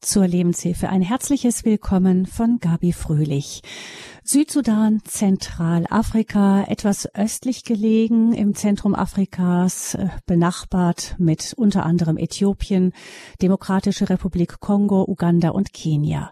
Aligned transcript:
zur 0.00 0.26
Lebenshilfe. 0.26 0.88
Ein 0.88 1.02
herzliches 1.02 1.64
Willkommen 1.64 2.26
von 2.26 2.58
Gabi 2.58 2.92
Fröhlich. 2.92 3.62
Südsudan, 4.22 5.00
Zentralafrika, 5.04 6.64
etwas 6.68 7.08
östlich 7.14 7.64
gelegen 7.64 8.32
im 8.32 8.54
Zentrum 8.54 8.94
Afrikas, 8.94 9.94
äh, 9.94 10.08
benachbart 10.26 11.14
mit 11.18 11.54
unter 11.56 11.86
anderem 11.86 12.18
Äthiopien, 12.18 12.92
Demokratische 13.40 14.10
Republik 14.10 14.60
Kongo, 14.60 15.04
Uganda 15.08 15.50
und 15.50 15.72
Kenia. 15.72 16.30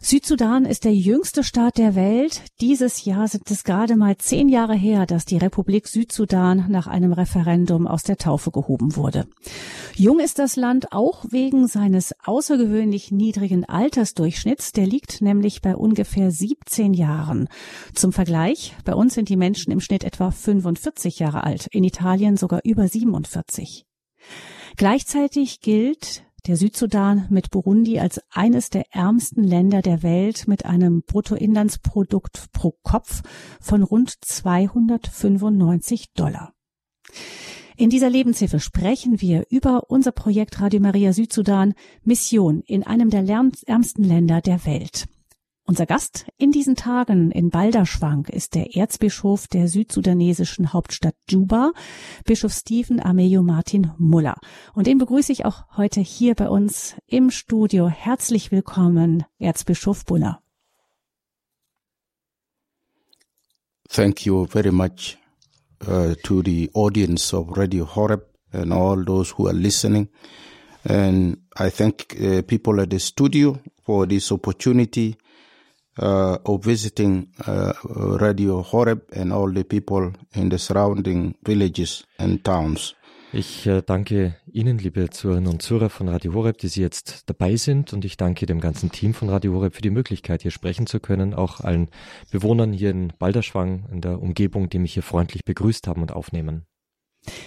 Südsudan 0.00 0.64
ist 0.64 0.84
der 0.84 0.94
jüngste 0.94 1.44
Staat 1.44 1.78
der 1.78 1.94
Welt. 1.94 2.42
Dieses 2.60 3.04
Jahr 3.04 3.28
sind 3.28 3.48
es 3.50 3.62
gerade 3.62 3.96
mal 3.96 4.16
zehn 4.16 4.48
Jahre 4.48 4.74
her, 4.74 5.06
dass 5.06 5.24
die 5.24 5.38
Republik 5.38 5.86
Südsudan 5.86 6.66
nach 6.68 6.88
einem 6.88 7.12
Referendum 7.12 7.86
aus 7.86 8.02
der 8.02 8.16
Taufe 8.16 8.50
gehoben 8.50 8.96
wurde. 8.96 9.28
Jung 9.94 10.18
ist 10.18 10.40
das 10.40 10.56
Land 10.56 10.92
auch 10.92 11.24
wegen 11.30 11.68
seines 11.68 12.14
außergewöhnlich 12.24 13.12
niedrigen 13.12 13.64
Altersdurchschnitts. 13.64 14.72
Der 14.72 14.86
liegt 14.86 15.20
nämlich 15.20 15.62
bei 15.62 15.76
ungefähr 15.76 16.30
17 16.30 16.94
Jahren. 16.94 17.27
Jahren. 17.28 17.48
Zum 17.94 18.12
Vergleich, 18.12 18.74
bei 18.84 18.94
uns 18.94 19.14
sind 19.14 19.28
die 19.28 19.36
Menschen 19.36 19.72
im 19.72 19.80
Schnitt 19.80 20.04
etwa 20.04 20.30
45 20.30 21.18
Jahre 21.18 21.44
alt, 21.44 21.66
in 21.70 21.84
Italien 21.84 22.36
sogar 22.36 22.60
über 22.64 22.88
47. 22.88 23.84
Gleichzeitig 24.76 25.60
gilt 25.60 26.24
der 26.46 26.56
Südsudan 26.56 27.26
mit 27.30 27.50
Burundi 27.50 27.98
als 27.98 28.20
eines 28.30 28.70
der 28.70 28.84
ärmsten 28.90 29.44
Länder 29.44 29.82
der 29.82 30.02
Welt 30.02 30.48
mit 30.48 30.64
einem 30.64 31.02
Bruttoinlandsprodukt 31.02 32.52
pro 32.52 32.74
Kopf 32.82 33.22
von 33.60 33.82
rund 33.82 34.14
295 34.24 36.12
Dollar. 36.14 36.54
In 37.76 37.90
dieser 37.90 38.10
Lebenshilfe 38.10 38.60
sprechen 38.60 39.20
wir 39.20 39.44
über 39.50 39.90
unser 39.90 40.12
Projekt 40.12 40.60
Radio 40.60 40.80
Maria 40.80 41.12
Südsudan 41.12 41.74
Mission 42.02 42.62
in 42.66 42.82
einem 42.84 43.10
der 43.10 43.24
ärmsten 43.66 44.04
Länder 44.04 44.40
der 44.40 44.64
Welt. 44.64 45.06
Unser 45.68 45.84
Gast 45.84 46.24
in 46.38 46.50
diesen 46.50 46.76
Tagen 46.76 47.30
in 47.30 47.50
Balderschwang 47.50 48.24
ist 48.32 48.54
der 48.54 48.74
Erzbischof 48.74 49.48
der 49.48 49.68
südsudanesischen 49.68 50.72
Hauptstadt 50.72 51.14
Juba, 51.28 51.72
Bischof 52.24 52.54
Stephen 52.54 53.00
Ameyo 53.00 53.42
Martin 53.42 53.90
Muller. 53.98 54.36
Und 54.72 54.86
den 54.86 54.96
begrüße 54.96 55.30
ich 55.30 55.44
auch 55.44 55.64
heute 55.76 56.00
hier 56.00 56.34
bei 56.34 56.48
uns 56.48 56.96
im 57.06 57.30
Studio. 57.30 57.86
Herzlich 57.86 58.50
willkommen, 58.50 59.24
Erzbischof 59.38 60.06
Buller. 60.06 60.40
Thank 63.90 64.24
you 64.24 64.46
very 64.46 64.72
much 64.72 65.18
uh, 65.86 66.14
to 66.22 66.42
the 66.42 66.70
audience 66.72 67.36
of 67.36 67.58
Radio 67.58 67.84
Horeb 67.94 68.24
and 68.52 68.72
all 68.72 69.04
those 69.04 69.34
who 69.36 69.46
are 69.46 69.54
listening. 69.54 70.08
And 70.84 71.42
I 71.60 71.68
thank 71.68 72.16
uh, 72.18 72.40
people 72.40 72.80
at 72.80 72.88
the 72.90 72.98
studio 72.98 73.58
for 73.82 74.08
this 74.08 74.32
opportunity 74.32 75.18
uh, 75.98 76.38
of 76.44 76.64
visiting 76.64 77.28
uh, 77.46 77.72
Radio 78.20 78.62
Horeb 78.62 79.02
and 79.14 79.32
all 79.32 79.52
the 79.52 79.64
people 79.64 80.12
in 80.34 80.50
the 80.50 80.58
surrounding 80.58 81.34
villages 81.44 82.04
and 82.18 82.44
towns. 82.44 82.94
Ich 83.30 83.66
äh, 83.66 83.82
danke 83.82 84.36
Ihnen, 84.50 84.78
liebe 84.78 85.10
Zuhörerinnen 85.10 85.52
und 85.52 85.60
Zuhörer 85.60 85.90
von 85.90 86.08
Radio 86.08 86.32
Horeb, 86.32 86.56
die 86.58 86.68
Sie 86.68 86.80
jetzt 86.80 87.28
dabei 87.28 87.56
sind. 87.56 87.92
Und 87.92 88.06
ich 88.06 88.16
danke 88.16 88.46
dem 88.46 88.58
ganzen 88.58 88.90
Team 88.90 89.12
von 89.12 89.28
Radio 89.28 89.52
Horeb 89.52 89.74
für 89.74 89.82
die 89.82 89.90
Möglichkeit, 89.90 90.40
hier 90.40 90.50
sprechen 90.50 90.86
zu 90.86 90.98
können. 90.98 91.34
Auch 91.34 91.60
allen 91.60 91.90
Bewohnern 92.30 92.72
hier 92.72 92.90
in 92.90 93.12
Balderschwang, 93.18 93.86
in 93.92 94.00
der 94.00 94.22
Umgebung, 94.22 94.70
die 94.70 94.78
mich 94.78 94.94
hier 94.94 95.02
freundlich 95.02 95.44
begrüßt 95.44 95.86
haben 95.88 96.00
und 96.00 96.12
aufnehmen. 96.12 96.64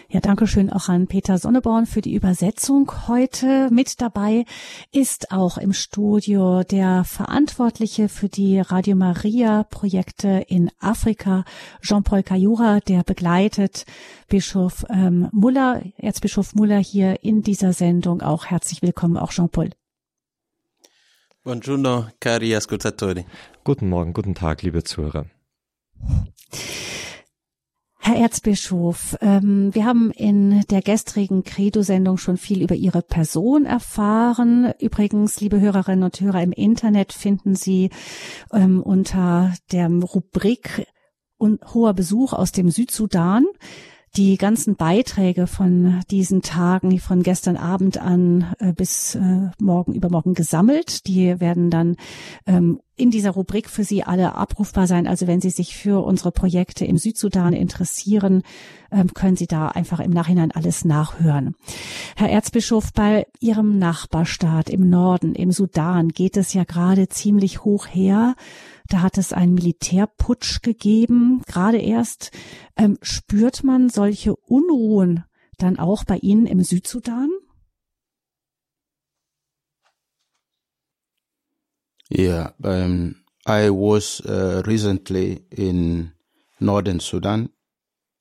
Ja, 0.09 0.19
danke 0.19 0.45
schön 0.45 0.69
auch 0.69 0.89
an 0.89 1.07
Peter 1.07 1.37
Sonneborn 1.37 1.85
für 1.85 2.01
die 2.01 2.13
Übersetzung. 2.13 2.91
Heute 3.07 3.69
mit 3.71 4.01
dabei 4.01 4.45
ist 4.91 5.31
auch 5.31 5.57
im 5.57 5.73
Studio 5.73 6.63
der 6.63 7.03
Verantwortliche 7.03 8.09
für 8.09 8.27
die 8.27 8.59
Radio 8.59 8.95
Maria 8.95 9.63
Projekte 9.63 10.45
in 10.47 10.69
Afrika, 10.79 11.45
Jean-Paul 11.81 12.23
Kayura, 12.23 12.79
der 12.81 13.03
begleitet 13.03 13.85
Bischof 14.27 14.85
ähm, 14.89 15.29
Muller, 15.31 15.81
Erzbischof 15.97 16.55
Muller 16.55 16.79
hier 16.79 17.23
in 17.23 17.41
dieser 17.41 17.73
Sendung. 17.73 18.21
Auch 18.21 18.45
herzlich 18.45 18.81
willkommen, 18.81 19.17
auch 19.17 19.31
Jean-Paul. 19.31 19.69
Buongiorno, 21.43 22.07
cari 22.19 22.53
ascoltatori. 22.55 23.25
Guten 23.63 23.89
Morgen, 23.89 24.13
guten 24.13 24.35
Tag, 24.35 24.61
liebe 24.61 24.83
Zuhörer. 24.83 25.25
Herr 28.03 28.15
Erzbischof, 28.15 29.15
ähm, 29.21 29.75
wir 29.75 29.85
haben 29.85 30.09
in 30.09 30.61
der 30.71 30.81
gestrigen 30.81 31.43
Credo-Sendung 31.43 32.17
schon 32.17 32.37
viel 32.37 32.63
über 32.63 32.73
Ihre 32.73 33.03
Person 33.03 33.65
erfahren. 33.65 34.73
Übrigens, 34.79 35.39
liebe 35.39 35.61
Hörerinnen 35.61 36.03
und 36.03 36.19
Hörer, 36.19 36.41
im 36.41 36.51
Internet 36.51 37.13
finden 37.13 37.53
Sie 37.53 37.91
ähm, 38.51 38.81
unter 38.81 39.53
der 39.71 39.87
Rubrik 39.87 40.87
hoher 41.39 41.93
Besuch 41.93 42.33
aus 42.33 42.51
dem 42.51 42.71
Südsudan 42.71 43.45
die 44.17 44.37
ganzen 44.37 44.75
Beiträge 44.75 45.47
von 45.47 46.01
diesen 46.11 46.41
Tagen, 46.41 46.99
von 46.99 47.23
gestern 47.23 47.55
Abend 47.55 47.97
an 47.97 48.53
äh, 48.59 48.73
bis 48.73 49.15
äh, 49.15 49.49
morgen 49.59 49.93
übermorgen 49.93 50.33
gesammelt. 50.33 51.07
Die 51.07 51.39
werden 51.39 51.69
dann 51.69 51.95
ähm, 52.45 52.81
in 52.97 53.09
dieser 53.09 53.31
Rubrik 53.31 53.69
für 53.69 53.85
Sie 53.85 54.03
alle 54.03 54.35
abrufbar 54.35 54.85
sein. 54.85 55.07
Also 55.07 55.27
wenn 55.27 55.39
Sie 55.39 55.49
sich 55.49 55.77
für 55.77 56.03
unsere 56.03 56.31
Projekte 56.31 56.83
im 56.83 56.97
Südsudan 56.97 57.53
interessieren, 57.53 58.43
ähm, 58.91 59.13
können 59.13 59.37
Sie 59.37 59.47
da 59.47 59.69
einfach 59.69 60.01
im 60.01 60.11
Nachhinein 60.11 60.51
alles 60.51 60.83
nachhören. 60.83 61.55
Herr 62.17 62.29
Erzbischof, 62.29 62.91
bei 62.93 63.27
Ihrem 63.39 63.79
Nachbarstaat 63.79 64.69
im 64.69 64.89
Norden, 64.89 65.35
im 65.35 65.53
Sudan, 65.53 66.09
geht 66.09 66.35
es 66.35 66.53
ja 66.53 66.65
gerade 66.65 67.07
ziemlich 67.07 67.63
hoch 67.63 67.87
her. 67.87 68.35
Da 68.91 69.01
hat 69.01 69.17
es 69.17 69.31
einen 69.31 69.53
Militärputsch 69.53 70.61
gegeben. 70.61 71.43
Gerade 71.47 71.77
erst 71.77 72.31
ähm, 72.75 72.97
spürt 73.01 73.63
man 73.63 73.89
solche 73.89 74.35
Unruhen 74.35 75.23
dann 75.57 75.79
auch 75.79 76.03
bei 76.03 76.17
Ihnen 76.17 76.45
im 76.45 76.61
Südsudan? 76.61 77.29
Yeah, 82.13 82.53
um, 82.61 83.15
I 83.47 83.69
was 83.69 84.19
uh, 84.25 84.61
recently 84.65 85.45
in 85.49 86.11
Northern 86.59 86.99
Sudan. 86.99 87.47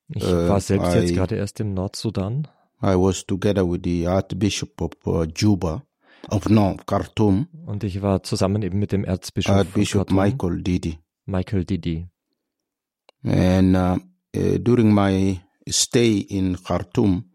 Ich 0.09 0.23
war 0.23 0.57
uh, 0.57 0.61
selbst 0.61 0.95
uh, 0.95 0.99
jetzt 1.01 1.15
gerade 1.15 1.35
erst 1.35 1.59
im 1.59 1.75
Nordsudan. 1.75 2.47
I 2.81 2.95
was 2.95 3.27
together 3.27 3.69
with 3.69 3.81
the 3.83 4.07
Archbishop 4.07 4.81
of 4.81 4.93
uh, 5.05 5.25
Juba 5.25 5.83
no, 6.49 6.77
Khartoum. 6.87 7.49
Und 7.67 7.85
ich 7.85 8.03
war 8.03 8.23
zusammen 8.23 8.63
eben 8.63 8.79
mit 8.79 8.93
dem 8.93 9.05
Erzbischof 9.05 9.55
Archbishop 9.55 10.11
Michael 10.11 10.63
Didi. 10.63 10.99
Michael 11.27 11.65
Didi. 11.65 12.09
And 13.25 13.77
uh, 13.77 13.99
uh, 14.37 14.59
during 14.59 14.95
my 14.95 15.41
stay 15.69 16.19
in 16.19 16.57
Khartoum, 16.57 17.31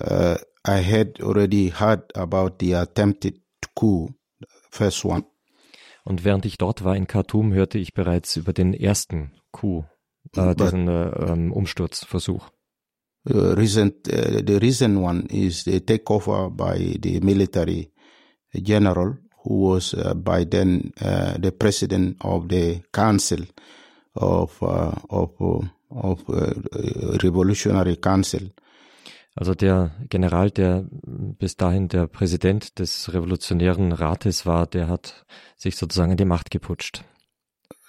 uh, 0.00 0.36
I 0.66 0.80
had 0.82 1.20
already 1.20 1.68
heard 1.68 2.10
about 2.16 2.58
the 2.60 2.74
attempted 2.74 3.40
coup, 3.74 4.10
first 4.70 5.04
one. 5.04 5.24
Und 6.04 6.24
während 6.24 6.44
ich 6.44 6.58
dort 6.58 6.84
war 6.84 6.96
in 6.96 7.06
Khartoum, 7.06 7.52
hörte 7.52 7.78
ich 7.78 7.94
bereits 7.94 8.36
über 8.36 8.52
den 8.52 8.74
ersten 8.74 9.32
Coup, 9.52 9.84
äh, 10.36 10.54
diesen 10.54 10.88
äh, 10.88 11.32
um, 11.32 11.52
Umsturzversuch. 11.52 12.50
Uh, 13.26 13.54
recent, 13.54 14.06
uh, 14.08 14.42
the 14.46 14.58
recent 14.58 14.98
one 14.98 15.26
is 15.30 15.64
the 15.64 15.80
takeover 15.80 16.50
by 16.50 16.98
the 17.02 17.20
military 17.20 17.90
general 18.62 19.16
who 19.44 19.54
was 19.60 19.94
uh, 19.94 20.14
by 20.14 20.44
then 20.44 20.92
uh, 21.00 21.34
the 21.38 21.52
president 21.52 22.16
of 22.20 22.48
the 22.48 22.82
council 22.92 23.40
of 24.14 24.62
uh, 24.62 24.92
of 25.10 25.30
of 25.90 26.22
revolutionary 27.22 27.96
council. 27.96 28.50
Also 29.36 29.54
der 29.54 29.90
General, 30.08 30.50
der 30.50 30.84
bis 30.92 31.56
dahin 31.56 31.88
der 31.88 32.06
Präsident 32.06 32.78
des 32.78 33.12
revolutionären 33.12 33.92
Rates 33.92 34.46
war, 34.46 34.66
der 34.66 34.88
hat 34.88 35.24
sich 35.56 35.76
sozusagen 35.76 36.12
in 36.12 36.16
die 36.16 36.24
Macht 36.24 36.50
geputscht. 36.50 37.04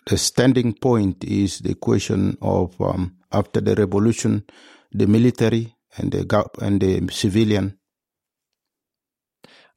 The 0.07 0.17
standing 0.17 0.75
point 0.79 1.23
is 1.23 1.59
the 1.63 1.75
question 1.75 2.37
of 2.39 2.79
um, 2.79 3.17
after 3.29 3.61
the 3.63 3.73
revolution, 3.73 4.43
the 4.91 5.07
military 5.07 5.73
and 5.97 6.13
the 6.13 6.25
and 6.59 6.81
the 6.81 7.01
civilian 7.11 7.79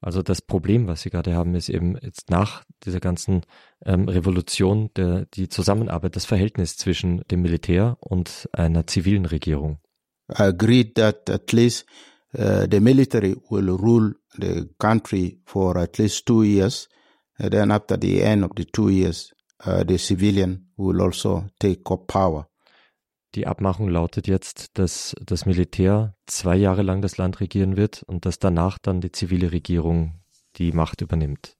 also 0.01 0.21
das 0.21 0.41
Problem, 0.41 0.87
was 0.87 1.01
Sie 1.01 1.09
gerade 1.09 1.35
haben, 1.35 1.55
ist 1.55 1.69
eben 1.69 1.97
jetzt 2.01 2.29
nach 2.29 2.63
dieser 2.85 2.99
ganzen 2.99 3.41
ähm, 3.85 4.07
Revolution 4.07 4.89
der, 4.95 5.25
die 5.25 5.49
Zusammenarbeit, 5.49 6.15
das 6.15 6.25
Verhältnis 6.25 6.77
zwischen 6.77 7.21
dem 7.29 7.41
Militär 7.41 7.97
und 7.99 8.47
einer 8.53 8.87
zivilen 8.87 9.25
Regierung. 9.25 9.79
I 10.31 10.43
agreed 10.43 10.95
that 10.95 11.29
at 11.29 11.51
least 11.51 11.85
uh, 12.37 12.65
the 12.69 12.79
military 12.79 13.35
will 13.49 13.69
rule 13.69 14.13
the 14.37 14.69
country 14.77 15.41
for 15.45 15.75
at 15.77 15.97
least 15.97 16.25
two 16.25 16.43
years. 16.43 16.87
And 17.37 17.51
then 17.51 17.71
after 17.71 17.97
the 17.99 18.21
end 18.21 18.43
of 18.43 18.51
the 18.55 18.65
two 18.65 18.89
years, 18.89 19.33
uh, 19.65 19.83
the 19.83 19.97
civilian 19.97 20.67
will 20.77 21.01
also 21.01 21.45
take 21.59 21.81
up 21.91 22.07
power. 22.07 22.48
Die 23.35 23.45
Abmachung 23.45 23.89
lautet 23.89 24.27
jetzt, 24.27 24.77
dass 24.77 25.15
das 25.23 25.45
Militär 25.45 26.15
zwei 26.25 26.55
Jahre 26.55 26.81
lang 26.81 27.01
das 27.01 27.17
Land 27.17 27.39
regieren 27.39 27.77
wird 27.77 28.03
und 28.03 28.25
dass 28.25 28.39
danach 28.39 28.79
dann 28.79 29.01
die 29.01 29.11
zivile 29.11 29.51
Regierung 29.51 30.19
die 30.57 30.71
Macht 30.71 31.01
übernimmt. 31.01 31.59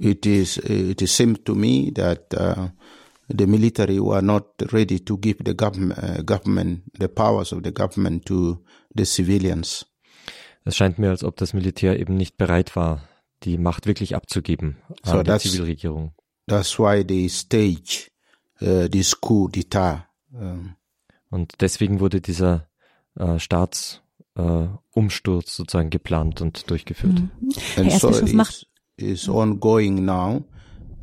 it 0.00 0.26
is 0.26 0.56
it 0.56 1.00
seemed 1.08 1.44
to 1.44 1.54
me 1.54 1.92
that 1.94 2.34
uh, 2.34 2.68
the 3.28 3.46
military 3.46 4.00
were 4.00 4.22
not 4.22 4.46
ready 4.72 4.98
to 4.98 5.18
give 5.18 5.36
the 5.44 5.54
government, 5.54 5.98
uh, 6.02 6.22
government 6.22 6.82
the 6.98 7.08
powers 7.08 7.52
of 7.52 7.62
the 7.62 7.72
government 7.72 8.24
to 8.24 8.58
the 8.94 9.04
civilians. 9.04 9.86
Es 10.64 10.76
scheint 10.76 10.98
mir, 10.98 11.10
als 11.10 11.24
ob 11.24 11.36
das 11.36 11.54
Militär 11.54 11.98
eben 11.98 12.16
nicht 12.16 12.36
bereit 12.36 12.76
war, 12.76 13.08
die 13.44 13.56
Macht 13.56 13.86
wirklich 13.86 14.14
abzugeben 14.14 14.76
an 15.02 15.16
so 15.16 15.22
die 15.22 15.38
Zivilregierung. 15.38 16.12
That's 16.46 16.78
why 16.78 17.04
they 17.04 17.28
stage 17.28 18.10
uh, 18.60 18.88
this 18.88 19.18
coup 19.20 19.48
d'état. 19.50 20.09
Um. 20.32 20.76
Und 21.30 21.60
deswegen 21.60 22.00
wurde 22.00 22.20
dieser 22.20 22.68
äh, 23.14 23.38
Staatsumsturz 23.38 25.48
äh, 25.48 25.56
sozusagen 25.56 25.90
geplant 25.90 26.40
und 26.40 26.68
durchgeführt. 26.70 27.20
Mhm. 27.20 27.30
And 27.76 27.92
so 27.92 28.10
it's, 28.10 28.66
it's 28.96 29.28
ongoing 29.28 30.04
now. 30.04 30.44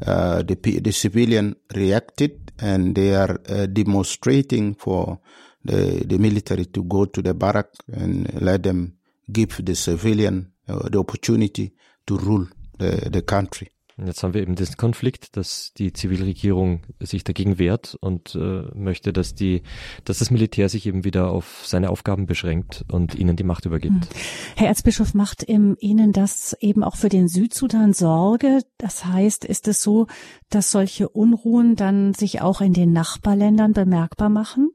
Uh, 0.06 0.44
the, 0.48 0.56
the 0.84 0.92
civilian 0.92 1.56
reacted 1.74 2.54
and 2.60 2.94
they 2.94 3.16
are 3.16 3.40
uh, 3.50 3.66
demonstrating 3.66 4.76
for 4.76 5.20
the, 5.66 6.06
the 6.06 6.20
military 6.20 6.68
to 6.68 6.84
go 6.84 7.08
to 7.08 7.24
the 7.24 7.34
barrack 7.34 7.70
and 7.92 8.32
let 8.40 8.62
them 8.62 9.00
give 9.28 9.66
the 9.66 9.74
civilian 9.74 10.52
uh, 10.68 10.88
the 10.90 11.00
opportunity 11.00 11.74
to 12.06 12.16
rule 12.18 12.46
the, 12.78 13.10
the 13.10 13.24
country. 13.24 13.72
Jetzt 14.06 14.22
haben 14.22 14.36
wir 14.36 14.42
eben 14.42 14.56
diesen 14.56 14.78
Konflikt, 14.78 15.36
dass 15.38 15.74
die 15.76 15.92
Zivilregierung 15.92 16.82
sich 17.00 17.24
dagegen 17.24 17.58
wehrt 17.58 17.98
und 18.00 18.36
äh, 18.36 18.64
möchte, 18.76 19.12
dass 19.12 19.34
die, 19.34 19.64
dass 20.06 20.20
das 20.20 20.30
Militär 20.30 20.70
sich 20.70 20.86
eben 20.86 21.04
wieder 21.04 21.32
auf 21.32 21.64
seine 21.66 21.90
Aufgaben 21.90 22.28
beschränkt 22.28 22.86
und 22.92 23.16
ihnen 23.16 23.36
die 23.36 23.44
Macht 23.44 23.66
übergibt. 23.66 24.06
Hm. 24.06 24.22
Herr 24.56 24.68
Erzbischof, 24.68 25.16
macht 25.16 25.42
im 25.42 25.76
Ihnen 25.80 26.12
das 26.14 26.56
eben 26.60 26.84
auch 26.84 26.96
für 26.96 27.10
den 27.10 27.28
Südsudan 27.28 27.94
Sorge? 27.94 28.62
Das 28.78 29.06
heißt, 29.06 29.46
ist 29.46 29.68
es 29.68 29.82
so, 29.82 30.06
dass 30.50 30.72
solche 30.72 31.10
Unruhen 31.10 31.76
dann 31.76 32.14
sich 32.14 32.42
auch 32.42 32.62
in 32.62 32.74
den 32.74 32.94
Nachbarländern 32.94 33.74
bemerkbar 33.74 34.30
machen? 34.30 34.70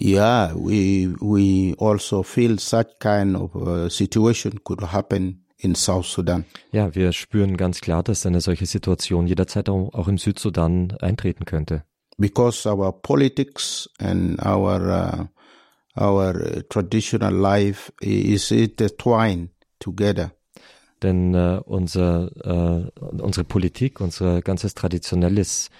Yeah, 0.00 0.54
we 0.54 1.14
we 1.20 1.74
also 1.78 2.22
feel 2.22 2.58
such 2.58 2.98
kind 2.98 3.36
of 3.36 3.54
uh, 3.54 3.90
situation 3.90 4.64
could 4.64 4.90
happen 4.90 5.41
in 5.62 5.74
South 5.74 6.06
Sudan. 6.06 6.44
Ja, 6.72 6.94
wir 6.94 7.12
spüren 7.12 7.56
ganz 7.56 7.80
klar, 7.80 8.02
dass 8.02 8.26
eine 8.26 8.40
solche 8.40 8.66
Situation 8.66 9.26
jederzeit 9.26 9.68
auch 9.68 10.08
im 10.08 10.18
Südsudan 10.18 10.96
eintreten 11.00 11.44
könnte. 11.44 11.84
Because 12.18 12.68
our 12.68 12.92
politics 12.92 13.88
and 13.98 14.44
our 14.44 14.80
uh, 14.80 15.24
our 15.96 16.62
traditional 16.68 17.32
life 17.32 17.92
is 18.00 18.50
intertwined 18.50 19.50
together. 19.78 20.32
Denn 21.02 21.34
äh, 21.34 21.60
unser, 21.64 22.30
äh, 22.44 23.00
unsere 23.00 23.44
Politik, 23.44 24.00
unser 24.00 24.40
ganzes 24.40 24.74
traditionelles, 24.74 25.70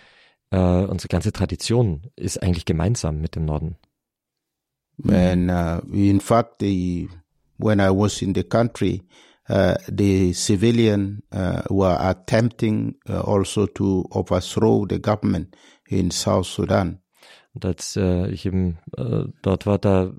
äh, 0.51 0.59
unsere 0.59 1.09
ganze 1.09 1.33
Tradition 1.33 2.03
ist 2.17 2.43
eigentlich 2.43 2.65
gemeinsam 2.65 3.21
mit 3.21 3.37
dem 3.37 3.45
Norden. 3.45 3.77
And 5.09 5.51
uh, 5.51 5.81
in 5.93 6.21
fact, 6.21 6.61
the, 6.61 7.09
when 7.59 7.81
I 7.81 7.89
was 7.91 8.21
in 8.21 8.35
the 8.35 8.45
country, 8.45 9.03
uh, 9.49 9.75
the 9.89 10.33
civilian 10.33 11.23
uh, 11.33 11.63
were 11.69 11.97
attempting 12.01 12.95
uh, 13.09 13.21
also 13.21 13.67
to 13.67 14.07
overthrow 14.13 14.87
the 14.87 14.99
government 14.99 15.57
in 15.89 16.11
South 16.11 16.47
Sudan. 16.47 16.99
Und 17.55 17.65
als 17.67 17.97
äh, 17.97 18.31
ich 18.31 18.47
eben 18.47 18.79
äh, 18.97 19.25
dort 19.43 19.67
war, 19.67 19.79
da 19.79 20.13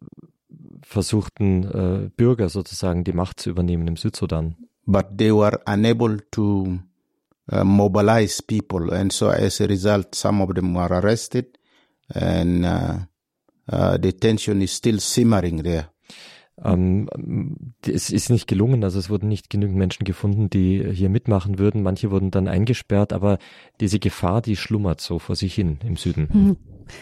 versuchten 0.84 1.64
äh, 1.64 2.10
Bürger 2.16 2.50
sozusagen 2.50 3.04
die 3.04 3.14
Macht 3.14 3.40
zu 3.40 3.50
übernehmen 3.50 3.88
im 3.88 3.96
Südsudan. 3.96 4.56
But 4.86 5.18
they 5.18 5.32
were 5.32 5.60
unable 5.66 6.18
to 6.32 6.80
uh, 7.52 7.64
mobilize 7.64 8.42
people, 8.42 8.94
and 8.94 9.12
so 9.12 9.30
as 9.30 9.62
a 9.62 9.66
result, 9.66 10.14
some 10.14 10.44
of 10.44 10.54
them 10.54 10.76
were 10.76 10.92
arrested, 10.92 11.58
and 12.14 12.66
uh, 12.66 12.98
uh, 13.72 13.98
the 13.98 14.12
tension 14.12 14.62
is 14.62 14.74
still 14.74 15.00
simmering 15.00 15.64
there. 15.64 15.93
Ähm, 16.62 17.10
es 17.86 18.12
ist 18.12 18.30
nicht 18.30 18.48
gelungen, 18.48 18.84
also 18.84 19.00
es 19.00 19.10
wurden 19.10 19.28
nicht 19.28 19.50
genügend 19.50 19.78
Menschen 19.78 20.04
gefunden, 20.04 20.50
die 20.50 20.84
hier 20.92 21.10
mitmachen 21.10 21.58
würden. 21.58 21.82
Manche 21.82 22.12
wurden 22.12 22.32
dann 22.32 22.48
eingesperrt, 22.48 23.12
aber 23.14 23.40
diese 23.80 24.00
Gefahr, 24.00 24.42
die 24.42 24.56
schlummert 24.56 25.02
so 25.02 25.20
vor 25.20 25.36
sich 25.36 25.56
hin 25.56 25.80
im 25.84 25.98
Süden. 25.98 26.30
Hm. 26.32 26.58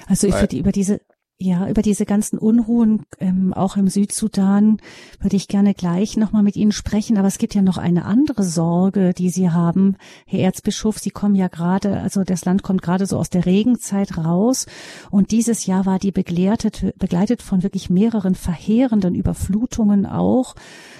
Also 0.07 0.27
ich 0.27 0.35
würde 0.35 0.57
über 0.57 0.71
diese 0.71 1.01
ja, 1.41 1.67
über 1.67 1.81
diese 1.81 2.05
ganzen 2.05 2.37
Unruhen, 2.37 3.03
ähm, 3.19 3.51
auch 3.53 3.75
im 3.75 3.87
Südsudan, 3.87 4.77
würde 5.19 5.35
ich 5.35 5.47
gerne 5.47 5.73
gleich 5.73 6.15
nochmal 6.15 6.43
mit 6.43 6.55
Ihnen 6.55 6.71
sprechen. 6.71 7.17
Aber 7.17 7.27
es 7.27 7.39
gibt 7.39 7.55
ja 7.55 7.63
noch 7.63 7.77
eine 7.77 8.05
andere 8.05 8.43
Sorge, 8.43 9.13
die 9.13 9.29
Sie 9.29 9.49
haben, 9.49 9.97
Herr 10.27 10.41
Erzbischof. 10.41 10.99
Sie 10.99 11.09
kommen 11.09 11.33
ja 11.33 11.47
gerade, 11.47 11.99
also 11.99 12.23
das 12.23 12.45
Land 12.45 12.61
kommt 12.61 12.83
gerade 12.83 13.07
so 13.07 13.17
aus 13.17 13.31
der 13.31 13.45
Regenzeit 13.47 14.17
raus. 14.17 14.67
Und 15.09 15.31
dieses 15.31 15.65
Jahr 15.65 15.87
war 15.87 15.97
die 15.97 16.11
begleitet, 16.11 16.93
begleitet 16.99 17.41
von 17.41 17.63
wirklich 17.63 17.89
mehreren 17.89 18.35
verheerenden 18.35 19.15
Überflutungen 19.15 20.05
auch. 20.05 20.55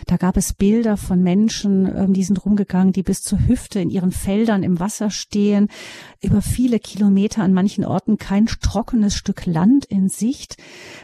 Da 0.08 0.18
gab 0.18 0.38
es 0.38 0.54
Bilder 0.54 0.98
von 0.98 1.22
Menschen, 1.22 1.86
ähm, 1.86 2.14
die 2.14 2.24
sind 2.24 2.44
rumgegangen, 2.44 2.94
die 2.94 3.04
bis 3.04 3.22
zur 3.22 3.48
Hüfte 3.48 3.80
in 3.80 3.92
ihren 3.92 4.12
Feldern 4.12 4.64
im 4.64 4.80
Wasser 4.80 5.12
stehen. 5.12 5.68
Über 6.22 6.42
viele 6.42 6.80
Kilometer 6.80 7.44
an 7.44 7.54
manchen 7.54 7.86
Orten 7.86 8.18
kein 8.18 8.48
trockenes 8.48 9.14
Stück 9.14 9.46
Land 9.46 9.86
in 9.86 10.10
sich. 10.10 10.31
Sicht. 10.32 10.58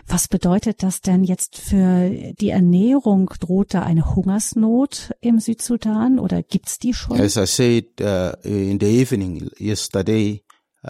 Was 0.07 0.27
bedeutet 0.27 0.83
das 0.83 1.01
denn 1.01 1.23
jetzt 1.23 1.57
für 1.57 2.09
die 2.39 2.49
Ernährung? 2.49 3.29
Droht 3.39 3.73
da 3.73 3.83
eine 3.83 4.15
Hungersnot 4.15 5.11
im 5.21 5.39
Südsudan 5.39 6.19
oder 6.19 6.43
gibt's 6.43 6.79
die 6.79 6.93
schon? 6.93 7.19
As 7.19 7.35
I 7.35 7.45
said 7.45 7.85
uh, 7.99 8.31
in 8.43 8.79
the 8.79 8.87
evening 8.87 9.49
yesterday, 9.59 10.43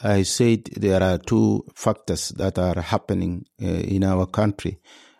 I 0.03 0.23
said 0.23 0.69
there 0.79 1.03
are 1.03 1.17
two 1.17 1.65
factors 1.73 2.33
that 2.37 2.59
are 2.59 2.79
happening 2.79 3.45
uh, 3.59 3.65
in 3.65 4.03
our 4.03 4.27
country. 4.27 4.79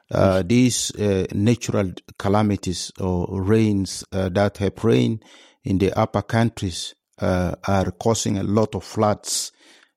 Uh, 0.10 0.44
these 0.48 0.94
uh, 0.98 1.26
natural 1.34 1.92
calamities 2.18 2.94
or 3.00 3.42
rains 3.42 4.06
uh, 4.14 4.30
that 4.30 4.58
have 4.60 4.84
rained 4.84 5.24
in 5.64 5.80
the 5.80 5.92
upper 6.00 6.22
countries 6.22 6.94
uh, 7.20 7.56
are 7.68 7.92
causing 7.92 8.38
a 8.38 8.44
lot 8.44 8.76
of 8.76 8.84
floods 8.84 9.52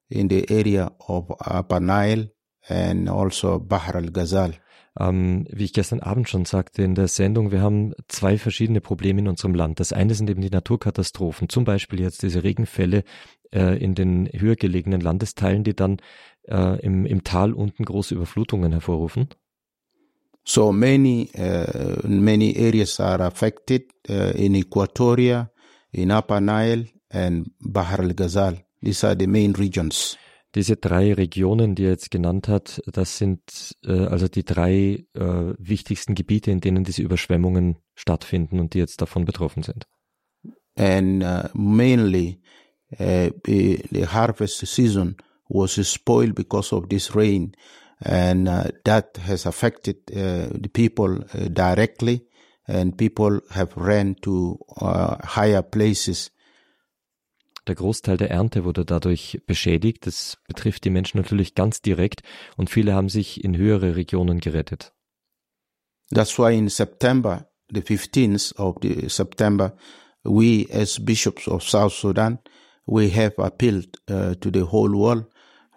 in 0.09 0.27
the 0.27 0.51
area 0.51 0.91
of 1.07 1.31
Upper 1.47 1.79
Nile 1.79 2.27
and 2.71 3.11
also 3.11 3.59
Bahr 3.59 3.95
al-Ghazal. 3.95 4.55
Ähm, 4.99 5.47
wie 5.51 5.65
ich 5.65 5.73
gestern 5.73 6.01
Abend 6.01 6.29
schon 6.29 6.45
sagte 6.45 6.83
in 6.83 6.95
der 6.95 7.09
Sendung, 7.09 7.53
wir 7.53 7.61
haben 7.61 7.93
zwei 8.09 8.39
verschiedene 8.39 8.81
Probleme 8.81 9.21
in 9.21 9.29
unserem 9.29 9.55
Land. 9.55 9.79
Das 9.79 9.93
eine 9.93 10.15
sind 10.15 10.29
eben 10.31 10.41
die 10.41 10.51
Naturkatastrophen, 10.51 11.49
zum 11.49 11.65
Beispiel 11.65 12.01
jetzt 12.01 12.23
diese 12.23 12.43
Regenfälle 12.43 13.05
äh, 13.53 13.79
in 13.83 13.95
den 13.95 14.29
höher 14.33 14.57
gelegenen 14.57 15.01
Landesteilen, 15.01 15.63
die 15.63 15.75
dann 15.75 15.99
äh, 16.49 16.81
im, 16.81 17.07
im 17.07 17.23
Tal 17.23 17.53
unten 17.53 17.85
große 17.85 18.15
Überflutungen 18.15 18.73
hervorrufen. 18.73 19.29
So 20.43 20.73
many 20.73 21.31
uh, 21.39 22.07
many 22.09 22.57
areas 22.57 22.99
are 22.99 23.23
affected 23.25 23.93
uh, 24.09 24.33
in 24.35 24.55
Equatoria, 24.55 25.51
in 25.93 26.11
Upper 26.11 26.41
Nile 26.41 26.87
and 27.11 27.53
Bahr 27.61 28.01
al-Ghazal. 28.01 28.57
These 28.83 29.07
are 29.07 29.17
the 29.17 29.27
main 29.27 29.53
regions. 29.53 30.17
Diese 30.55 30.77
drei 30.77 31.15
Regionen, 31.15 31.77
die 31.77 31.85
er 31.85 31.91
jetzt 31.91 32.11
genannt 32.11 32.49
hat, 32.49 32.83
das 32.87 33.19
sind 33.19 33.77
äh, 33.85 34.07
also 34.07 34.27
die 34.27 34.45
drei 34.45 35.05
äh, 35.15 35.55
wichtigsten 35.59 36.15
Gebiete, 36.17 36.51
in 36.51 36.61
denen 36.61 36.83
diese 36.83 37.03
Überschwemmungen 37.03 37.77
stattfinden 37.95 38.59
und 38.59 38.75
die 38.75 38.79
jetzt 38.79 39.01
davon 39.01 39.25
betroffen 39.25 39.63
sind. 39.63 39.87
And 40.77 41.23
uh, 41.23 41.49
mainly 41.55 42.41
uh, 42.99 43.31
the 43.45 44.07
harvest 44.07 44.67
season 44.67 45.17
was 45.49 45.75
spoiled 45.89 46.35
because 46.35 46.75
of 46.75 46.89
this 46.89 47.15
rain. 47.15 47.53
And 48.03 48.49
uh, 48.49 48.71
that 48.85 49.19
has 49.19 49.47
affected 49.47 49.97
uh, 50.11 50.49
the 50.53 50.71
people 50.73 51.25
uh, 51.35 51.49
directly. 51.49 52.27
And 52.67 52.97
people 52.97 53.41
have 53.51 53.77
ran 53.77 54.17
to 54.23 54.59
uh, 54.81 55.17
higher 55.25 55.63
places 55.63 56.31
der 57.67 57.75
Großteil 57.75 58.17
der 58.17 58.31
Ernte 58.31 58.65
wurde 58.65 58.85
dadurch 58.85 59.41
beschädigt. 59.47 60.07
Das 60.07 60.39
betrifft 60.47 60.85
die 60.85 60.91
Menschen 60.91 61.19
natürlich 61.19 61.55
ganz 61.55 61.83
direkt 61.83 62.23
und 62.57 62.71
viele 62.71 62.95
haben 62.95 63.09
sich 63.09 63.45
in 63.45 63.57
höhere 63.57 63.97
Regionen 63.97 64.41
gerettet. 64.41 64.93
That's 66.13 66.39
why 66.39 66.57
in 66.57 66.69
September, 66.69 67.47
the 67.73 67.81
15th 67.81 68.57
of 68.57 68.77
the 68.83 69.09
September, 69.09 69.77
we 70.25 70.67
as 70.73 70.99
bishops 70.99 71.47
of 71.47 71.63
South 71.63 71.93
Sudan, 71.93 72.39
we 72.87 73.09
have 73.11 73.35
appealed 73.39 73.97
uh, 74.11 74.35
to 74.41 74.51
the 74.51 74.63
whole 74.63 74.91
world 74.91 75.27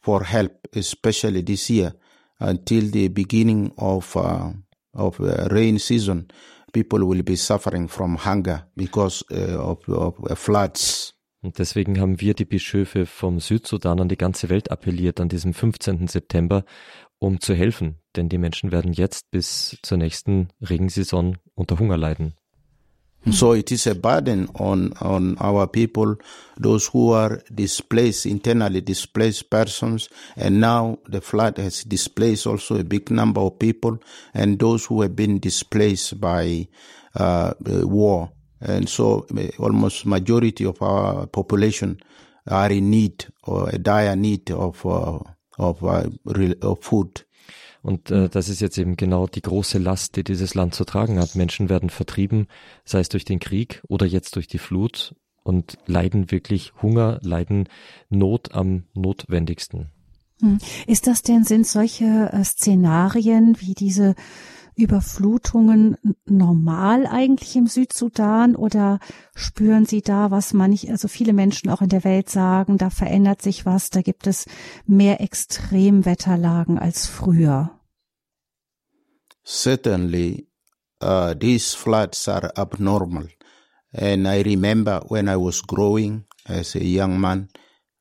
for 0.01 0.23
help, 0.23 0.67
especially 0.75 1.43
this 1.43 1.69
year 1.69 1.93
until 2.39 2.89
the 2.89 3.07
beginning 3.09 3.71
of 3.77 4.15
uh, 4.17 4.51
of 4.93 5.19
uh, 5.19 5.47
rain 5.51 5.79
season. 5.79 6.29
People 6.73 7.05
will 7.05 7.21
be 7.21 7.35
suffering 7.35 7.87
from 7.87 8.15
hunger 8.15 8.63
because 8.75 9.23
uh, 9.31 9.59
of, 9.59 9.87
of 9.87 10.39
floods. 10.39 11.12
Und 11.43 11.59
deswegen 11.59 11.99
haben 11.99 12.21
wir 12.21 12.33
die 12.33 12.45
Bischöfe 12.45 13.05
vom 13.05 13.41
Südsudan 13.41 13.99
an 13.99 14.07
die 14.07 14.17
ganze 14.17 14.49
Welt 14.49 14.71
appelliert 14.71 15.19
an 15.19 15.27
diesem 15.27 15.53
15. 15.53 16.07
September, 16.07 16.63
um 17.19 17.41
zu 17.41 17.53
helfen, 17.53 17.97
denn 18.15 18.29
die 18.29 18.37
Menschen 18.37 18.71
werden 18.71 18.93
jetzt 18.93 19.29
bis 19.29 19.77
zur 19.83 19.97
nächsten 19.97 20.47
Regensaison 20.61 21.37
unter 21.53 21.77
Hunger 21.79 21.97
leiden. 21.97 22.33
So 23.25 23.53
it 23.53 23.71
is 23.71 23.87
a 23.87 23.93
burden 23.93 24.49
on, 24.53 24.93
on 24.99 25.37
our 25.39 25.67
people, 25.67 26.17
those 26.57 26.89
who 26.93 27.13
are 27.13 27.41
displaced, 27.49 28.25
internally 28.25 28.81
displaced 28.81 29.49
persons. 29.49 30.09
And 30.35 30.59
now 30.59 30.99
the 31.07 31.21
flood 31.21 31.57
has 31.57 31.83
displaced 31.83 32.47
also 32.47 32.77
a 32.77 32.83
big 32.83 33.11
number 33.11 33.39
of 33.39 33.59
people 33.59 33.99
and 34.33 34.59
those 34.59 34.85
who 34.85 35.01
have 35.01 35.15
been 35.15 35.39
displaced 35.39 36.19
by 36.19 36.67
uh, 37.15 37.53
war. 37.61 38.31
And 38.65 38.87
so 38.87 39.25
uh, 39.31 39.61
almost 39.61 40.05
majority 40.05 40.65
of 40.65 40.81
our 40.81 41.27
population 41.27 41.97
are 42.45 42.71
in 42.71 42.89
need 42.89 43.31
or 43.43 43.69
a 43.69 43.77
dire 43.77 44.15
need 44.15 44.51
of, 44.51 44.85
uh, 44.85 45.19
of, 45.57 45.83
uh, 45.83 46.09
of 46.61 46.79
food. 46.81 47.25
Und 47.81 48.11
äh, 48.11 48.29
das 48.29 48.47
ist 48.47 48.61
jetzt 48.61 48.77
eben 48.77 48.95
genau 48.95 49.27
die 49.27 49.41
große 49.41 49.77
Last, 49.77 50.15
die 50.15 50.23
dieses 50.23 50.55
Land 50.55 50.73
zu 50.73 50.85
tragen 50.85 51.19
hat. 51.19 51.35
Menschen 51.35 51.67
werden 51.67 51.89
vertrieben, 51.89 52.47
sei 52.85 53.01
es 53.01 53.09
durch 53.09 53.25
den 53.25 53.39
Krieg 53.39 53.83
oder 53.89 54.05
jetzt 54.05 54.37
durch 54.37 54.47
die 54.47 54.57
Flut 54.57 55.13
und 55.43 55.77
leiden 55.85 56.31
wirklich 56.31 56.71
Hunger, 56.81 57.19
leiden 57.21 57.67
Not 58.09 58.55
am 58.55 58.85
notwendigsten. 58.93 59.91
Hm. 60.39 60.59
Ist 60.87 61.07
das 61.07 61.21
denn, 61.21 61.43
sind 61.43 61.67
solche 61.67 62.29
äh, 62.31 62.43
Szenarien 62.43 63.57
wie 63.59 63.73
diese 63.73 64.15
Überflutungen 64.75 65.97
normal 66.25 67.05
eigentlich 67.05 67.55
im 67.55 67.67
Südsudan 67.67 68.55
oder 68.55 68.99
spüren 69.35 69.85
Sie 69.85 70.01
da, 70.01 70.31
was 70.31 70.53
manch, 70.53 70.89
also 70.89 71.07
viele 71.07 71.33
Menschen 71.33 71.69
auch 71.69 71.81
in 71.81 71.89
der 71.89 72.03
Welt 72.03 72.29
sagen, 72.29 72.77
da 72.77 72.89
verändert 72.89 73.41
sich 73.41 73.65
was, 73.65 73.89
da 73.89 74.01
gibt 74.01 74.27
es 74.27 74.45
mehr 74.85 75.21
Extremwetterlagen 75.21 76.79
als 76.79 77.05
früher? 77.05 77.79
Certainly, 79.45 80.47
uh, 81.01 81.33
these 81.35 81.75
floods 81.75 82.27
are 82.27 82.55
abnormal. 82.55 83.29
And 83.91 84.27
I 84.27 84.41
remember 84.41 85.03
when 85.09 85.27
I 85.27 85.35
was 85.35 85.61
growing 85.61 86.25
as 86.45 86.75
a 86.75 86.83
young 86.83 87.19
man, 87.19 87.49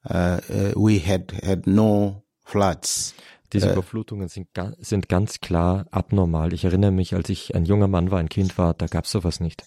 uh, 0.08 0.40
uh, 0.48 0.72
we 0.76 0.98
had 0.98 1.32
had 1.42 1.66
no 1.66 2.24
floods. 2.44 3.14
Diese 3.52 3.68
äh. 3.68 3.72
Überflutungen 3.72 4.28
sind, 4.28 4.48
sind 4.78 5.08
ganz 5.08 5.40
klar 5.40 5.86
abnormal. 5.90 6.52
Ich 6.52 6.64
erinnere 6.64 6.90
mich, 6.90 7.14
als 7.14 7.28
ich 7.28 7.54
ein 7.54 7.64
junger 7.64 7.88
Mann 7.88 8.10
war, 8.10 8.18
ein 8.18 8.28
Kind 8.28 8.56
war, 8.58 8.74
da 8.74 8.86
gab 8.86 9.04
es 9.04 9.10
sowas 9.10 9.40
nicht. 9.40 9.64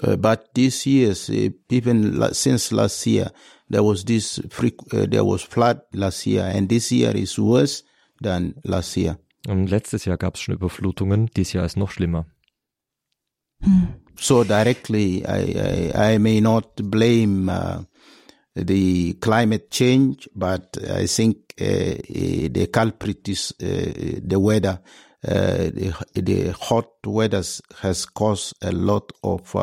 Uh, 0.00 0.16
but 0.16 0.54
this 0.54 0.84
years, 0.84 1.28
uh, 1.28 1.50
even 1.70 2.22
since 2.32 2.72
last 2.72 3.04
year, 3.04 3.32
there 3.68 3.82
was 3.82 4.04
this 4.04 4.38
uh, 4.38 5.06
there 5.06 5.24
was 5.24 5.42
flood 5.42 5.80
last 5.92 6.24
year, 6.24 6.44
and 6.44 6.68
this 6.68 6.92
year 6.92 7.16
is 7.16 7.36
worse 7.36 7.82
than 8.22 8.54
last 8.62 8.96
year. 8.96 9.18
Und 9.48 9.66
letztes 9.68 10.04
Jahr 10.04 10.16
gab 10.16 10.36
es 10.36 10.40
schon 10.40 10.54
Überflutungen, 10.54 11.30
dieses 11.36 11.52
Jahr 11.52 11.64
ist 11.66 11.76
noch 11.76 11.90
schlimmer. 11.90 12.26
So 14.20 14.44
directly, 14.44 15.24
I, 15.24 15.90
I, 15.94 16.14
I 16.14 16.18
may 16.18 16.40
not 16.40 16.76
blame 16.76 17.48
uh, 17.48 17.82
the 18.54 19.14
climate 19.20 19.70
change, 19.70 20.28
but 20.34 20.78
I 20.78 21.08
think 21.08 21.47
the 21.58 22.68
culprit 22.72 23.28
is 23.28 23.54
uh, 23.60 24.20
the 24.26 24.38
weather. 24.38 24.80
The, 25.20 25.92
the, 26.14 26.52
hot 26.52 26.90
weather 27.04 27.42
has 27.80 28.06
caused 28.06 28.54
a 28.62 28.70
lot 28.70 29.10
of 29.24 29.56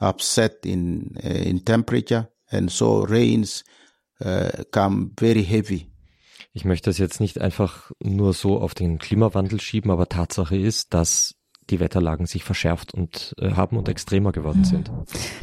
upset 0.00 0.66
in 0.66 1.16
in 1.22 1.60
temperature, 1.60 2.28
and 2.50 2.70
so 2.70 3.04
rains 3.04 3.62
come 4.72 5.12
very 5.16 5.44
heavy. 5.44 5.90
Ich 6.52 6.64
möchte 6.64 6.90
das 6.90 6.98
jetzt 6.98 7.20
nicht 7.20 7.40
einfach 7.40 7.92
nur 8.02 8.32
so 8.34 8.58
auf 8.58 8.74
den 8.74 8.98
Klimawandel 8.98 9.60
schieben, 9.60 9.90
aber 9.92 10.08
Tatsache 10.08 10.56
ist, 10.56 10.92
dass 10.94 11.36
die 11.70 11.80
Wetterlagen 11.80 12.26
sich 12.26 12.44
verschärft 12.44 12.92
und 12.94 13.34
äh, 13.38 13.52
haben 13.52 13.76
und 13.76 13.88
extremer 13.88 14.32
geworden 14.32 14.64
sind. 14.64 14.90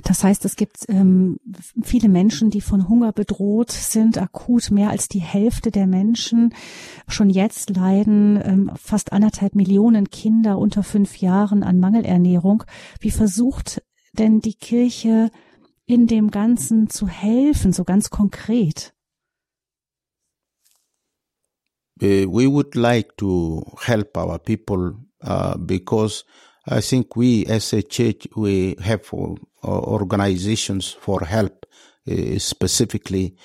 Das 0.04 0.24
heißt, 0.24 0.46
es 0.46 0.56
gibt 0.56 0.86
ähm, 0.90 1.40
viele 1.82 2.10
Menschen, 2.10 2.50
die 2.50 2.62
von 2.62 2.88
Hunger 2.90 3.12
bedroht 3.12 3.72
sind, 3.72 4.18
akut 4.18 4.72
mehr 4.72 4.90
als 4.90 5.08
die 5.08 5.20
Hälfte 5.20 5.72
der 5.72 5.88
Menschen 5.88 6.54
schon 7.08 7.30
jetzt 7.30 7.70
leiden, 7.70 8.40
ähm, 8.44 8.72
fast 8.76 9.14
anderthalb 9.14 9.56
Millionen 9.56 10.10
Kinder 10.10 10.58
unter 10.58 10.84
fünf 10.84 11.18
Jahren 11.18 11.64
an 11.64 11.80
Mangelernährung. 11.80 12.64
Wie 13.00 13.12
versucht 13.12 13.82
denn 14.14 14.40
die 14.42 14.56
Kirche 14.56 15.32
in 15.86 16.08
dem 16.08 16.32
Ganzen 16.32 16.90
zu 16.90 17.08
helfen, 17.08 17.72
so 17.72 17.84
ganz 17.84 18.10
konkret? 18.10 18.94
Uh, 22.00 22.28
we 22.30 22.46
would 22.46 22.76
like 22.76 23.18
to 23.18 23.64
help 23.80 24.16
our 24.18 24.38
people 24.38 24.94
uh, 25.24 25.58
because 25.58 26.24
I 26.66 26.82
think 26.82 27.16
we 27.16 27.46
as 27.48 27.74
a 27.74 27.82
church, 27.82 28.28
we 28.36 28.76
have 28.82 29.02
uh, 29.14 29.36
organizations 29.64 30.90
for 30.90 31.22
help, 31.26 31.66
uh, 32.08 32.38
specifically 32.40 33.36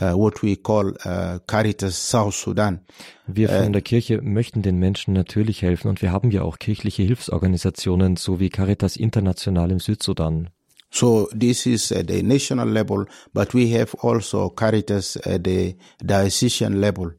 uh, 0.00 0.12
what 0.12 0.42
we 0.42 0.56
call 0.56 0.92
uh, 1.04 1.40
Caritas 1.46 1.96
South 1.96 2.34
Sudan. 2.34 2.80
Wir 3.26 3.48
von 3.48 3.72
der 3.72 3.82
Kirche 3.82 4.22
möchten 4.22 4.62
den 4.62 4.78
Menschen 4.78 5.12
natürlich 5.12 5.62
helfen 5.62 5.88
und 5.88 6.00
wir 6.00 6.10
haben 6.10 6.30
ja 6.30 6.42
auch 6.42 6.58
kirchliche 6.58 7.02
Hilfsorganisationen, 7.02 8.16
so 8.16 8.40
wie 8.40 8.48
Caritas 8.48 8.96
International 8.96 9.70
im 9.70 9.78
Südsudan. 9.78 10.48
So 10.92 11.28
this 11.38 11.66
is 11.66 11.92
at 11.92 12.08
the 12.08 12.22
national 12.22 12.68
level, 12.68 13.06
but 13.32 13.54
we 13.54 13.78
have 13.78 13.96
also 14.02 14.50
Caritas 14.50 15.16
at 15.18 15.42
the 15.44 15.76
diocesan 16.02 16.80
level. 16.80 17.16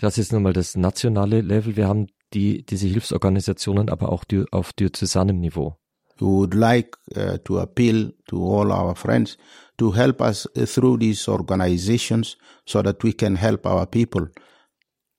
Das 0.00 0.16
ist 0.16 0.32
nun 0.32 0.44
mal 0.44 0.52
das 0.52 0.76
nationale 0.76 1.40
Level. 1.40 1.74
Wir 1.74 1.88
haben 1.88 2.06
die, 2.34 2.64
diese 2.64 2.86
Hilfsorganisationen 2.86 3.88
aber 3.88 4.10
auch 4.10 4.24
die, 4.24 4.44
auf 4.50 4.72
diözesanem 4.72 5.38
Niveau. 5.40 5.76
We 6.20 6.26
would 6.26 6.54
like 6.54 6.96
uh, 7.16 7.38
to 7.44 7.60
appeal 7.60 8.12
to 8.26 8.36
all 8.36 8.72
our 8.72 8.96
friends 8.96 9.38
to 9.76 9.94
help 9.94 10.20
us 10.20 10.48
through 10.66 10.98
these 10.98 11.30
organizations 11.30 12.36
so 12.66 12.82
that 12.82 13.04
we 13.04 13.12
can 13.12 13.36
help 13.36 13.64
our 13.64 13.86
people. 13.86 14.30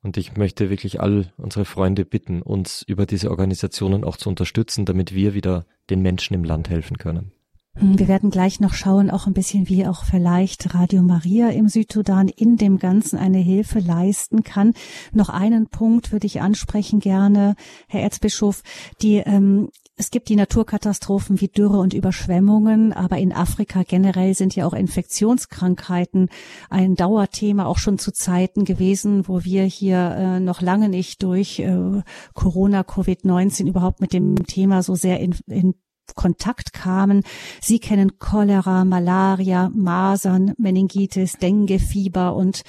Und 0.01 0.17
ich 0.17 0.37
möchte 0.37 0.69
wirklich 0.69 1.01
all 1.01 1.33
unsere 1.37 1.65
Freunde 1.65 2.05
bitten, 2.05 2.41
uns 2.41 2.83
über 2.83 3.05
diese 3.05 3.29
Organisationen 3.31 4.03
auch 4.03 4.17
zu 4.17 4.29
unterstützen, 4.29 4.85
damit 4.85 5.13
wir 5.13 5.33
wieder 5.33 5.65
den 5.89 6.01
Menschen 6.01 6.33
im 6.33 6.43
Land 6.43 6.69
helfen 6.69 6.97
können. 6.97 7.33
Hm, 7.79 7.97
wir 7.97 8.07
werden 8.07 8.29
gleich 8.29 8.59
noch 8.59 8.73
schauen, 8.73 9.09
auch 9.09 9.25
ein 9.25 9.33
bisschen, 9.33 9.69
wie 9.69 9.87
auch 9.87 10.03
vielleicht 10.03 10.73
Radio 10.75 11.01
Maria 11.01 11.49
im 11.49 11.69
Südsudan 11.69 12.27
in 12.27 12.57
dem 12.57 12.77
Ganzen 12.77 13.17
eine 13.17 13.39
Hilfe 13.39 13.79
leisten 13.79 14.43
kann. 14.43 14.73
Noch 15.13 15.29
einen 15.29 15.67
Punkt 15.67 16.11
würde 16.11 16.27
ich 16.27 16.41
ansprechen 16.41 16.99
gerne, 16.99 17.55
Herr 17.87 18.01
Erzbischof. 18.01 18.63
Die 19.01 19.17
ähm, 19.17 19.69
es 19.99 20.11
gibt 20.11 20.29
die 20.29 20.37
Naturkatastrophen 20.37 21.41
wie 21.41 21.49
Dürre 21.49 21.77
und 21.77 21.93
Überschwemmungen, 21.93 22.93
aber 22.93 23.17
in 23.17 23.33
Afrika 23.33 23.83
generell 23.83 24.33
sind 24.33 24.55
ja 24.55 24.65
auch 24.65 24.71
Infektionskrankheiten 24.71 26.29
ein 26.69 26.95
Dauerthema, 26.95 27.65
auch 27.65 27.79
schon 27.79 27.99
zu 27.99 28.13
Zeiten 28.13 28.63
gewesen, 28.63 29.27
wo 29.27 29.43
wir 29.43 29.65
hier 29.65 29.97
äh, 29.97 30.39
noch 30.39 30.61
lange 30.61 30.87
nicht 30.87 31.21
durch 31.21 31.59
äh, 31.59 32.01
Corona, 32.33 32.83
Covid-19 32.83 33.67
überhaupt 33.67 33.99
mit 33.99 34.13
dem 34.13 34.37
Thema 34.47 34.83
so 34.83 34.95
sehr 34.95 35.19
in, 35.19 35.35
in 35.47 35.75
Kontakt 36.15 36.73
kamen. 36.73 37.23
Sie 37.61 37.79
kennen 37.79 38.19
Cholera, 38.19 38.85
Malaria, 38.85 39.69
Masern, 39.73 40.53
Meningitis, 40.57 41.37
Dengue, 41.37 41.79
Fieber 41.79 42.35
und 42.35 42.63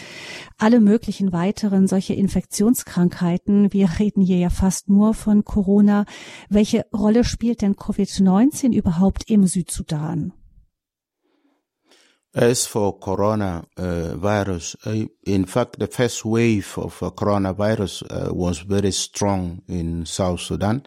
alle 0.58 0.80
möglichen 0.80 1.32
weiteren 1.32 1.86
solche 1.86 2.14
Infektionskrankheiten. 2.14 3.72
Wir 3.72 3.88
reden 3.98 4.22
hier 4.22 4.38
ja 4.38 4.50
fast 4.50 4.88
nur 4.88 5.14
von 5.14 5.44
Corona. 5.44 6.04
Welche 6.48 6.86
Rolle 6.94 7.24
spielt 7.24 7.62
denn 7.62 7.74
Covid-19 7.74 8.72
überhaupt 8.72 9.30
im 9.30 9.46
Südsudan? 9.46 10.32
As 12.32 12.64
for 12.64 13.00
coronavirus, 13.00 14.76
uh, 14.86 15.04
in 15.24 15.46
fact, 15.46 15.80
the 15.80 15.88
first 15.88 16.24
wave 16.24 16.78
of 16.78 17.02
uh, 17.02 17.10
coronavirus 17.10 18.04
uh, 18.08 18.32
was 18.32 18.60
very 18.60 18.92
strong 18.92 19.62
in 19.66 20.06
South 20.06 20.40
Sudan. 20.40 20.84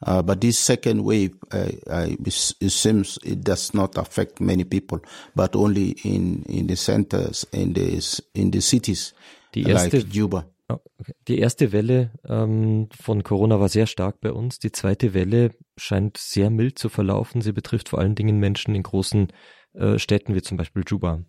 Uh, 0.00 0.22
but 0.22 0.40
this 0.40 0.58
second 0.58 1.02
wave, 1.04 1.34
uh, 1.52 1.70
uh, 1.90 2.06
it 2.24 2.32
seems 2.70 3.18
it 3.24 3.42
does 3.42 3.74
not 3.74 3.98
affect 3.98 4.40
many 4.40 4.62
people, 4.62 5.00
but 5.34 5.56
only 5.56 5.90
in, 6.04 6.44
in 6.48 6.68
the 6.68 6.76
centers, 6.76 7.44
in 7.52 7.72
the, 7.72 8.20
in 8.34 8.52
the 8.52 8.60
cities, 8.60 9.12
die 9.52 9.62
erste, 9.62 9.98
like 9.98 10.08
Juba. 10.08 10.46
Oh, 10.68 10.80
die 11.26 11.38
erste 11.38 11.72
Welle 11.72 12.12
ähm, 12.28 12.88
von 12.92 13.22
Corona 13.22 13.58
war 13.58 13.68
sehr 13.68 13.86
stark 13.86 14.20
bei 14.20 14.32
uns. 14.32 14.58
Die 14.58 14.70
zweite 14.70 15.14
Welle 15.14 15.50
scheint 15.76 16.18
sehr 16.18 16.50
mild 16.50 16.78
zu 16.78 16.90
verlaufen. 16.90 17.40
Sie 17.40 17.52
betrifft 17.52 17.88
vor 17.88 17.98
allen 17.98 18.14
Dingen 18.14 18.38
Menschen 18.38 18.74
in 18.74 18.82
großen 18.82 19.32
äh, 19.72 19.98
Städten 19.98 20.34
wie 20.34 20.42
zum 20.42 20.58
Beispiel 20.58 20.84
Juba. 20.86 21.24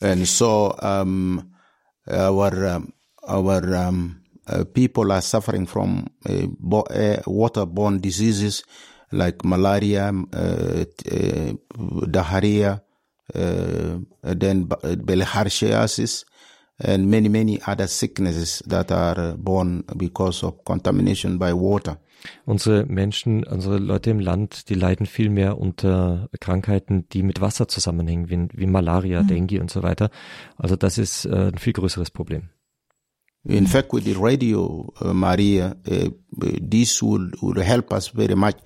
And 0.00 0.26
so 0.26 0.74
um, 0.80 1.54
our 2.06 2.76
um, 2.76 2.92
our 3.28 3.62
um, 3.88 4.23
uh, 4.48 4.64
people 4.64 5.12
are 5.12 5.22
suffering 5.22 5.66
from 5.66 6.06
uh, 6.28 6.46
bo- 6.58 6.86
uh, 6.90 7.22
waterborne 7.26 8.00
diseases 8.00 8.62
like 9.10 9.44
malaria, 9.44 10.12
uh, 10.34 10.84
uh, 11.12 11.52
diarrhea, 12.10 12.82
uh, 13.34 13.98
then 14.22 14.66
bilharziosis, 14.66 16.24
and 16.78 17.08
many, 17.08 17.28
many 17.28 17.60
other 17.66 17.86
sicknesses 17.86 18.62
that 18.66 18.90
are 18.90 19.36
born 19.36 19.84
because 19.96 20.42
of 20.42 20.64
contamination 20.64 21.38
by 21.38 21.52
water. 21.52 21.98
Unsere 22.46 22.86
Menschen, 22.86 23.44
unsere 23.44 23.78
Leute 23.78 24.10
im 24.10 24.18
Land, 24.18 24.70
die 24.70 24.74
leiden 24.74 25.06
viel 25.06 25.28
mehr 25.28 25.58
unter 25.58 26.28
Krankheiten, 26.40 27.06
die 27.10 27.22
mit 27.22 27.40
Wasser 27.40 27.68
zusammenhängen, 27.68 28.30
wie, 28.30 28.48
wie 28.58 28.66
Malaria, 28.66 29.22
mhm. 29.22 29.28
Dengue 29.28 29.60
und 29.60 29.70
so 29.70 29.82
weiter. 29.82 30.10
Also 30.56 30.74
das 30.74 30.96
ist 30.98 31.26
äh, 31.26 31.50
ein 31.52 31.58
viel 31.58 31.74
größeres 31.74 32.10
Problem. 32.10 32.48
In 33.46 33.66
fact, 33.66 33.92
with 33.92 34.04
the 34.04 34.14
radio, 34.14 34.90
uh, 35.00 35.12
Maria, 35.12 35.76
uh, 35.90 36.08
this 36.38 37.02
would, 37.02 37.34
would 37.42 37.58
help 37.58 37.92
us 37.92 38.08
very 38.08 38.34
much 38.34 38.56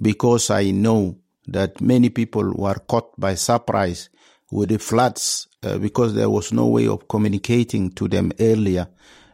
because 0.00 0.50
I 0.50 0.72
know 0.72 1.16
that 1.46 1.80
many 1.80 2.10
people 2.10 2.52
were 2.54 2.74
caught 2.88 3.18
by 3.18 3.34
surprise 3.36 4.08
with 4.50 4.70
the 4.70 4.78
floods 4.78 5.46
uh, 5.62 5.78
because 5.78 6.14
there 6.14 6.30
was 6.30 6.52
no 6.52 6.66
way 6.66 6.88
of 6.88 7.06
communicating 7.08 7.90
to 7.92 8.08
them 8.08 8.32
earlier. 8.40 8.88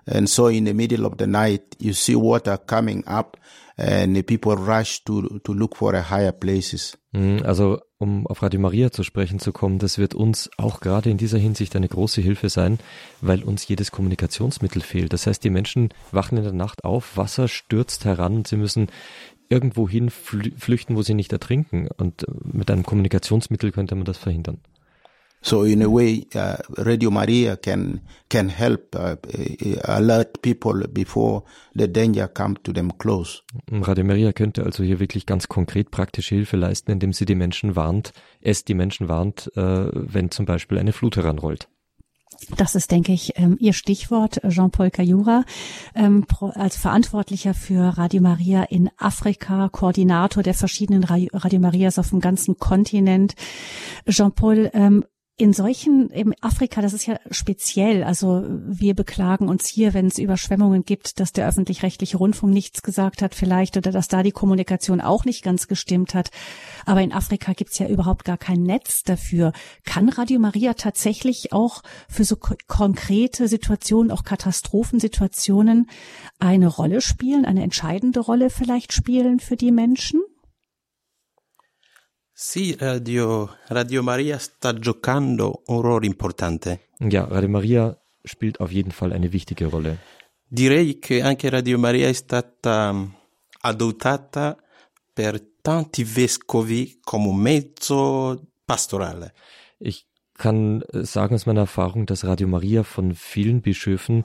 And 0.07 0.29
so 0.29 0.49
in 0.49 0.65
the 0.65 0.75
middle 0.75 1.07
of 1.07 1.17
the 1.17 1.27
night, 1.27 1.77
you 1.79 1.93
see 1.95 2.15
water 2.17 2.57
coming 2.59 3.05
up 3.07 3.37
and 3.79 4.15
the 4.17 4.23
people 4.23 4.57
rush 4.57 5.03
to, 5.05 5.41
to 5.45 5.55
look 5.55 5.77
for 5.77 5.95
a 5.95 6.03
higher 6.03 6.33
places. 6.33 6.97
Mhm, 7.15 7.47
also, 7.47 7.79
um 8.01 8.27
auf 8.27 8.43
Radio 8.43 8.59
Maria 8.59 8.91
zu 8.91 9.03
sprechen 9.03 9.39
zu 9.39 9.53
kommen, 9.53 9.79
das 9.79 9.99
wird 9.99 10.15
uns 10.15 10.51
auch 10.57 10.81
gerade 10.81 11.11
in 11.11 11.19
dieser 11.19 11.39
Hinsicht 11.39 11.77
eine 11.77 11.89
große 11.89 12.23
Hilfe 12.23 12.49
sein, 12.49 12.79
weil 13.21 13.45
uns 13.45 13.69
jedes 13.69 13.93
Kommunikationsmittel 13.93 14.81
fehlt. 14.81 15.13
Das 15.13 15.27
heißt, 15.27 15.45
die 15.45 15.51
Menschen 15.51 15.91
wachen 16.11 16.39
in 16.39 16.45
der 16.45 16.55
Nacht 16.55 16.85
auf, 16.85 17.19
Wasser 17.19 17.47
stürzt 17.47 18.07
heran 18.07 18.37
und 18.37 18.49
sie 18.49 18.57
müssen 18.57 18.89
irgendwo 19.51 19.87
hin 19.87 20.09
flüchten, 20.09 20.97
wo 20.97 21.03
sie 21.03 21.15
nicht 21.15 21.33
ertrinken. 21.33 21.89
Und 21.99 22.25
mit 22.43 22.71
einem 22.71 22.85
Kommunikationsmittel 22.85 23.71
könnte 23.71 23.97
man 23.97 24.07
das 24.07 24.17
verhindern. 24.17 24.59
So 25.43 25.65
in 25.65 25.83
a 25.83 25.89
way, 25.89 26.27
uh, 26.35 26.57
Radio 26.77 27.11
Maria 27.11 27.57
can 27.57 28.01
can 28.29 28.51
help 28.51 28.95
uh, 28.95 29.17
uh, 29.17 29.81
alert 29.85 30.43
people 30.43 30.87
before 30.89 31.45
the 31.75 31.89
danger 31.89 32.29
come 32.29 32.57
to 32.63 32.73
them 32.73 32.99
close. 32.99 33.43
Radio 33.71 34.05
Maria 34.05 34.33
könnte 34.33 34.65
also 34.65 34.85
hier 34.85 35.01
wirklich 35.01 35.25
ganz 35.25 35.49
konkret 35.49 35.91
praktische 35.91 36.35
Hilfe 36.35 36.59
leisten, 36.59 36.91
indem 36.91 37.15
sie 37.15 37.25
die 37.25 37.35
Menschen 37.35 37.75
warnt, 37.75 38.13
es 38.43 38.65
die 38.65 38.75
Menschen 38.75 39.09
warnt, 39.09 39.51
äh, 39.57 39.89
wenn 39.93 40.31
zum 40.31 40.45
Beispiel 40.45 40.79
eine 40.79 40.93
Flut 40.93 41.17
heranrollt. 41.17 41.69
Das 42.57 42.75
ist, 42.75 42.91
denke 42.91 43.13
ich, 43.13 43.33
ähm, 43.37 43.57
Ihr 43.61 43.73
Stichwort, 43.73 44.41
Jean-Paul 44.49 44.91
Cayura, 44.91 45.45
ähm, 45.95 46.27
als 46.55 46.77
Verantwortlicher 46.77 47.55
für 47.55 47.99
Radio 47.99 48.23
Maria 48.23 48.63
in 48.65 48.91
Afrika, 48.99 49.69
Koordinator 49.69 50.43
der 50.43 50.55
verschiedenen 50.55 51.05
Radio 51.05 51.61
Marias 51.61 51.99
auf 51.99 52.11
dem 52.11 52.21
ganzen 52.21 52.59
Kontinent. 52.59 53.35
Jean-Paul, 54.09 54.71
ähm, 54.73 55.05
in 55.41 55.55
solchen, 55.55 56.11
im 56.11 56.35
Afrika, 56.43 56.83
das 56.83 56.93
ist 56.93 57.07
ja 57.07 57.19
speziell. 57.31 58.05
Also 58.05 58.45
wir 58.47 58.95
beklagen 58.95 59.49
uns 59.49 59.67
hier, 59.67 59.95
wenn 59.95 60.07
es 60.07 60.19
Überschwemmungen 60.19 60.85
gibt, 60.85 61.19
dass 61.19 61.33
der 61.33 61.49
öffentlich-rechtliche 61.49 62.19
Rundfunk 62.19 62.53
nichts 62.53 62.83
gesagt 62.83 63.23
hat 63.23 63.35
vielleicht 63.35 63.79
oder 63.79 63.91
dass 63.91 64.09
da 64.09 64.23
die 64.23 64.33
Kommunikation 64.33 65.01
auch 65.01 65.25
nicht 65.25 65.43
ganz 65.43 65.67
gestimmt 65.67 66.15
hat. 66.15 66.31
Aber 66.85 67.01
in 67.01 67.13
Afrika 67.13 67.55
gibt's 67.55 67.79
ja 67.79 67.89
überhaupt 67.89 68.27
gar 68.27 68.37
kein 68.37 68.63
Netz 68.63 69.03
dafür. 69.03 69.53
Kann 69.85 70.11
Radio 70.11 70.39
Maria 70.39 70.75
tatsächlich 70.75 71.55
auch 71.55 71.83
für 72.09 72.25
so 72.25 72.37
konkrete 72.37 73.49
Situationen, 73.49 74.11
auch 74.11 74.25
Katastrophensituationen 74.25 75.89
eine 76.39 76.67
Rolle 76.67 77.01
spielen, 77.01 77.47
eine 77.47 77.63
entscheidende 77.63 78.21
Rolle 78.21 78.51
vielleicht 78.51 78.93
spielen 78.93 79.41
für 79.41 79.57
die 79.57 79.73
Menschen? 79.73 80.21
Sì, 82.43 82.75
Radio, 82.79 83.55
Radio 83.67 84.03
Maria 84.03 84.39
sta 84.39 84.73
giocando 84.73 85.63
un 85.67 85.83
ruolo 85.83 86.07
importante. 86.07 86.89
Ja, 86.97 87.27
Radio 87.29 87.51
Maria 87.51 88.03
spielt 88.23 88.61
auf 88.61 88.73
jeden 88.73 88.93
Fall 88.93 89.13
eine 89.13 89.31
wichtige 89.31 89.67
Rolle. 89.67 89.99
Direi 90.49 90.99
che 90.99 91.21
anche 91.21 91.51
Radio 91.51 91.79
Maria 91.79 92.09
è 92.09 92.15
stata 92.15 92.95
mm, 92.95 93.05
adottata 93.61 94.57
per 95.13 95.39
tanti 95.61 96.03
vescovi 96.03 96.99
come 97.05 97.29
un 97.29 97.37
mezzo 97.37 98.53
pastorale. 98.65 99.35
Ich 99.79 100.07
kann 100.33 100.81
äh, 100.95 101.05
sagen 101.05 101.35
aus 101.35 101.45
meiner 101.45 101.61
Erfahrung, 101.61 102.07
dass 102.07 102.25
Radio 102.25 102.49
Maria 102.49 102.85
von 102.85 103.15
vielen 103.15 103.61
Bischöfen 103.61 104.25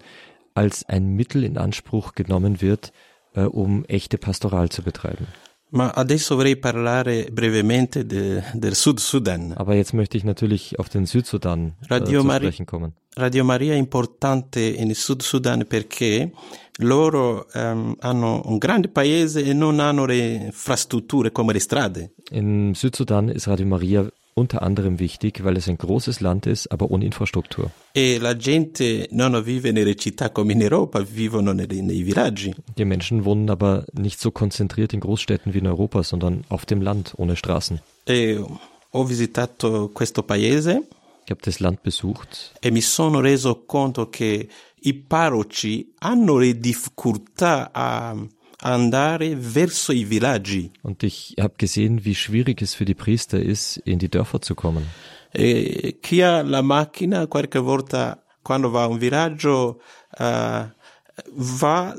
als 0.54 0.88
ein 0.88 1.16
Mittel 1.18 1.44
in 1.44 1.58
Anspruch 1.58 2.14
genommen 2.14 2.62
wird, 2.62 2.94
äh, 3.34 3.42
um 3.42 3.84
echte 3.90 4.18
Pastoral 4.18 4.70
zu 4.70 4.84
betreiben. 4.84 5.28
Ma 5.70 5.90
adesso 5.90 6.36
vorrei 6.36 6.56
parlare 6.58 7.28
brevemente 7.32 8.06
de, 8.06 8.42
del 8.54 8.76
Sud 8.76 9.00
Sudan. 9.00 9.54
Aber 9.58 9.76
jetzt 9.76 9.94
möchte 9.94 10.18
ich 10.18 10.24
natürlich 10.24 10.78
auf 10.80 10.90
den 10.90 11.06
Südsudan 11.06 11.74
äh, 11.82 11.94
Radio 11.94 12.22
zu 12.22 12.28
Mari 12.28 12.46
sprechen 12.46 12.66
kommen. 12.66 12.94
Radio 13.18 13.44
Maria 13.44 13.74
è 13.74 13.78
importante 13.78 14.60
in 14.60 14.94
Sud 14.94 15.22
Sudan 15.22 15.66
perché 15.68 16.32
loro 16.80 17.48
um, 17.54 17.96
hanno 18.00 18.42
un 18.46 18.58
grande 18.58 18.90
paese 18.90 19.44
e 19.44 19.54
non 19.54 19.80
hanno 19.80 20.06
le 20.06 20.48
infrastrutture 20.48 21.32
come 21.32 21.54
le 21.54 21.60
strade. 21.60 22.12
In 22.32 22.74
Südsudan 22.76 23.30
ist 23.30 23.48
Radio 23.48 23.66
Maria 23.66 24.12
unter 24.36 24.62
anderem 24.62 25.00
wichtig, 25.00 25.44
weil 25.44 25.56
es 25.58 25.68
ein 25.70 25.78
großes 25.78 26.20
Land 26.20 26.46
ist, 26.46 26.72
aber 26.72 26.92
ohne 26.92 27.06
Infrastruktur. 27.06 27.72
E 27.94 28.18
la 28.18 28.36
gente 28.36 29.08
non 29.12 29.42
vive 29.44 29.72
nelle 29.72 29.96
città 29.96 30.30
come 30.30 30.52
in 30.52 30.62
Europa, 30.62 31.02
vivono 31.02 31.54
nei, 31.54 31.82
nei 31.82 32.04
villaggi. 32.04 32.54
Die 32.78 32.86
Menschen 32.86 33.24
wohnen 33.24 33.50
aber 33.50 33.86
nicht 33.94 34.20
so 34.20 34.32
konzentriert 34.32 34.94
in 34.94 35.00
Großstädten 35.00 35.54
wie 35.54 35.60
in 35.60 35.68
Europa, 35.68 36.04
sondern 36.04 36.44
auf 36.50 36.66
dem 36.66 36.82
Land 36.82 37.14
ohne 37.18 37.38
Straßen. 37.38 37.80
E 38.06 38.38
ho 38.92 39.04
visitato 39.10 39.90
questo 39.94 40.22
paese. 40.24 40.84
Ich 41.26 41.32
habe 41.32 41.42
das 41.42 41.60
Land 41.60 41.82
besucht. 41.82 42.54
E 42.62 42.72
mi 42.72 42.82
sono 42.82 43.22
reso 43.22 43.64
conto 43.66 44.10
che 44.10 44.48
i 44.82 44.94
parroci 44.94 45.94
hanno 46.00 46.38
le 46.38 46.60
difficoltà 46.60 47.72
a 47.72 48.16
Und 50.82 51.04
ich 51.04 51.36
habe 51.40 51.54
gesehen, 51.58 52.04
wie 52.04 52.16
schwierig 52.16 52.62
es 52.64 52.74
für 52.74 52.86
die 52.86 52.96
Priester 52.96 53.40
ist, 53.40 53.78
in 53.78 54.00
die 54.00 54.10
Dörfer 54.10 54.42
zu 54.42 54.56
kommen. 54.56 54.88
E 55.32 56.00
chi 56.02 56.22
ha 56.22 56.42
la 56.42 56.62
macchina 56.62 57.28
qualche 57.28 57.60
volta 57.60 58.24
quando 58.42 58.72
va 58.72 58.84
a 58.84 58.88
un 58.88 58.98
villaggio 58.98 59.82
uh, 60.18 60.66
va 61.34 61.96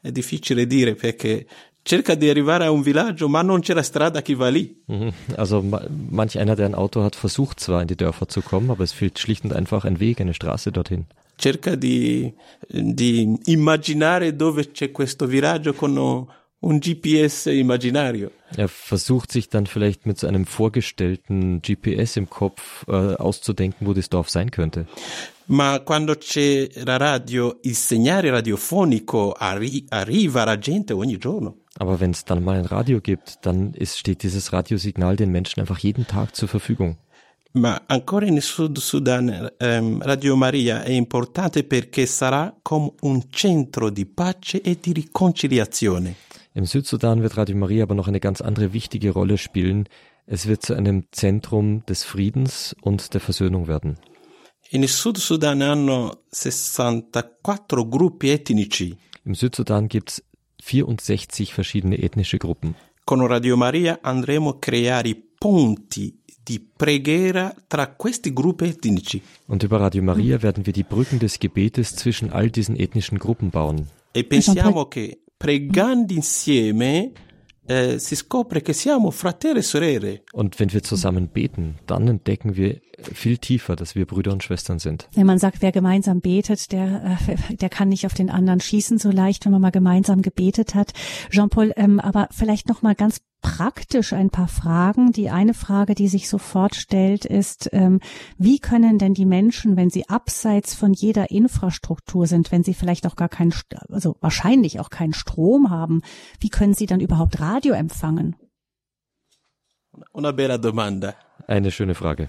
è 0.00 0.10
difficile 0.10 0.66
dire 0.66 0.94
perché 0.94 1.46
cerca 1.82 2.14
di 2.14 2.28
arrivare 2.28 2.64
a 2.64 2.70
un 2.70 2.82
villaggio, 2.82 3.28
ma 3.28 3.42
non 3.42 3.60
c'è 3.60 3.74
la 3.74 3.82
strada 3.82 4.22
che 4.22 4.34
va 4.34 4.48
lì. 4.48 4.82
Mhm. 4.86 5.12
Also 5.36 5.62
manch 5.62 6.36
einer, 6.36 6.56
der 6.56 6.66
ein 6.66 6.74
Auto 6.74 7.02
hat, 7.02 7.14
versucht 7.14 7.60
zwar 7.60 7.80
in 7.82 7.86
die 7.86 7.96
Dörfer 7.96 8.26
zu 8.26 8.42
kommen, 8.42 8.70
aber 8.70 8.82
es 8.84 8.92
fehlt 8.92 9.18
schlicht 9.18 9.44
und 9.44 9.52
einfach 9.52 9.84
ein 9.84 10.00
Weg, 10.00 10.20
eine 10.20 10.34
Straße 10.34 10.72
dorthin 10.72 11.06
cerca 11.38 11.76
di, 11.76 12.32
di 12.68 13.38
immaginare 13.44 14.34
dove 14.34 14.72
c'è 14.72 14.90
questo 14.90 15.26
viraggio 15.26 15.72
con 15.72 15.96
un 16.60 16.78
GPS 16.78 17.46
immaginario. 17.46 18.32
Er 18.56 18.68
versucht 18.68 19.30
sich 19.30 19.48
dann 19.48 19.66
vielleicht 19.66 20.06
mit 20.06 20.18
so 20.18 20.26
einem 20.26 20.46
vorgestellten 20.46 21.60
GPS 21.62 22.16
im 22.16 22.28
Kopf 22.28 22.84
äh, 22.88 22.92
auszudenken, 22.92 23.86
wo 23.86 23.92
das 23.92 24.08
Dorf 24.08 24.30
sein 24.30 24.50
könnte. 24.50 24.86
Ma 25.46 25.80
quando 25.80 26.14
c'è 26.16 26.68
la 26.84 26.96
radio, 26.96 27.58
il 27.62 27.74
segnale 27.74 28.30
radiofonico 28.30 29.32
arri 29.32 29.84
arriva 29.88 30.42
alla 30.42 30.58
gente 30.58 30.92
ogni 30.92 31.18
giorno. 31.18 31.58
Aber 31.78 32.00
wenn 32.00 32.10
es 32.10 32.24
dann 32.24 32.42
mal 32.42 32.56
ein 32.56 32.66
Radio 32.66 33.00
gibt, 33.00 33.46
dann 33.46 33.72
ist, 33.74 33.98
steht 33.98 34.22
dieses 34.24 34.52
Radiosignal 34.52 35.16
den 35.16 35.30
Menschen 35.30 35.60
einfach 35.60 35.78
jeden 35.78 36.06
Tag 36.06 36.34
zur 36.34 36.48
Verfügung. 36.48 36.98
Ma 37.52 37.82
ancora 37.86 38.26
in 38.26 38.40
Sud 38.40 38.78
Sudan 38.78 39.54
ehm, 39.56 40.02
Radio 40.02 40.36
Maria 40.36 40.82
è 40.82 40.90
importante 40.90 41.64
perché 41.64 42.04
sarà 42.04 42.54
come 42.60 42.92
un 43.00 43.22
centro 43.30 43.88
di 43.90 44.04
pace 44.04 44.60
e 44.60 44.78
di 44.80 44.92
riconciliazione. 44.92 46.14
Im 46.52 46.66
Südsudan 46.66 47.20
wird 47.20 47.36
Radio 47.36 47.56
Maria 47.56 47.84
aber 47.84 47.94
noch 47.94 48.08
eine 48.08 48.20
ganz 48.20 48.40
andere 48.40 48.72
wichtige 48.72 49.10
Rolle 49.12 49.38
spielen. 49.38 49.86
Es 50.26 50.46
wird 50.46 50.62
zu 50.62 50.74
einem 50.74 51.04
Zentrum 51.10 51.84
des 51.86 52.04
Friedens 52.04 52.74
und 52.82 53.14
der 53.14 53.20
Versöhnung 53.20 53.66
werden. 53.66 53.96
In 54.70 54.86
Sud 54.86 55.16
Sudan 55.18 55.62
hanno 55.62 56.24
64 56.32 57.88
gruppi 57.88 58.30
etnici. 58.30 58.96
Im 59.24 59.34
Südsudan 59.34 59.88
gibt 59.88 60.10
es 60.10 60.24
64 60.62 61.54
verschiedene 61.54 62.02
ethnische 62.02 62.38
Gruppen. 62.38 62.74
Con 63.06 63.26
Radio 63.26 63.56
Maria 63.56 64.00
andremo 64.02 64.50
a 64.50 64.58
creare 64.58 65.16
ponti 65.38 66.17
die 66.48 66.58
preghiera 66.60 67.54
tra 67.68 67.86
questi 67.86 68.32
gruppi 68.32 68.66
etnici. 68.66 69.22
Und 69.46 69.62
über 69.62 69.80
Radio 69.80 70.02
Maria 70.02 70.42
werden 70.42 70.64
wir 70.64 70.72
die 70.72 70.82
Brücken 70.82 71.18
des 71.18 71.38
Gebetes 71.38 71.94
zwischen 71.94 72.32
all 72.32 72.50
diesen 72.50 72.76
ethnischen 72.76 73.18
Gruppen 73.18 73.50
bauen. 73.50 73.88
E 74.12 74.24
pensiamo 74.24 74.86
che 74.86 75.18
pregando 75.36 76.14
insieme 76.14 77.12
eh, 77.68 77.98
si 77.98 78.16
scopre 78.16 78.62
che 78.62 78.72
siamo 78.72 79.10
fratelli 79.10 79.58
e 79.58 79.62
sorelle. 79.62 80.22
Und 80.32 80.58
wenn 80.58 80.72
wir 80.72 80.82
zusammen 80.82 81.28
beten, 81.28 81.76
dann 81.86 82.08
entdecken 82.08 82.56
wir 82.56 82.80
viel 83.00 83.38
tiefer, 83.38 83.76
dass 83.76 83.94
wir 83.94 84.06
Brüder 84.06 84.32
und 84.32 84.42
Schwestern 84.42 84.78
sind. 84.78 85.08
Wenn 85.14 85.26
man 85.26 85.38
sagt, 85.38 85.60
wer 85.60 85.70
gemeinsam 85.70 86.20
betet, 86.20 86.72
der, 86.72 87.18
äh, 87.26 87.56
der 87.56 87.68
kann 87.68 87.90
nicht 87.90 88.06
auf 88.06 88.14
den 88.14 88.30
anderen 88.30 88.60
schießen 88.60 88.98
so 88.98 89.10
leicht, 89.10 89.44
wenn 89.44 89.52
man 89.52 89.60
mal 89.60 89.70
gemeinsam 89.70 90.22
gebetet 90.22 90.74
hat. 90.74 90.92
Jean-Paul, 91.30 91.72
ähm, 91.76 92.00
aber 92.00 92.28
vielleicht 92.32 92.68
noch 92.68 92.82
mal 92.82 92.94
ganz 92.94 93.20
praktisch 93.40 94.12
ein 94.12 94.30
paar 94.30 94.48
Fragen. 94.48 95.12
Die 95.12 95.30
eine 95.30 95.54
Frage, 95.54 95.94
die 95.94 96.08
sich 96.08 96.28
sofort 96.28 96.74
stellt, 96.74 97.24
ist, 97.24 97.68
ähm, 97.72 98.00
wie 98.36 98.58
können 98.58 98.98
denn 98.98 99.14
die 99.14 99.26
Menschen, 99.26 99.76
wenn 99.76 99.90
sie 99.90 100.08
abseits 100.08 100.74
von 100.74 100.92
jeder 100.92 101.30
Infrastruktur 101.30 102.26
sind, 102.26 102.50
wenn 102.52 102.64
sie 102.64 102.74
vielleicht 102.74 103.06
auch 103.06 103.16
gar 103.16 103.28
keinen, 103.28 103.54
also 103.88 104.16
wahrscheinlich 104.20 104.80
auch 104.80 104.90
keinen 104.90 105.14
Strom 105.14 105.70
haben, 105.70 106.02
wie 106.40 106.50
können 106.50 106.74
sie 106.74 106.86
dann 106.86 107.00
überhaupt 107.00 107.40
Radio 107.40 107.74
empfangen? 107.74 108.36
Una 110.12 110.32
bella 110.32 110.58
domanda. 110.58 111.14
Eine 111.46 111.70
schöne 111.70 111.94
Frage. 111.94 112.28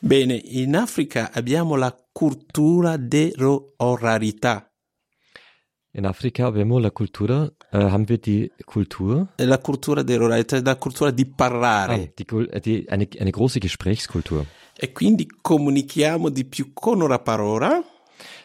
Bene, 0.00 0.36
in 0.36 0.74
Africa 0.74 1.30
abbiamo 1.32 1.76
la 1.76 1.96
cultura 2.12 2.96
dell'oralità. 2.96 4.68
In 5.92 6.06
Afrika 6.06 6.46
abbiamo 6.46 6.78
la 6.78 6.90
cultura, 6.90 7.52
äh, 7.72 7.78
haben 7.90 8.08
wir 8.08 8.18
die 8.18 8.52
Kultur. 8.64 9.28
La 9.38 9.58
cultura 9.58 10.02
dell'oralità, 10.02 10.60
la 10.62 10.76
cultura 10.76 11.10
di 11.10 11.24
parlare. 11.24 11.94
Ah, 11.94 12.12
die, 12.18 12.26
äh, 12.50 12.60
die, 12.60 12.88
eine, 12.88 13.08
eine 13.18 13.30
große 13.32 13.58
Gesprächskultur. 13.60 14.46
E 14.74 14.92
quindi 14.92 15.26
comunichiamo 15.40 16.28
di 16.30 16.44
più 16.44 16.72
con 16.72 17.00
una 17.02 17.18
parola, 17.18 17.82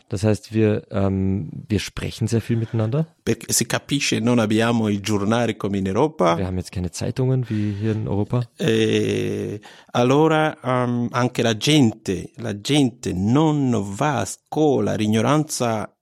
Das 0.10 0.24
heißt, 0.24 0.54
wir, 0.54 0.88
ähm, 0.90 1.50
wir 1.68 1.80
sprechen 1.80 2.28
sehr 2.30 2.40
viel 2.40 2.56
miteinander. 2.56 3.08
perché 3.24 3.52
si 3.52 3.66
capisce 3.66 4.20
non 4.20 4.40
abbiamo 4.40 4.88
i 4.88 5.02
giornali 5.02 5.58
come 5.58 5.80
in 5.80 5.88
Europa. 5.88 6.38
Wir 6.38 6.46
haben 6.46 6.58
jetzt 6.58 6.72
keine 6.72 6.92
Zeitungen 6.92 7.44
wie 7.50 7.74
hier 7.74 7.92
in 7.92 8.08
Europa. 8.08 8.48
E 8.58 9.60
allora 9.92 10.58
um, 10.64 11.10
anche 11.12 11.42
la 11.42 11.58
gente, 11.58 12.32
la 12.38 12.54
gente 12.62 13.12
non 13.12 13.84
va 13.98 14.20
a 14.22 14.26
scuola, 14.26 14.96
l'ignoranza, 14.96 15.94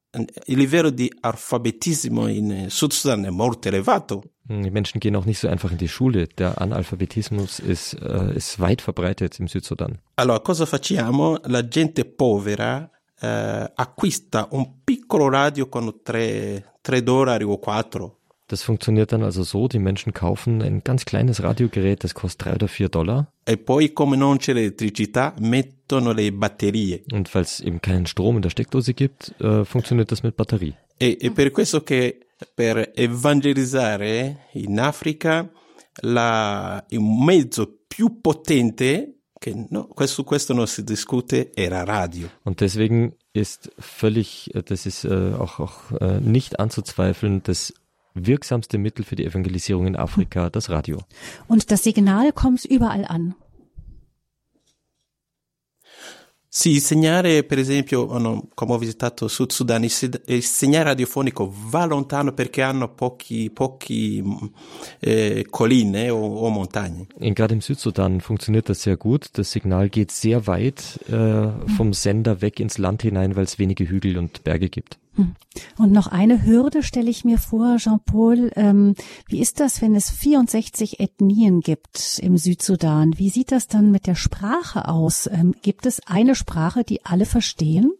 il 0.45 0.57
livello 0.57 0.89
di 0.89 1.11
alfabetismo 1.21 2.27
in 2.27 2.65
Sud 2.69 2.91
Sudan 2.91 3.25
è 3.25 3.29
molto 3.29 3.67
elevato. 3.67 4.23
Hm, 4.47 4.61
Die 4.61 4.71
Menschen 4.71 4.99
gehen 4.99 5.15
auch 5.15 5.25
nicht 5.25 5.39
so 5.39 5.47
einfach 5.47 5.71
in 5.71 5.77
die 5.77 5.87
Schule. 5.87 6.27
Der 6.37 6.61
Analphabetismus 6.61 7.59
ist, 7.59 7.93
äh, 8.01 8.35
ist 8.35 8.59
weit 8.59 8.81
verbreitet 8.81 9.39
im 9.39 9.47
Südsudan. 9.47 9.99
Allora 10.15 10.39
cosa 10.39 10.65
facciamo? 10.65 11.39
La 11.45 11.67
gente 11.67 12.05
povera 12.05 12.89
eh, 13.19 13.71
acquista 13.75 14.47
un 14.51 14.83
piccolo 14.83 15.29
radio 15.29 15.67
con 15.67 16.01
tre, 16.03 16.73
tre 16.81 17.01
dollari 17.01 17.43
o 17.43 17.57
quattro. 17.57 18.19
Das 18.47 18.61
funktioniert 18.61 19.11
dann 19.11 19.23
also 19.23 19.43
so, 19.43 19.67
die 19.67 19.79
Menschen 19.79 20.13
kaufen 20.13 20.61
ein 20.61 20.83
ganz 20.83 21.05
kleines 21.05 21.41
Radiogerät, 21.41 22.03
das 22.03 22.13
kostet 22.13 22.45
drei 22.45 22.53
oder 22.53 22.67
vier 22.67 22.89
Dollar. 22.89 23.31
E 23.43 23.57
poi, 23.57 23.89
come 23.89 24.17
non 24.17 24.37
c'è 24.37 24.53
l'elettricità, 24.53 25.33
mettono 25.39 26.11
le 26.11 26.31
batterie. 26.31 27.03
Und 27.11 27.33
weil 27.33 27.41
es 27.41 27.59
eben 27.59 27.81
keinen 27.81 28.05
Strom 28.05 28.35
in 28.35 28.43
der 28.43 28.51
Steckdose 28.51 28.93
gibt, 28.93 29.33
äh, 29.41 29.65
funktioniert 29.65 30.11
das 30.11 30.21
mit 30.21 30.35
Batterie. 30.35 30.75
E, 30.99 31.17
e 31.19 31.31
per 31.31 31.51
questo 31.51 31.81
che 31.81 32.19
per 32.53 32.91
evangelizzare 32.93 34.47
in 34.53 34.79
Africa 34.79 35.49
la, 36.01 36.85
un 36.91 37.25
mezzo 37.25 37.79
più 37.87 38.21
potente, 38.21 39.21
che 39.39 39.67
no, 39.69 39.87
questo, 39.87 40.23
questo 40.23 40.53
non 40.53 40.67
si 40.67 40.83
discute, 40.83 41.51
era 41.55 41.83
radio. 41.83 42.29
Und 42.43 42.59
deswegen 42.61 43.13
ist 43.33 43.71
völlig, 43.79 44.53
äh, 44.53 44.61
das 44.61 44.85
ist 44.85 45.03
äh, 45.05 45.33
auch, 45.33 45.59
auch 45.59 45.91
äh, 45.99 46.19
nicht 46.19 46.59
anzuzweifeln, 46.59 47.41
das 47.43 47.73
wirksamste 48.15 48.77
Mittel 48.79 49.05
für 49.05 49.15
die 49.15 49.25
Evangelisierung 49.25 49.85
in 49.87 49.95
Afrika, 49.95 50.49
das 50.49 50.69
Radio. 50.69 50.99
Und 51.47 51.69
das 51.69 51.83
Signal 51.83 52.31
kommt 52.31 52.65
überall 52.65 53.05
an. 53.05 53.35
Sì, 56.47 56.71
il 56.75 56.79
segnale, 56.81 57.43
per 57.43 57.59
esempio, 57.59 58.07
come 58.07 58.71
ho 58.73 58.77
visitato 58.77 59.27
Sud 59.27 59.51
Sudan, 59.51 59.83
il, 59.83 59.89
se- 59.89 60.21
il 60.27 60.41
segnale 60.41 60.85
radiofonico 60.85 61.53
va 61.69 61.83
lontano 61.83 62.31
perché 62.31 62.61
hanno 62.61 62.87
pochi, 62.93 63.49
pochi 63.49 64.23
eh, 65.01 65.45
colline 65.49 66.09
o, 66.11 66.17
o 66.17 66.49
montagne. 66.49 67.07
In- 67.19 67.33
Gerade 67.33 67.55
im 67.55 67.59
Südsudan 67.59 68.21
funktioniert 68.21 68.69
das 68.69 68.83
sehr 68.83 68.95
gut. 68.95 69.31
Das 69.37 69.51
Signal 69.51 69.89
geht 69.89 70.11
sehr 70.11 70.47
weit 70.47 70.97
äh, 71.09 71.49
vom 71.75 71.91
Sender 71.91 72.39
weg 72.39 72.61
ins 72.61 72.77
Land 72.77 73.01
hinein, 73.01 73.35
weil 73.35 73.43
es 73.43 73.59
wenige 73.59 73.89
Hügel 73.89 74.17
und 74.17 74.45
Berge 74.45 74.69
gibt. 74.69 74.97
Und 75.77 75.91
noch 75.91 76.07
eine 76.07 76.45
Hürde 76.45 76.83
stelle 76.83 77.09
ich 77.09 77.25
mir 77.25 77.37
vor, 77.37 77.77
Jean-Paul. 77.77 78.51
Ähm, 78.55 78.95
wie 79.27 79.39
ist 79.39 79.59
das, 79.59 79.81
wenn 79.81 79.95
es 79.95 80.09
64 80.09 80.99
Ethnien 80.99 81.61
gibt 81.61 82.19
im 82.19 82.37
Südsudan? 82.37 83.17
Wie 83.17 83.29
sieht 83.29 83.51
das 83.51 83.67
dann 83.67 83.91
mit 83.91 84.07
der 84.07 84.15
Sprache 84.15 84.87
aus? 84.87 85.27
Ähm, 85.27 85.55
gibt 85.61 85.85
es 85.85 86.05
eine 86.07 86.35
Sprache, 86.35 86.83
die 86.83 87.05
alle 87.05 87.25
verstehen? 87.25 87.91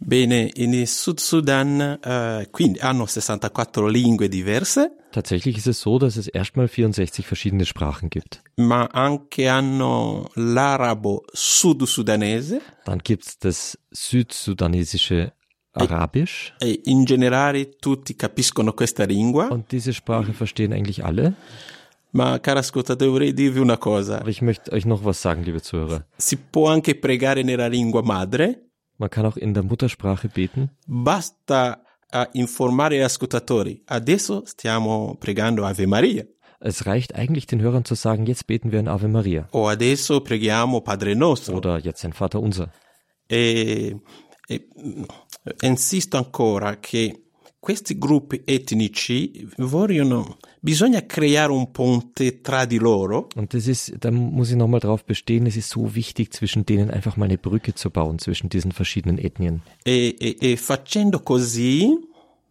Bene, 0.00 0.48
in 0.54 0.86
Sud 0.86 1.18
Sudan 1.20 1.80
eh, 2.02 2.48
quindi 2.50 2.78
hanno 2.80 3.04
64 3.06 3.88
lingue 3.90 4.28
diverse, 4.28 4.92
Tatsächlich 5.10 5.56
ist 5.56 5.66
es 5.66 5.80
so, 5.80 5.98
dass 5.98 6.16
es 6.16 6.28
erstmal 6.28 6.68
64 6.68 7.26
verschiedene 7.26 7.64
Sprachen 7.64 8.08
gibt. 8.10 8.42
ma 8.56 8.84
anche 8.92 9.48
hanno 9.50 10.30
l'arabo 10.34 11.22
sud-sudanese 11.32 12.60
Dann 12.84 12.98
gibt's 13.02 13.38
das 13.38 13.78
südsudanesische 13.90 15.32
Arabisch. 15.72 16.52
e 16.60 16.80
in 16.84 17.04
generale 17.04 17.76
tutti 17.78 18.14
capiscono 18.16 18.72
questa 18.74 19.04
lingua, 19.04 19.48
Und 19.48 19.70
diese 19.72 19.92
Sprache 19.92 20.32
verstehen 20.32 20.72
eigentlich 20.72 21.04
alle. 21.04 21.34
ma 22.12 22.38
cara 22.40 22.60
ascoltatore 22.60 23.32
dirvi 23.34 23.58
una 23.60 23.76
cosa, 23.78 24.20
Aber 24.20 24.28
ich 24.30 24.42
möchte 24.42 24.72
euch 24.72 24.86
noch 24.86 25.04
was 25.04 25.20
sagen, 25.20 25.42
liebe 25.42 25.60
Zuhörer. 25.60 26.06
si 26.16 26.36
può 26.36 26.68
anche 26.70 26.94
pregare 26.94 27.42
nella 27.42 27.66
lingua 27.68 28.02
madre, 28.02 28.67
Man 28.98 29.10
kann 29.10 29.26
auch 29.26 29.36
in 29.36 29.54
der 29.54 29.62
Muttersprache 29.62 30.28
beten. 30.28 30.70
basta 30.86 31.82
informare 32.32 32.96
gli 32.96 33.02
ascoltatori, 33.02 33.82
adesso 33.86 34.42
stiamo 34.46 35.16
pregando 35.20 35.64
Ave 35.64 35.86
Maria 35.86 36.24
Es 36.60 36.86
reicht 36.86 37.14
eigentlich 37.14 37.46
den 37.46 37.60
Hörern 37.60 37.84
zu 37.84 37.94
sagen, 37.94 38.26
jetzt 38.26 38.46
beten 38.46 38.72
wir 38.72 38.80
ein 38.80 38.88
Ave 38.88 39.08
Maria. 39.08 39.48
o 39.52 39.68
adesso 39.68 40.20
preghiamo 40.20 40.80
Padre 40.80 41.14
nostro. 41.14 41.56
Oder 41.56 41.78
jetzt 41.78 42.04
ein 42.04 42.12
Vater 42.12 42.40
unser. 42.40 42.72
E, 43.30 43.94
e, 44.48 44.68
insisto 45.62 46.16
ancora 46.16 46.76
che 46.80 47.27
questi 47.68 47.98
gruppi 47.98 48.40
etnici 48.46 49.46
vogliono, 49.58 50.38
bisogna 50.58 51.04
creare 51.04 51.52
un 51.52 51.70
ponte 51.70 52.40
tra 52.40 52.64
di 52.64 52.78
loro 52.78 53.26
Und 53.36 53.52
das 53.52 53.66
ist, 53.66 53.94
da 53.98 54.10
muss 54.10 54.48
ich 54.48 54.56
nochmal 54.56 54.80
drauf 54.80 55.04
bestehen, 55.04 55.44
es 55.44 55.54
ist 55.54 55.68
so 55.68 55.94
wichtig, 55.94 56.32
zwischen 56.32 56.64
denen 56.64 56.90
einfach 56.90 57.18
mal 57.18 57.26
eine 57.26 57.36
Brücke 57.36 57.74
zu 57.74 57.90
bauen, 57.90 58.18
zwischen 58.18 58.48
diesen 58.48 58.72
verschiedenen 58.72 59.18
Ethnien. 59.18 59.60
e, 59.84 60.08
e- 60.18 60.36
e 60.40 60.56
facendo 60.56 61.20
così 61.20 61.94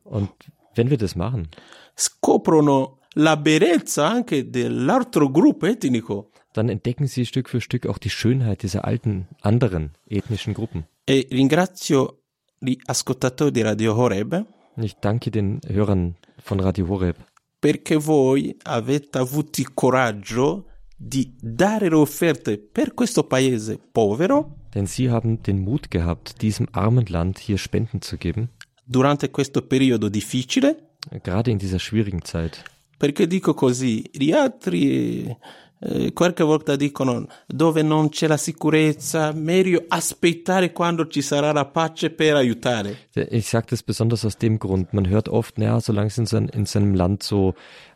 Und 0.04 0.30
wenn 0.76 0.92
wir 0.92 0.98
das 0.98 1.16
machen, 1.16 1.48
scoprono 1.96 3.00
la 3.16 3.38
bellezza 3.38 4.08
anche 4.08 4.48
dell'altro 4.48 5.32
gruppo 5.32 5.66
etnico. 5.66 6.30
dann 6.54 6.70
entdecken 6.70 7.08
sie 7.08 7.26
Stück 7.26 7.50
für 7.50 7.60
Stück 7.60 7.88
auch 7.88 7.98
die 7.98 8.12
Schönheit 8.12 8.62
dieser 8.62 8.86
alten, 8.86 9.28
anderen 9.42 9.94
ethnischen 10.08 10.54
Gruppen. 10.54 10.86
E 11.06 11.26
ringrazio 11.32 12.22
gli 12.60 12.78
ascoltatori 12.86 13.52
di 13.52 13.64
Radio 13.64 13.96
Horeb 13.96 14.46
ich 14.84 14.96
danke 14.96 15.32
den 15.32 15.60
Hörern 15.68 16.16
von 16.40 16.60
Radio 16.60 16.88
Horeb, 16.88 17.18
perché 17.60 17.98
voi 17.98 18.56
avete 18.64 19.18
avuto 19.18 19.62
il 19.62 19.74
coraggio 19.74 20.66
di 20.96 21.36
dare 21.40 21.90
le 21.90 21.96
offerte 21.96 22.58
per 22.58 22.94
questo 22.94 23.24
paese 23.24 23.80
povero 23.92 24.58
denn 24.78 24.86
sie 24.86 25.10
haben 25.10 25.42
den 25.42 25.60
Mut 25.60 25.90
gehabt, 25.90 26.42
diesem 26.42 26.68
armen 26.72 27.06
Land 27.08 27.40
hier 27.40 27.58
Spenden 27.58 28.02
zu 28.02 28.18
geben, 28.18 28.50
durante 28.86 29.30
questo 29.30 29.62
periodo 29.62 30.10
difficile. 30.10 30.78
gerade 31.24 31.52
in 31.52 31.58
dieser 31.58 31.80
schwierigen 31.80 32.24
Zeit. 32.24 32.64
Perché 32.98 33.28
dico 33.28 33.54
così? 33.54 34.10
Gli 34.12 34.32
altri 34.32 35.36
eh, 35.80 36.12
qualche 36.14 36.44
volta 36.44 36.76
dicono 36.76 37.28
dove 37.46 37.82
non 37.84 38.10
c'è 38.10 38.28
la 38.28 38.38
sicurezza, 38.38 39.32
meglio 39.32 39.84
aspettare 39.88 40.72
quando 40.72 41.08
ci 41.08 41.22
sarà 41.22 41.52
la 41.52 41.66
pace 41.66 42.10
per 42.10 42.36
aiutare. 42.36 43.10
Ich 43.14 43.48
sage 43.48 43.68
das 43.70 43.84
besonders 43.84 44.26
aus 44.26 44.38
dem 44.38 44.58
Grund. 44.58 44.94
Man 44.94 45.08
hört 45.08 45.30
oft, 45.30 45.58
naja, 45.58 45.80
solange 45.80 46.08
es 46.08 46.18
in, 46.18 46.26
sein, 46.26 46.50
in 46.50 46.66
seinem 46.66 46.96
Land 46.96 47.24
so 47.24 47.54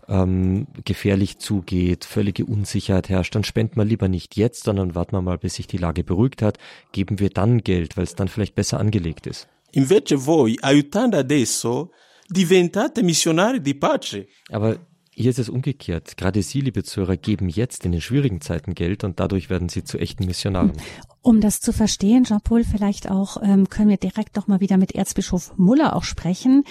ähm, 0.07 0.67
gefährlich 0.83 1.39
zugeht, 1.39 2.05
völlige 2.05 2.45
Unsicherheit 2.45 3.09
herrscht, 3.09 3.33
dann 3.33 3.43
spenden 3.43 3.77
wir 3.77 3.85
lieber 3.85 4.07
nicht 4.07 4.35
jetzt, 4.35 4.63
sondern 4.63 4.93
warten 4.93 5.15
wir 5.15 5.21
mal, 5.21 5.37
bis 5.37 5.55
sich 5.55 5.67
die 5.67 5.77
Lage 5.77 6.03
beruhigt 6.03 6.41
hat, 6.41 6.57
geben 6.91 7.19
wir 7.19 7.29
dann 7.29 7.59
Geld, 7.59 7.97
weil 7.97 8.03
es 8.03 8.15
dann 8.15 8.27
vielleicht 8.27 8.55
besser 8.55 8.79
angelegt 8.79 9.25
ist. 9.25 9.47
Invece 9.73 10.25
voi, 10.25 10.57
aiutando 10.61 11.17
adesso, 11.17 11.91
diventate 12.29 13.03
missionari 13.03 13.61
di 13.61 13.73
pace. 13.73 14.27
Aber 14.49 14.77
hier 15.13 15.29
ist 15.29 15.39
es 15.39 15.49
umgekehrt. 15.49 16.15
Gerade 16.15 16.41
Sie, 16.41 16.61
liebe 16.61 16.83
Zuhörer, 16.83 17.17
geben 17.17 17.49
jetzt 17.49 17.85
in 17.85 17.91
den 17.91 18.01
schwierigen 18.01 18.39
Zeiten 18.39 18.73
Geld 18.75 19.03
und 19.03 19.19
dadurch 19.19 19.49
werden 19.49 19.67
Sie 19.67 19.83
zu 19.83 19.97
echten 19.97 20.25
Missionaren. 20.25 20.73
Um 21.21 21.41
das 21.41 21.59
zu 21.59 21.73
verstehen, 21.73 22.23
Jean-Paul, 22.23 22.63
vielleicht 22.63 23.11
auch 23.11 23.37
ähm, 23.43 23.69
können 23.69 23.89
wir 23.89 23.97
direkt 23.97 24.35
noch 24.35 24.47
mal 24.47 24.61
wieder 24.61 24.77
mit 24.77 24.95
Erzbischof 24.95 25.53
Muller 25.57 25.95
auch 25.95 26.03
sprechen, 26.03 26.63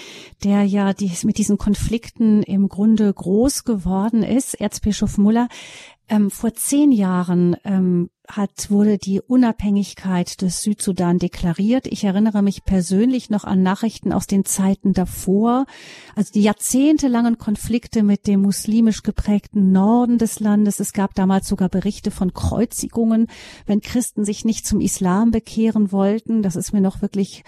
der 0.43 0.65
ja 0.65 0.95
dies, 0.95 1.25
mit 1.25 1.39
diesen 1.39 1.59
Konflikten 1.59 2.43
im 2.43 2.69
Grunde 2.69 3.13
groß 3.13 3.65
geworden 3.65 4.23
ist. 4.23 4.55
Erzbischof 4.55 5.19
Muller, 5.19 5.49
ähm, 6.09 6.31
vor 6.31 6.55
zehn 6.55 6.93
Jahren 6.93 7.57
ähm, 7.65 8.11
hat, 8.37 8.71
wurde 8.71 8.99
die 8.99 9.21
Unabhängigkeit 9.21 10.41
des 10.43 10.63
Südsudan 10.63 11.19
deklariert. 11.19 11.87
Ich 11.87 12.05
erinnere 12.05 12.43
mich 12.43 12.65
persönlich 12.65 13.31
noch 13.31 13.45
an 13.45 13.63
Nachrichten 13.63 14.13
aus 14.13 14.27
den 14.27 14.45
Zeiten 14.45 14.93
davor, 14.93 15.67
also 16.15 16.33
die 16.33 16.43
jahrzehntelangen 16.43 17.39
Konflikte 17.39 18.03
mit 18.03 18.27
dem 18.27 18.43
muslimisch 18.43 19.03
geprägten 19.03 19.73
Norden 19.73 20.19
des 20.19 20.41
Landes. 20.41 20.81
Es 20.81 20.93
gab 20.93 21.15
damals 21.15 21.49
sogar 21.49 21.69
Berichte 21.69 22.11
von 22.11 22.33
Kreuzigungen, 22.33 23.27
wenn 23.67 23.81
Christen 23.81 24.25
sich 24.25 24.45
nicht 24.45 24.67
zum 24.67 24.81
Islam 24.81 25.31
bekehren 25.31 25.93
wollten. 25.93 26.43
Das 26.43 26.57
ist 26.57 26.73
mir 26.73 26.81
noch 26.81 27.03
wirklich, 27.03 27.45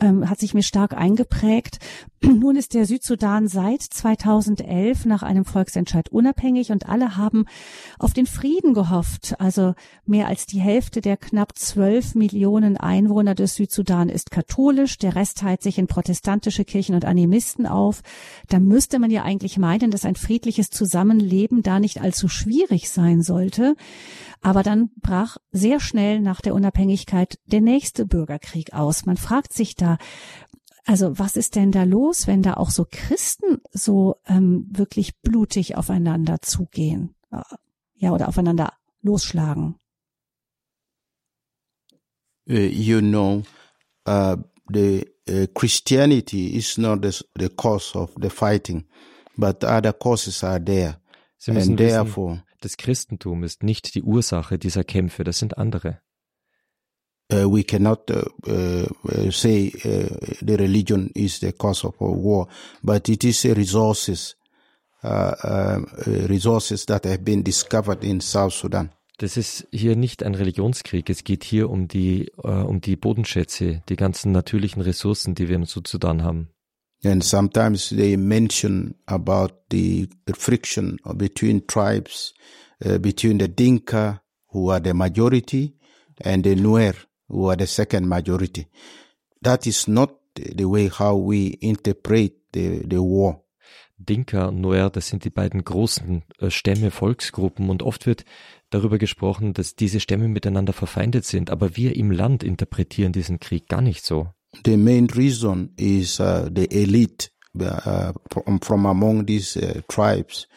ähm, 0.00 0.28
hat 0.28 0.38
sich 0.38 0.54
mir 0.54 0.62
stark 0.62 0.94
eingeprägt. 0.94 1.78
Nun 2.22 2.56
ist 2.56 2.74
der 2.74 2.86
Südsudan 2.86 3.48
seit 3.48 3.82
2011 3.82 5.06
nach 5.06 5.22
einem 5.22 5.44
Volksentscheid 5.44 6.10
unabhängig 6.10 6.70
und 6.70 6.88
alle 6.88 7.16
haben 7.16 7.46
auf 7.98 8.12
den 8.12 8.26
Frieden 8.26 8.74
gehofft. 8.74 9.34
Also 9.38 9.74
mehr 10.04 10.19
als 10.26 10.46
die 10.46 10.60
Hälfte 10.60 11.00
der 11.00 11.16
knapp 11.16 11.56
zwölf 11.56 12.14
Millionen 12.14 12.76
Einwohner 12.76 13.34
des 13.34 13.54
Südsudan 13.54 14.08
ist 14.08 14.30
katholisch. 14.30 14.98
Der 14.98 15.14
Rest 15.14 15.38
teilt 15.38 15.62
sich 15.62 15.78
in 15.78 15.86
protestantische 15.86 16.64
Kirchen 16.64 16.94
und 16.94 17.04
Animisten 17.04 17.66
auf. 17.66 18.02
Da 18.48 18.58
müsste 18.58 18.98
man 18.98 19.10
ja 19.10 19.22
eigentlich 19.22 19.58
meinen, 19.58 19.90
dass 19.90 20.04
ein 20.04 20.16
friedliches 20.16 20.70
Zusammenleben 20.70 21.62
da 21.62 21.80
nicht 21.80 22.00
allzu 22.00 22.28
schwierig 22.28 22.90
sein 22.90 23.22
sollte. 23.22 23.76
Aber 24.40 24.62
dann 24.62 24.90
brach 25.00 25.36
sehr 25.52 25.80
schnell 25.80 26.20
nach 26.20 26.40
der 26.40 26.54
Unabhängigkeit 26.54 27.38
der 27.46 27.60
nächste 27.60 28.06
Bürgerkrieg 28.06 28.72
aus. 28.72 29.06
Man 29.06 29.16
fragt 29.16 29.52
sich 29.52 29.74
da, 29.74 29.98
also 30.84 31.18
was 31.18 31.36
ist 31.36 31.56
denn 31.56 31.72
da 31.72 31.84
los, 31.84 32.26
wenn 32.26 32.42
da 32.42 32.54
auch 32.54 32.70
so 32.70 32.86
Christen 32.90 33.60
so 33.70 34.16
ähm, 34.26 34.66
wirklich 34.70 35.18
blutig 35.20 35.76
aufeinander 35.76 36.40
zugehen? 36.40 37.14
Ja, 37.94 38.12
oder 38.12 38.28
aufeinander 38.28 38.72
losschlagen? 39.02 39.76
Uh, 42.50 42.54
you 42.54 43.00
know, 43.00 43.44
uh, 44.06 44.36
the 44.68 45.06
uh, 45.28 45.46
Christianity 45.54 46.56
is 46.56 46.78
not 46.78 47.00
the, 47.00 47.22
the 47.36 47.48
cause 47.48 47.94
of 47.94 48.12
the 48.18 48.28
fighting, 48.28 48.86
but 49.38 49.62
other 49.62 49.92
causes 49.92 50.42
are 50.42 50.58
there. 50.58 50.96
Sie 51.38 51.52
müssen 51.52 51.70
And 51.70 51.78
therefore, 51.78 52.42
das 52.60 52.76
Christentum 52.76 53.44
ist 53.44 53.62
nicht 53.62 53.94
die 53.94 54.02
Ursache 54.02 54.58
dieser 54.58 54.82
Kämpfe, 54.82 55.22
das 55.22 55.38
sind 55.38 55.58
andere. 55.58 56.00
Uh, 57.32 57.48
we 57.48 57.62
cannot 57.62 58.10
uh, 58.10 58.24
uh, 58.48 59.30
say 59.30 59.70
the 60.42 60.56
religion 60.58 61.12
is 61.14 61.38
the 61.38 61.52
cause 61.52 61.84
of 61.86 61.94
a 62.00 62.04
war, 62.04 62.48
but 62.82 63.08
it 63.08 63.22
is 63.22 63.44
resources, 63.44 64.34
resources 66.28 66.84
that 66.86 67.04
have 67.04 67.24
been 67.24 67.44
discovered 67.44 68.02
in 68.02 68.20
South 68.20 68.54
Sudan. 68.54 68.90
Das 69.20 69.36
ist 69.36 69.68
hier 69.70 69.96
nicht 69.96 70.22
ein 70.22 70.34
Religionskrieg. 70.34 71.10
Es 71.10 71.24
geht 71.24 71.44
hier 71.44 71.68
um 71.68 71.88
die, 71.88 72.32
um 72.38 72.80
die 72.80 72.96
Bodenschätze, 72.96 73.82
die 73.90 73.96
ganzen 73.96 74.32
natürlichen 74.32 74.80
Ressourcen, 74.80 75.34
die 75.34 75.46
wir 75.46 75.56
im 75.56 75.66
Sudan 75.66 76.22
haben. 76.22 76.48
And 77.04 77.22
sometimes 77.22 77.90
they 77.90 78.16
mention 78.16 78.94
about 79.04 79.52
the 79.70 80.08
friction 80.32 80.98
between 81.16 81.66
tribes, 81.66 82.32
uh, 82.82 82.98
between 82.98 83.38
the 83.38 83.48
Dinka, 83.48 84.22
who 84.52 84.70
are 84.70 84.80
the 84.82 84.94
majority, 84.94 85.76
and 86.22 86.44
the 86.44 86.54
Nuer, 86.54 86.94
who 87.28 87.50
are 87.50 87.56
the 87.58 87.66
second 87.66 88.08
majority. 88.08 88.68
That 89.42 89.66
is 89.66 89.86
not 89.86 90.14
the 90.34 90.64
way 90.64 90.88
how 90.88 91.16
we 91.16 91.58
interpret 91.60 92.32
the, 92.52 92.86
the 92.86 93.02
war. 93.02 93.42
Dinka 94.00 94.46
und 94.46 94.60
Nuer, 94.60 94.90
das 94.90 95.08
sind 95.08 95.24
die 95.24 95.30
beiden 95.30 95.64
großen 95.64 96.22
äh, 96.38 96.50
Stämme, 96.50 96.90
Volksgruppen 96.90 97.70
und 97.70 97.82
oft 97.82 98.06
wird 98.06 98.24
darüber 98.70 98.98
gesprochen, 98.98 99.52
dass 99.52 99.76
diese 99.76 100.00
Stämme 100.00 100.28
miteinander 100.28 100.72
verfeindet 100.72 101.24
sind, 101.24 101.50
aber 101.50 101.76
wir 101.76 101.96
im 101.96 102.10
Land 102.10 102.42
interpretieren 102.42 103.12
diesen 103.12 103.40
Krieg 103.40 103.68
gar 103.68 103.82
nicht 103.82 104.04
so. 104.04 104.28
The 104.64 104.76
main 104.76 105.08
reason 105.10 105.72
is 105.76 106.18
uh, 106.18 106.48
the 106.54 106.66
elite 106.70 107.30
uh, 107.60 108.12
from, 108.30 108.60
from, 108.60 108.86
among 108.86 109.26
these 109.26 109.56
uh, 109.56 109.80
tribes 109.88 110.48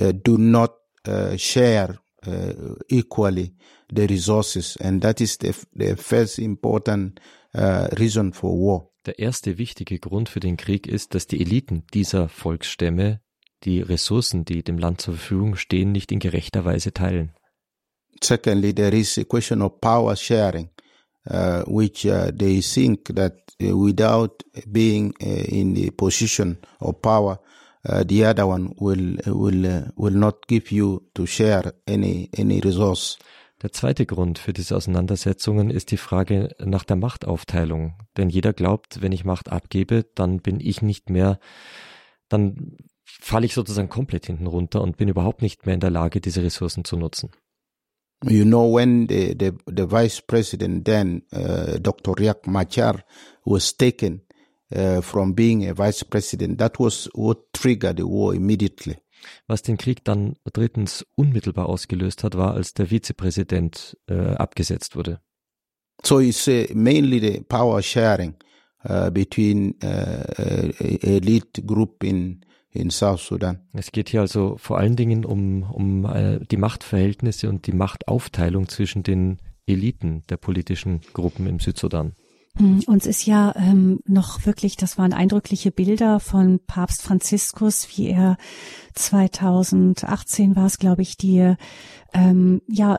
uh, 0.00 0.12
do 0.12 0.38
not 0.38 0.72
uh, 1.08 1.36
share 1.36 1.98
uh, 2.26 2.74
equally 2.88 3.54
the 3.92 4.06
resources, 4.06 4.76
and 4.76 5.02
that 5.02 5.20
is 5.20 5.38
the, 5.38 5.54
the 5.74 5.96
first 5.96 6.38
important 6.38 7.18
uh, 7.54 7.88
reason 7.98 8.32
for 8.32 8.56
war. 8.56 8.89
Der 9.06 9.18
erste 9.18 9.56
wichtige 9.56 9.98
Grund 9.98 10.28
für 10.28 10.40
den 10.40 10.56
Krieg 10.56 10.86
ist, 10.86 11.14
dass 11.14 11.26
die 11.26 11.40
Eliten 11.40 11.84
dieser 11.94 12.28
Volksstämme 12.28 13.20
die 13.64 13.80
Ressourcen, 13.80 14.44
die 14.44 14.62
dem 14.62 14.78
Land 14.78 15.00
zur 15.00 15.14
Verfügung 15.14 15.56
stehen, 15.56 15.92
nicht 15.92 16.12
in 16.12 16.18
gerechter 16.18 16.64
Weise 16.64 16.92
teilen. 16.92 17.34
Secondly, 18.22 18.74
there 18.74 18.94
is 18.96 19.16
a 19.18 19.24
question 19.24 19.62
of 19.62 19.80
power 19.80 20.14
sharing, 20.16 20.68
uh, 21.30 21.62
which 21.66 22.06
uh, 22.06 22.30
they 22.36 22.60
think 22.60 23.14
that 23.14 23.36
uh, 23.62 23.74
without 23.76 24.42
being 24.70 25.14
uh, 25.22 25.26
in 25.26 25.74
the 25.74 25.90
position 25.90 26.58
of 26.80 27.00
power, 27.00 27.38
uh, 27.88 28.04
the 28.06 28.26
other 28.26 28.46
one 28.46 28.74
will 28.78 29.16
will 29.26 29.66
uh, 29.66 29.82
will 29.96 30.14
not 30.14 30.46
give 30.46 30.70
you 30.70 31.02
to 31.14 31.24
share 31.24 31.72
any 31.86 32.28
any 32.36 32.60
resource. 32.60 33.16
Der 33.62 33.72
zweite 33.72 34.06
Grund 34.06 34.38
für 34.38 34.54
diese 34.54 34.74
Auseinandersetzungen 34.74 35.70
ist 35.70 35.90
die 35.90 35.98
Frage 35.98 36.54
nach 36.58 36.84
der 36.84 36.96
Machtaufteilung. 36.96 37.94
Denn 38.16 38.30
jeder 38.30 38.54
glaubt, 38.54 39.02
wenn 39.02 39.12
ich 39.12 39.24
Macht 39.24 39.50
abgebe, 39.50 40.06
dann 40.14 40.40
bin 40.40 40.60
ich 40.60 40.80
nicht 40.80 41.10
mehr, 41.10 41.38
dann 42.28 42.76
falle 43.04 43.44
ich 43.44 43.52
sozusagen 43.52 43.90
komplett 43.90 44.26
hinten 44.26 44.46
runter 44.46 44.80
und 44.80 44.96
bin 44.96 45.08
überhaupt 45.08 45.42
nicht 45.42 45.66
mehr 45.66 45.74
in 45.74 45.80
der 45.80 45.90
Lage, 45.90 46.20
diese 46.20 46.42
Ressourcen 46.42 46.84
zu 46.84 46.96
nutzen. 46.96 47.30
You 48.24 48.44
know, 48.44 48.74
when 48.74 49.08
the, 49.08 49.34
the, 49.38 49.52
the 49.66 49.90
vice 49.90 50.20
president 50.20 50.84
then, 50.86 51.22
uh, 51.32 51.78
Dr. 51.78 52.18
Riek 52.18 52.46
Machar, 52.46 53.02
was 53.44 53.76
taken 53.76 54.22
uh, 54.74 55.00
from 55.00 55.34
being 55.34 55.68
a 55.68 55.74
vice 55.74 56.04
president, 56.04 56.58
that 56.58 56.78
was 56.78 57.08
what 57.14 57.52
triggered 57.52 57.96
the 57.96 58.04
war 58.04 58.34
immediately. 58.34 58.98
Was 59.46 59.62
den 59.62 59.76
Krieg 59.76 60.04
dann 60.04 60.36
drittens 60.52 61.06
unmittelbar 61.16 61.68
ausgelöst 61.68 62.24
hat, 62.24 62.36
war, 62.36 62.54
als 62.54 62.74
der 62.74 62.90
Vizepräsident 62.90 63.96
äh, 64.08 64.34
abgesetzt 64.34 64.96
wurde. 64.96 65.20
So 66.02 66.20
it's 66.20 66.48
uh, 66.48 66.64
mainly 66.72 67.20
the 67.20 67.40
power 67.40 67.82
sharing 67.82 68.34
uh, 68.88 69.10
between 69.10 69.74
uh, 69.82 70.72
elite 71.02 71.62
group 71.62 72.02
in 72.02 72.44
in 72.72 72.90
South 72.90 73.20
Sudan. 73.20 73.58
Es 73.72 73.92
geht 73.92 74.08
hier 74.08 74.20
also 74.20 74.56
vor 74.56 74.78
allen 74.78 74.96
Dingen 74.96 75.24
um, 75.24 75.64
um 75.64 76.04
äh, 76.04 76.38
die 76.38 76.56
Machtverhältnisse 76.56 77.48
und 77.48 77.66
die 77.66 77.72
Machtaufteilung 77.72 78.68
zwischen 78.68 79.02
den 79.02 79.38
Eliten 79.66 80.22
der 80.28 80.36
politischen 80.36 81.00
Gruppen 81.12 81.46
im 81.46 81.58
Südsudan. 81.58 82.14
Hm, 82.56 82.80
uns 82.86 83.06
ist 83.06 83.26
ja 83.26 83.54
ähm, 83.56 84.00
noch 84.06 84.44
wirklich, 84.46 84.76
das 84.76 84.98
waren 84.98 85.12
eindrückliche 85.12 85.70
Bilder 85.70 86.20
von 86.20 86.60
Papst 86.66 87.02
Franziskus, 87.02 87.88
wie 87.96 88.08
er 88.08 88.36
2018 88.94 90.56
war 90.56 90.66
es, 90.66 90.78
glaube 90.78 91.02
ich, 91.02 91.16
die 91.16 91.54
ähm, 92.12 92.60
ja 92.68 92.98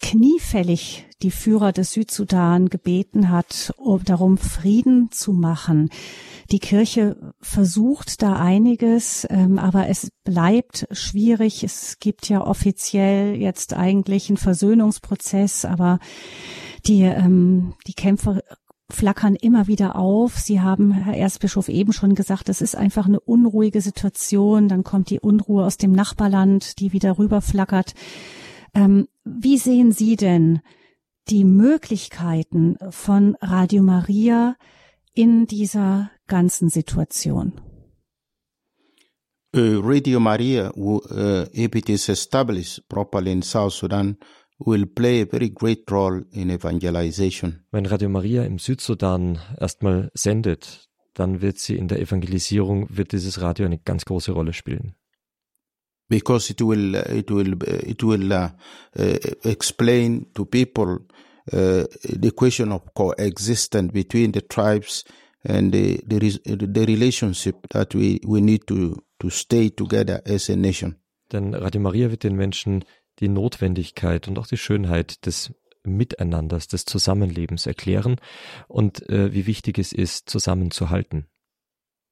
kniefällig 0.00 1.06
die 1.22 1.30
Führer 1.30 1.72
des 1.72 1.92
Südsudan 1.92 2.68
gebeten 2.68 3.30
hat, 3.30 3.72
um 3.76 4.02
darum 4.04 4.36
Frieden 4.36 5.10
zu 5.12 5.32
machen. 5.32 5.88
Die 6.50 6.58
Kirche 6.58 7.32
versucht 7.40 8.20
da 8.20 8.34
einiges, 8.34 9.26
ähm, 9.30 9.58
aber 9.58 9.88
es 9.88 10.10
bleibt 10.24 10.86
schwierig. 10.90 11.62
Es 11.62 11.98
gibt 12.00 12.28
ja 12.28 12.44
offiziell 12.44 13.36
jetzt 13.36 13.74
eigentlich 13.74 14.28
einen 14.28 14.36
Versöhnungsprozess, 14.36 15.64
aber 15.64 15.98
die, 16.86 17.02
ähm, 17.02 17.74
die 17.86 17.94
Kämpfer 17.94 18.40
flackern 18.92 19.34
immer 19.34 19.66
wieder 19.66 19.96
auf. 19.96 20.38
Sie 20.38 20.60
haben, 20.60 20.92
Herr 20.92 21.16
Erzbischof, 21.16 21.68
eben 21.68 21.92
schon 21.92 22.14
gesagt, 22.14 22.48
es 22.48 22.60
ist 22.60 22.76
einfach 22.76 23.06
eine 23.06 23.20
unruhige 23.20 23.80
Situation. 23.80 24.68
Dann 24.68 24.84
kommt 24.84 25.10
die 25.10 25.20
Unruhe 25.20 25.64
aus 25.64 25.76
dem 25.76 25.92
Nachbarland, 25.92 26.78
die 26.78 26.92
wieder 26.92 27.18
rüberflackert. 27.18 27.94
Ähm, 28.74 29.08
wie 29.24 29.58
sehen 29.58 29.92
Sie 29.92 30.16
denn 30.16 30.60
die 31.28 31.44
Möglichkeiten 31.44 32.76
von 32.90 33.36
Radio 33.40 33.82
Maria 33.82 34.56
in 35.14 35.46
dieser 35.46 36.10
ganzen 36.26 36.68
Situation? 36.68 37.52
Uh, 39.54 39.80
Radio 39.82 40.18
Maria, 40.18 40.72
uh, 40.74 41.44
if 41.52 41.74
it 41.74 41.90
is 41.90 42.08
established 42.08 42.88
properly 42.88 43.32
in 43.32 43.42
South 43.42 43.74
Sudan, 43.74 44.16
will 44.64 44.86
play 44.86 45.22
a 45.22 45.26
very 45.26 45.50
great 45.50 45.90
role 45.90 46.24
in 46.32 46.50
evangelization. 46.50 47.64
Wenn 47.70 47.86
Radio 47.86 48.08
Maria 48.08 48.44
im 48.44 48.58
Südsudan 48.58 49.38
erstmal 49.58 50.10
sendet, 50.14 50.88
dann 51.14 51.42
wird 51.42 51.58
sie 51.58 51.76
in 51.76 51.88
der 51.88 52.00
Evangelisierung, 52.00 52.86
wird 52.90 53.12
dieses 53.12 53.40
Radio 53.40 53.66
eine 53.66 53.78
ganz 53.78 54.04
große 54.04 54.32
Rolle 54.32 54.52
spielen. 54.52 54.94
Because 56.08 56.50
it 56.50 56.60
will, 56.60 56.94
it 56.94 57.30
will, 57.30 57.56
it 57.86 58.02
will 58.02 58.32
uh, 58.32 58.50
uh, 58.98 59.16
explain 59.44 60.26
to 60.34 60.44
people 60.44 60.98
uh, 61.52 61.84
the 62.02 62.30
question 62.34 62.70
of 62.70 62.82
coexistence 62.94 63.92
between 63.92 64.32
the 64.32 64.42
tribes 64.42 65.04
and 65.44 65.72
the, 65.72 66.02
the, 66.06 66.38
the 66.44 66.84
relationship 66.86 67.66
that 67.70 67.94
we, 67.94 68.20
we 68.26 68.40
need 68.40 68.66
to, 68.66 69.02
to 69.18 69.30
stay 69.30 69.70
together 69.70 70.22
as 70.26 70.48
a 70.50 70.56
nation. 70.56 70.96
Denn 71.32 71.54
Radio 71.54 71.80
Maria 71.80 72.10
wird 72.10 72.24
den 72.24 72.36
Menschen 72.36 72.84
die 73.20 73.28
Notwendigkeit 73.28 74.28
und 74.28 74.38
auch 74.38 74.46
die 74.46 74.56
Schönheit 74.56 75.26
des 75.26 75.52
Miteinanders, 75.84 76.68
des 76.68 76.84
Zusammenlebens 76.84 77.66
erklären 77.66 78.16
und 78.68 79.08
äh, 79.08 79.32
wie 79.32 79.46
wichtig 79.46 79.78
es 79.78 79.92
ist, 79.92 80.30
zusammenzuhalten. 80.30 81.26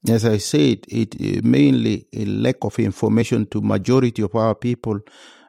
As 0.09 0.25
I 0.25 0.39
said, 0.39 0.87
it 0.89 1.15
uh, 1.21 1.41
mainly 1.43 2.07
a 2.15 2.25
lack 2.25 2.65
of 2.65 2.79
information 2.79 3.49
to 3.51 3.61
majority 3.61 4.23
of 4.23 4.35
our 4.35 4.55
people. 4.55 5.01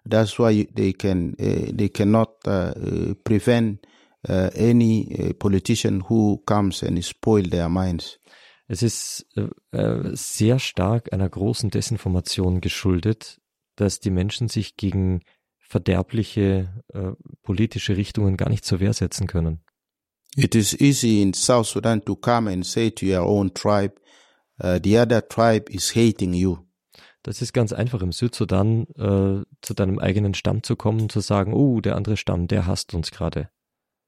That's 0.03 0.37
why 0.37 0.67
they 0.75 0.93
can 0.93 1.35
uh, 1.39 1.71
they 1.73 1.89
cannot 1.89 2.45
uh, 2.45 2.73
uh 2.75 3.13
prevent 3.23 3.85
uh, 4.27 4.49
any 4.55 5.07
uh, 5.17 5.33
politician 5.33 6.03
who 6.09 6.43
comes 6.45 6.83
and 6.83 7.03
spoil 7.03 7.43
their 7.43 7.69
minds. 7.69 8.19
Es 8.67 8.83
ist 8.83 9.25
sehr 10.13 10.59
stark 10.59 11.11
einer 11.11 11.27
großen 11.27 11.71
Desinformation 11.71 12.61
geschuldet, 12.61 13.41
dass 13.75 13.99
die 13.99 14.11
Menschen 14.11 14.47
sich 14.47 14.77
gegen 14.77 15.23
verderbliche 15.71 16.83
politische 17.43 17.95
Richtungen 17.95 18.35
gar 18.35 18.49
nicht 18.49 18.65
zur 18.65 18.81
Wehr 18.81 18.93
setzen 18.93 19.27
können. 19.27 19.61
It 20.35 20.55
is 20.55 20.73
easy 20.79 21.21
in 21.21 21.33
South 21.33 21.67
Sudan 21.67 22.03
to 22.05 22.15
come 22.15 22.49
and 22.51 22.65
say 22.65 22.89
to 22.89 23.05
your 23.05 23.25
own 23.25 23.53
tribe, 23.53 23.95
uh, 24.63 24.79
the 24.81 24.97
other 24.97 25.27
tribe 25.27 25.69
is 25.69 25.93
hating 25.93 26.33
you. 26.33 26.57
Das 27.23 27.41
ist 27.41 27.53
ganz 27.53 27.73
einfach 27.73 28.01
im 28.01 28.11
Südsudan 28.11 28.87
äh, 28.97 29.43
zu 29.61 29.73
deinem 29.75 29.99
eigenen 29.99 30.33
Stamm 30.33 30.63
zu 30.63 30.75
kommen 30.75 31.01
und 31.01 31.11
zu 31.11 31.19
sagen, 31.19 31.53
oh, 31.53 31.81
der 31.81 31.95
andere 31.95 32.17
Stamm, 32.17 32.47
der 32.47 32.65
hasst 32.65 32.93
uns 32.93 33.11
gerade. 33.11 33.49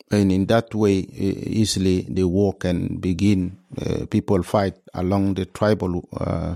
And 0.09 0.31
in 0.31 0.47
that 0.47 0.73
way, 0.73 1.07
uh, 1.11 1.49
easily 1.49 2.07
the 2.09 2.23
war 2.23 2.57
can 2.57 3.01
begin. 3.01 3.59
Uh, 3.77 4.05
people 4.07 4.43
fight 4.43 4.75
along 4.93 5.35
the 5.35 5.45
tribal 5.45 6.01
uh, 6.13 6.55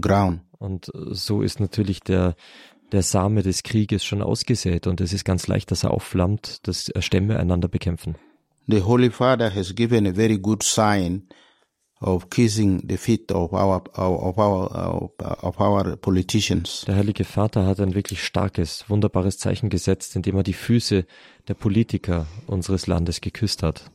ground. 0.00 0.40
Und 0.58 0.90
so 0.94 1.42
ist 1.42 1.60
natürlich 1.60 2.00
der 2.00 2.36
der 2.92 3.02
Same 3.02 3.42
des 3.42 3.62
Krieges 3.62 4.04
schon 4.04 4.22
ausgesät 4.22 4.86
und 4.86 5.00
es 5.00 5.12
ist 5.12 5.24
ganz 5.24 5.46
leicht, 5.48 5.70
dass 5.70 5.84
er 5.84 5.92
aufflammt, 5.92 6.66
dass 6.66 6.90
Stämme 6.98 7.38
einander 7.38 7.68
bekämpfen. 7.68 8.16
The 8.68 8.82
Holy 8.82 9.10
Father 9.10 9.52
has 9.52 9.74
given 9.74 10.06
a 10.06 10.12
very 10.12 10.38
good 10.38 10.62
sign 10.62 11.26
of 12.00 12.30
kissing 12.30 12.82
the 12.88 12.96
feet 12.96 13.32
of 13.32 13.52
our, 13.52 13.82
of 13.94 14.38
our, 14.38 15.10
of 15.18 15.60
our 15.60 15.96
politicians. 15.96 16.84
Der 16.86 16.96
Heilige 16.96 17.24
Vater 17.24 17.66
hat 17.66 17.80
ein 17.80 17.94
wirklich 17.94 18.22
starkes, 18.22 18.84
wunderbares 18.88 19.38
Zeichen 19.38 19.68
gesetzt, 19.68 20.14
indem 20.16 20.36
er 20.36 20.42
die 20.42 20.52
Füße 20.52 21.06
der 21.48 21.54
Politiker 21.54 22.26
unseres 22.46 22.86
Landes 22.86 23.20
geküsst 23.20 23.62
hat. 23.62 23.90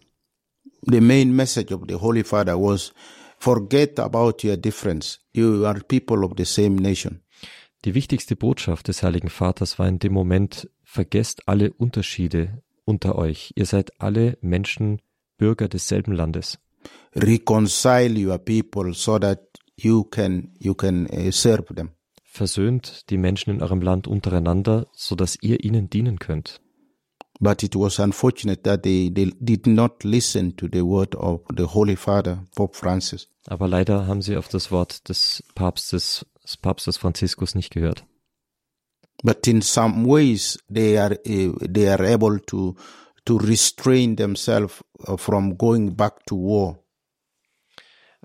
The 0.82 1.02
main 1.02 1.36
message 1.36 1.72
of 1.74 1.84
the 1.88 1.96
Holy 1.96 2.24
Father 2.24 2.58
was, 2.58 2.94
forget 3.40 4.00
about 4.00 4.46
your 4.46 4.58
difference. 4.58 5.20
You 5.34 5.66
are 5.66 5.80
people 5.82 6.26
of 6.26 6.34
the 6.38 6.46
same 6.46 6.76
nation. 6.76 7.22
Die 7.86 7.94
wichtigste 7.94 8.36
Botschaft 8.36 8.88
des 8.88 9.04
Heiligen 9.04 9.30
Vaters 9.30 9.80
war 9.80 9.88
in 9.88 10.00
dem 10.00 10.14
Moment, 10.14 10.70
vergesst 10.84 11.48
alle 11.48 11.72
Unterschiede 11.74 12.62
unter 12.86 13.16
euch. 13.16 13.54
Ihr 13.56 13.66
seid 13.66 14.02
alle 14.02 14.38
Menschen, 14.42 15.02
Bürger 15.38 15.68
desselben 15.68 16.14
Landes 16.14 16.60
reconcile 17.16 18.16
your 18.16 18.38
people 18.38 18.94
so 18.94 19.20
that 19.20 19.40
you 19.76 20.04
can 20.04 20.52
you 20.60 20.74
can 20.74 21.08
uh, 21.08 21.32
serve 21.32 21.74
them. 21.74 21.92
Versöhnt 22.24 23.10
die 23.10 23.18
Menschen 23.18 23.56
in 23.56 23.64
eurem 23.64 23.82
Land 23.82 24.08
untereinander, 24.08 24.88
so 24.94 25.16
dass 25.16 25.38
ihr 25.42 25.64
ihnen 25.64 25.90
dienen 25.90 26.20
könnt. 26.20 26.62
But 27.40 27.64
it 27.64 27.76
was 27.76 28.00
unfortunate 28.00 28.64
that 28.64 28.84
they, 28.84 29.12
they 29.12 29.32
did 29.40 29.68
not 29.68 30.04
listen 30.04 30.56
to 30.58 30.68
the 30.72 30.84
word 30.84 31.16
of 31.16 31.42
the 31.56 31.66
Holy 31.66 31.96
Father, 31.96 32.46
Pope 32.56 32.76
Francis. 32.76 33.28
Aber 33.48 33.68
leider 33.68 34.08
haben 34.08 34.22
sie 34.22 34.38
auf 34.38 34.48
das 34.50 34.72
Wort 34.72 35.08
des 35.10 35.44
Papstes, 35.56 36.26
des 36.48 36.58
Papstes 36.58 36.98
Franziskus 36.98 37.56
nicht 37.56 37.72
gehört. 37.72 38.06
But 39.24 39.48
in 39.48 39.62
some 39.62 40.06
ways 40.06 40.60
they 40.72 40.98
are 40.98 41.14
uh, 41.14 41.54
they 41.68 41.90
are 41.90 42.06
able 42.06 42.40
to 42.48 42.76
to 43.26 43.38
restrain 43.38 44.16
themselves 44.16 44.84
uh, 45.08 45.18
from 45.18 45.58
going 45.58 45.96
back 45.96 46.26
to 46.28 46.36
war. 46.36 46.80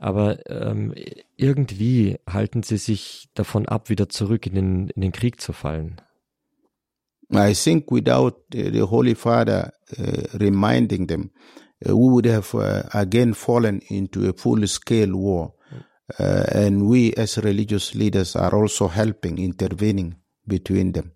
aber 0.03 0.39
ähm, 0.51 0.95
irgendwie 1.37 2.19
halten 2.29 2.65
sie 2.65 2.77
sich 2.77 3.29
davon 3.35 3.67
ab, 3.67 3.89
wieder 3.89 4.09
zurück 4.09 4.47
in 4.47 4.55
den, 4.55 4.89
in 4.89 5.03
den 5.03 5.13
Krieg 5.13 5.41
zu 5.41 5.53
fallen. 5.53 6.01
I 7.33 7.55
think 7.55 7.91
without 7.91 8.35
the 8.53 8.83
Holy 8.83 9.15
Father 9.15 9.73
uh, 9.97 10.37
reminding 10.39 11.07
them, 11.07 11.31
uh, 11.87 11.91
we 11.91 12.11
would 12.11 12.27
have 12.27 12.53
uh, 12.53 12.83
again 12.91 13.33
fallen 13.33 13.81
into 13.89 14.29
a 14.29 14.33
full-scale 14.35 15.15
war. 15.15 15.55
Uh, 16.19 16.45
and 16.51 16.91
we 16.91 17.15
as 17.17 17.43
religious 17.43 17.95
leaders 17.95 18.37
are 18.37 18.55
also 18.55 18.89
helping, 18.89 19.39
intervening 19.39 20.17
between 20.47 20.93
them. 20.93 21.13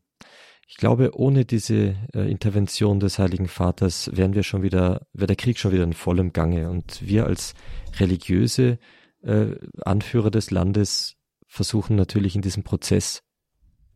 Ich 0.68 0.78
glaube, 0.78 1.12
ohne 1.14 1.44
diese 1.44 1.94
äh, 2.12 2.30
Intervention 2.30 2.98
des 2.98 3.18
Heiligen 3.18 3.46
Vaters 3.46 4.10
wären 4.12 4.34
wir 4.34 4.42
schon 4.42 4.62
wieder, 4.62 5.06
wäre 5.12 5.28
der 5.28 5.36
Krieg 5.36 5.58
schon 5.58 5.72
wieder 5.72 5.84
in 5.84 5.92
vollem 5.92 6.32
Gange. 6.32 6.70
Und 6.70 7.06
wir 7.06 7.26
als 7.26 7.54
religiöse 7.98 8.78
äh, 9.22 9.54
Anführer 9.84 10.30
des 10.30 10.50
Landes 10.50 11.16
versuchen 11.46 11.94
natürlich 11.96 12.34
in 12.34 12.42
diesem 12.42 12.64
Prozess 12.64 13.22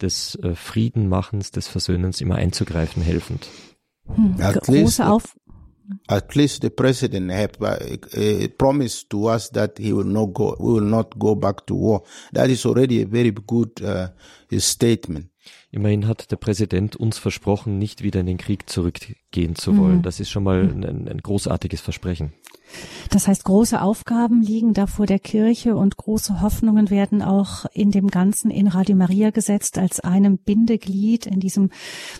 des 0.00 0.36
äh, 0.36 0.54
Friedenmachens, 0.54 1.50
des 1.50 1.66
Versöhnens 1.66 2.20
immer 2.20 2.36
einzugreifen, 2.36 3.02
helfend. 3.02 3.48
Hm, 4.06 4.36
große 4.36 5.06
Auf 5.06 5.36
at 6.08 6.34
least 6.34 6.62
the 6.62 6.70
president 6.70 7.30
have 7.30 7.52
uh, 7.60 7.76
uh, 8.16 8.48
promised 8.58 9.10
to 9.10 9.28
us 9.28 9.50
that 9.50 9.78
he 9.78 9.92
will 9.92 10.04
not 10.04 10.32
go, 10.34 10.56
we 10.58 10.72
will 10.74 10.80
not 10.80 11.18
go 11.18 11.34
back 11.34 11.66
to 11.66 11.74
war. 11.74 12.02
That 12.32 12.50
is 12.50 12.64
already 12.66 13.02
a 13.02 13.06
very 13.06 13.32
good 13.32 13.80
uh, 13.82 14.08
statement. 14.58 15.26
Immerhin 15.72 16.08
hat 16.08 16.30
der 16.30 16.36
Präsident 16.36 16.96
uns 16.96 17.18
versprochen, 17.18 17.78
nicht 17.78 18.02
wieder 18.02 18.20
in 18.20 18.26
den 18.26 18.38
Krieg 18.38 18.68
zurückgehen 18.68 19.54
zu 19.54 19.76
wollen. 19.76 19.98
Mhm. 19.98 20.02
Das 20.02 20.18
ist 20.18 20.30
schon 20.30 20.42
mal 20.42 20.62
ein, 20.62 20.84
ein, 20.84 21.18
großartiges 21.18 21.80
Versprechen. 21.80 22.32
Das 23.10 23.26
heißt, 23.26 23.44
große 23.44 23.80
Aufgaben 23.80 24.42
liegen 24.42 24.74
da 24.74 24.86
vor 24.86 25.06
der 25.06 25.18
Kirche 25.18 25.76
und 25.76 25.96
große 25.96 26.40
Hoffnungen 26.40 26.90
werden 26.90 27.22
auch 27.22 27.66
in 27.72 27.90
dem 27.90 28.08
Ganzen 28.08 28.50
in 28.50 28.68
Radio 28.68 28.96
Maria 28.96 29.30
gesetzt 29.30 29.78
als 29.78 30.00
einem 30.00 30.38
Bindeglied 30.38 31.26
in 31.26 31.40
diesem 31.40 31.70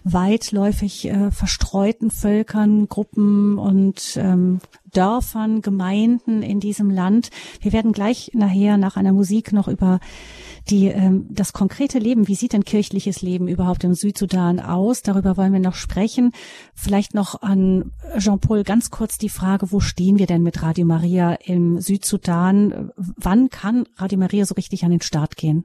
weitläufig 0.05 1.09
äh, 1.09 1.31
verstreuten 1.31 2.11
Völkern, 2.11 2.89
Gruppen 2.89 3.59
und 3.59 4.17
ähm, 4.17 4.61
Dörfern, 4.91 5.63
Gemeinden 5.63 6.43
in 6.43 6.61
diesem 6.61 6.91
Land. 6.91 7.31
Wir 7.61 7.73
werden 7.73 7.93
gleich 7.93 8.31
nachher 8.35 8.77
nach 8.77 8.97
einer 8.97 9.13
Musik 9.13 9.53
noch 9.53 9.69
über 9.69 10.01
die, 10.69 10.87
ähm, 10.87 11.27
das 11.31 11.53
konkrete 11.53 11.99
Leben, 11.99 12.29
wie 12.29 12.35
sieht 12.35 12.53
denn 12.53 12.65
kirchliches 12.65 13.23
Leben 13.23 13.49
überhaupt 13.49 13.85
im 13.85 13.95
Südsudan 13.95 14.61
aus? 14.61 15.03
Darüber 15.03 15.37
wollen 15.37 15.53
wir 15.53 15.61
noch 15.61 15.75
sprechen. 15.75 16.33
Vielleicht 16.75 17.15
noch 17.15 17.43
an 17.43 17.93
Jean-Paul 18.19 18.65
ganz 18.65 18.91
kurz 18.91 19.19
die 19.19 19.29
Frage, 19.29 19.73
wo 19.73 19.81
stehen 19.81 20.19
wir 20.19 20.27
denn 20.27 20.43
mit 20.43 20.63
Radio 20.63 20.85
Maria 20.85 21.35
im 21.35 21.81
Südsudan? 21.81 22.93
Wann 22.97 23.49
kann 23.51 23.87
Radio 23.97 24.19
Maria 24.19 24.45
so 24.45 24.55
richtig 24.55 24.85
an 24.85 24.91
den 24.91 25.01
Start 25.01 25.37
gehen? 25.37 25.65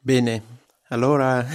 Bene, 0.00 0.42
allora 0.90 1.46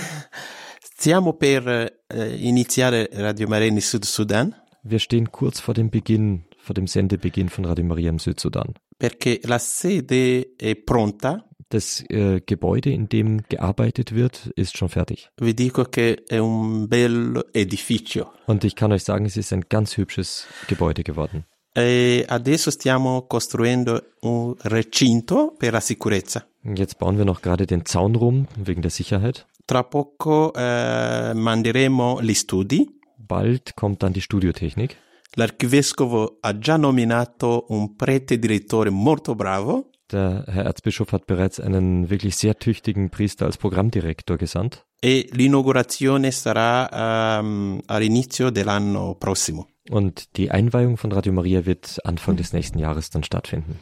stiamo 0.82 1.34
per 1.34 1.92
eh, 2.12 2.48
iniziare 2.48 3.10
Radio 3.14 3.48
Maria 3.48 3.68
in 3.68 3.80
Sud 3.80 4.06
Sudan. 4.06 4.56
Wir 4.90 5.00
stehen 5.00 5.32
kurz 5.32 5.60
vor 5.60 5.74
dem 5.74 5.90
Beginn, 5.90 6.44
vor 6.58 6.74
dem 6.74 6.88
Sendebeginn 6.88 7.50
von 7.50 7.66
Radio 7.66 7.86
Maria 7.86 8.10
im 8.10 8.20
Südsudan 8.20 8.74
perché 9.00 9.40
la 9.44 9.58
sede 9.58 10.56
è 10.58 10.76
pronta. 10.76 11.46
Das 11.70 12.04
äh, 12.10 12.42
Gebäude, 12.44 12.90
in 12.90 13.08
dem 13.10 13.44
gearbeitet 13.48 14.16
wird, 14.16 14.52
ist 14.56 14.76
schon 14.76 14.90
fertig. 14.90 15.30
Vi 15.40 15.54
dico 15.54 15.84
che 15.86 16.24
è 16.28 16.40
un 16.40 16.88
bel 16.88 17.46
edificio. 17.54 18.32
Und 18.48 18.64
ich 18.64 18.76
kann 18.76 18.92
euch 18.92 19.04
sagen, 19.04 19.26
es 19.26 19.38
ist 19.38 19.54
ein 19.54 19.66
ganz 19.70 19.96
hübsches 19.96 20.48
Gebäude 20.68 21.04
geworden. 21.04 21.46
E 21.76 22.26
adesso 22.28 22.72
stiamo 22.72 23.28
costruendo 23.28 24.02
un 24.22 24.56
recinto 24.64 25.54
per 25.60 25.74
la 25.74 25.80
sicurezza. 25.80 26.48
Jetzt 26.64 26.98
bauen 26.98 27.18
wir 27.18 27.26
noch 27.26 27.44
gerade 27.44 27.68
den 27.68 27.86
Zaun 27.86 28.16
rum 28.16 28.48
wegen 28.58 28.82
der 28.82 28.92
Sicherheit. 28.92 29.46
Tra 29.68 29.84
poco 29.84 30.52
eh, 30.56 31.34
manderemo 31.36 32.20
gli 32.20 32.34
studi. 32.34 32.99
Bald 33.30 33.78
kommt 33.78 34.04
dann 34.04 34.12
die 34.12 34.22
Studiotechnik. 34.22 34.98
L'archivescovo 35.36 36.40
ha 36.42 36.58
già 36.58 36.76
nominato 36.76 37.68
un 37.70 37.96
prete 37.96 38.40
direttore 38.40 38.90
molto 38.90 39.36
bravo. 39.36 39.92
Der 40.12 40.44
Herr 40.48 40.66
Erzbischof 40.66 41.12
hat 41.12 41.28
bereits 41.28 41.60
einen 41.60 42.10
wirklich 42.10 42.36
sehr 42.36 42.58
tüchtigen 42.58 43.12
Priester 43.12 43.46
als 43.46 43.58
Programmdirektor 43.58 44.38
gesandt. 44.38 44.84
E 45.00 45.30
l'inaugurazione 45.32 46.32
sarà 46.32 47.40
um, 47.40 47.80
all'inizio 47.86 48.50
dell'anno 48.50 49.16
prossimo. 49.16 49.68
Und 49.90 50.36
die 50.36 50.50
Einweihung 50.50 50.98
von 50.98 51.12
Radio 51.12 51.32
Maria 51.32 51.66
wird 51.66 52.00
Anfang 52.04 52.36
des 52.36 52.52
nächsten 52.54 52.80
Jahres 52.80 53.12
dann 53.12 53.24
stattfinden. 53.24 53.80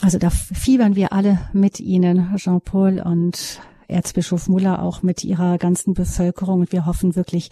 Also 0.00 0.18
da 0.18 0.30
fiebern 0.30 0.94
wir 0.96 1.12
alle 1.12 1.50
mit 1.52 1.80
Ihnen, 1.80 2.36
Jean-Paul 2.36 3.00
und 3.00 3.60
Erzbischof 3.88 4.48
Muller 4.48 4.82
auch 4.82 5.02
mit 5.02 5.24
ihrer 5.24 5.58
ganzen 5.58 5.94
Bevölkerung. 5.94 6.60
Und 6.60 6.72
wir 6.72 6.86
hoffen 6.86 7.16
wirklich, 7.16 7.50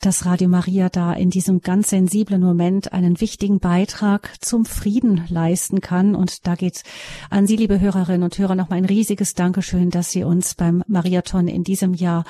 dass 0.00 0.26
Radio 0.26 0.48
Maria 0.48 0.88
da 0.88 1.12
in 1.12 1.30
diesem 1.30 1.60
ganz 1.60 1.90
sensiblen 1.90 2.42
Moment 2.42 2.92
einen 2.92 3.20
wichtigen 3.20 3.58
Beitrag 3.58 4.32
zum 4.40 4.64
Frieden 4.64 5.24
leisten 5.28 5.80
kann. 5.80 6.14
Und 6.14 6.46
da 6.46 6.54
geht's 6.54 6.82
an 7.30 7.46
Sie, 7.46 7.56
liebe 7.56 7.80
Hörerinnen 7.80 8.22
und 8.22 8.38
Hörer, 8.38 8.54
nochmal 8.54 8.78
ein 8.78 8.84
riesiges 8.84 9.34
Dankeschön, 9.34 9.90
dass 9.90 10.10
Sie 10.10 10.24
uns 10.24 10.54
beim 10.54 10.82
Mariathon 10.86 11.48
in 11.48 11.64
diesem 11.64 11.94
Jahr 11.94 12.24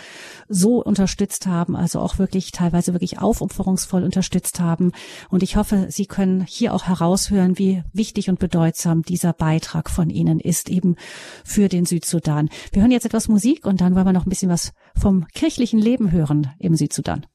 so 0.48 0.82
unterstützt 0.82 1.46
haben, 1.46 1.76
also 1.76 2.00
auch 2.00 2.18
wirklich 2.18 2.52
teilweise 2.52 2.92
wirklich 2.92 3.18
aufopferungsvoll 3.18 4.04
unterstützt 4.04 4.60
haben. 4.60 4.92
Und 5.30 5.42
ich 5.42 5.56
hoffe, 5.56 5.86
Sie 5.90 6.06
können 6.06 6.44
hier 6.48 6.74
auch 6.74 6.84
heraushören, 6.84 7.58
wie 7.58 7.82
wichtig 7.92 8.28
und 8.28 8.38
bedeutsam 8.38 9.02
dieser 9.02 9.32
Beitrag 9.32 9.90
von 9.90 10.10
Ihnen 10.10 10.40
ist, 10.40 10.68
eben 10.68 10.96
für 11.44 11.68
den 11.68 11.86
Südsudan. 11.86 12.48
Wir 12.72 12.82
hören 12.82 12.90
jetzt 12.90 13.06
etwas 13.06 13.28
Musik 13.34 13.66
und 13.66 13.80
dann 13.80 13.96
wollen 13.96 14.06
wir 14.06 14.12
noch 14.12 14.26
ein 14.26 14.28
bisschen 14.28 14.48
was 14.48 14.72
vom 14.96 15.26
kirchlichen 15.34 15.80
Leben 15.80 16.12
hören 16.12 16.52
im 16.60 16.76
Südsudan. 16.76 17.26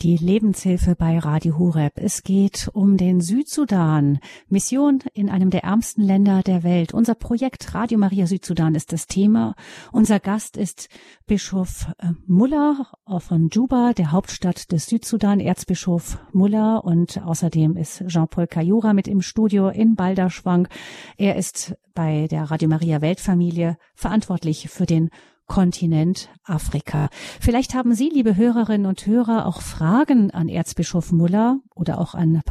Die 0.00 0.16
Lebenshilfe 0.16 0.94
bei 0.96 1.18
Radio 1.18 1.58
Hureb. 1.58 1.92
Es 1.96 2.22
geht 2.22 2.68
um 2.72 2.96
den 2.96 3.20
Südsudan. 3.20 4.18
Mission 4.48 5.00
in 5.12 5.28
einem 5.28 5.50
der 5.50 5.64
ärmsten 5.64 6.02
Länder 6.02 6.42
der 6.42 6.62
Welt. 6.62 6.94
Unser 6.94 7.14
Projekt 7.14 7.74
Radio 7.74 7.98
Maria 7.98 8.26
Südsudan 8.26 8.74
ist 8.74 8.92
das 8.92 9.06
Thema. 9.06 9.54
Unser 9.92 10.20
Gast 10.20 10.56
ist 10.56 10.88
Bischof 11.26 11.86
äh, 11.98 12.08
Muller 12.26 12.88
von 13.18 13.48
Juba, 13.50 13.92
der 13.92 14.12
Hauptstadt 14.12 14.72
des 14.72 14.86
Südsudan, 14.86 15.40
Erzbischof 15.40 16.18
Muller. 16.32 16.84
Und 16.84 17.22
außerdem 17.22 17.76
ist 17.76 18.04
Jean-Paul 18.06 18.46
Kayura 18.46 18.94
mit 18.94 19.06
im 19.06 19.22
Studio 19.22 19.68
in 19.68 19.94
Balderschwang. 19.94 20.68
Er 21.16 21.36
ist 21.36 21.76
bei 21.94 22.26
der 22.28 22.50
Radio 22.50 22.68
Maria 22.68 23.00
Weltfamilie 23.00 23.76
verantwortlich 23.94 24.68
für 24.68 24.86
den 24.86 25.10
Kontinent 25.46 26.30
Afrika. 26.44 27.08
Vielleicht 27.40 27.74
haben 27.74 27.94
Sie, 27.94 28.08
liebe 28.08 28.36
Hörerinnen 28.36 28.86
und 28.86 29.06
Hörer, 29.06 29.46
auch 29.46 29.60
Fragen 29.60 30.30
an 30.30 30.48
Erzbischof 30.48 31.12
Muller 31.12 31.58
oder 31.74 31.98
auch 31.98 32.14
an, 32.14 32.42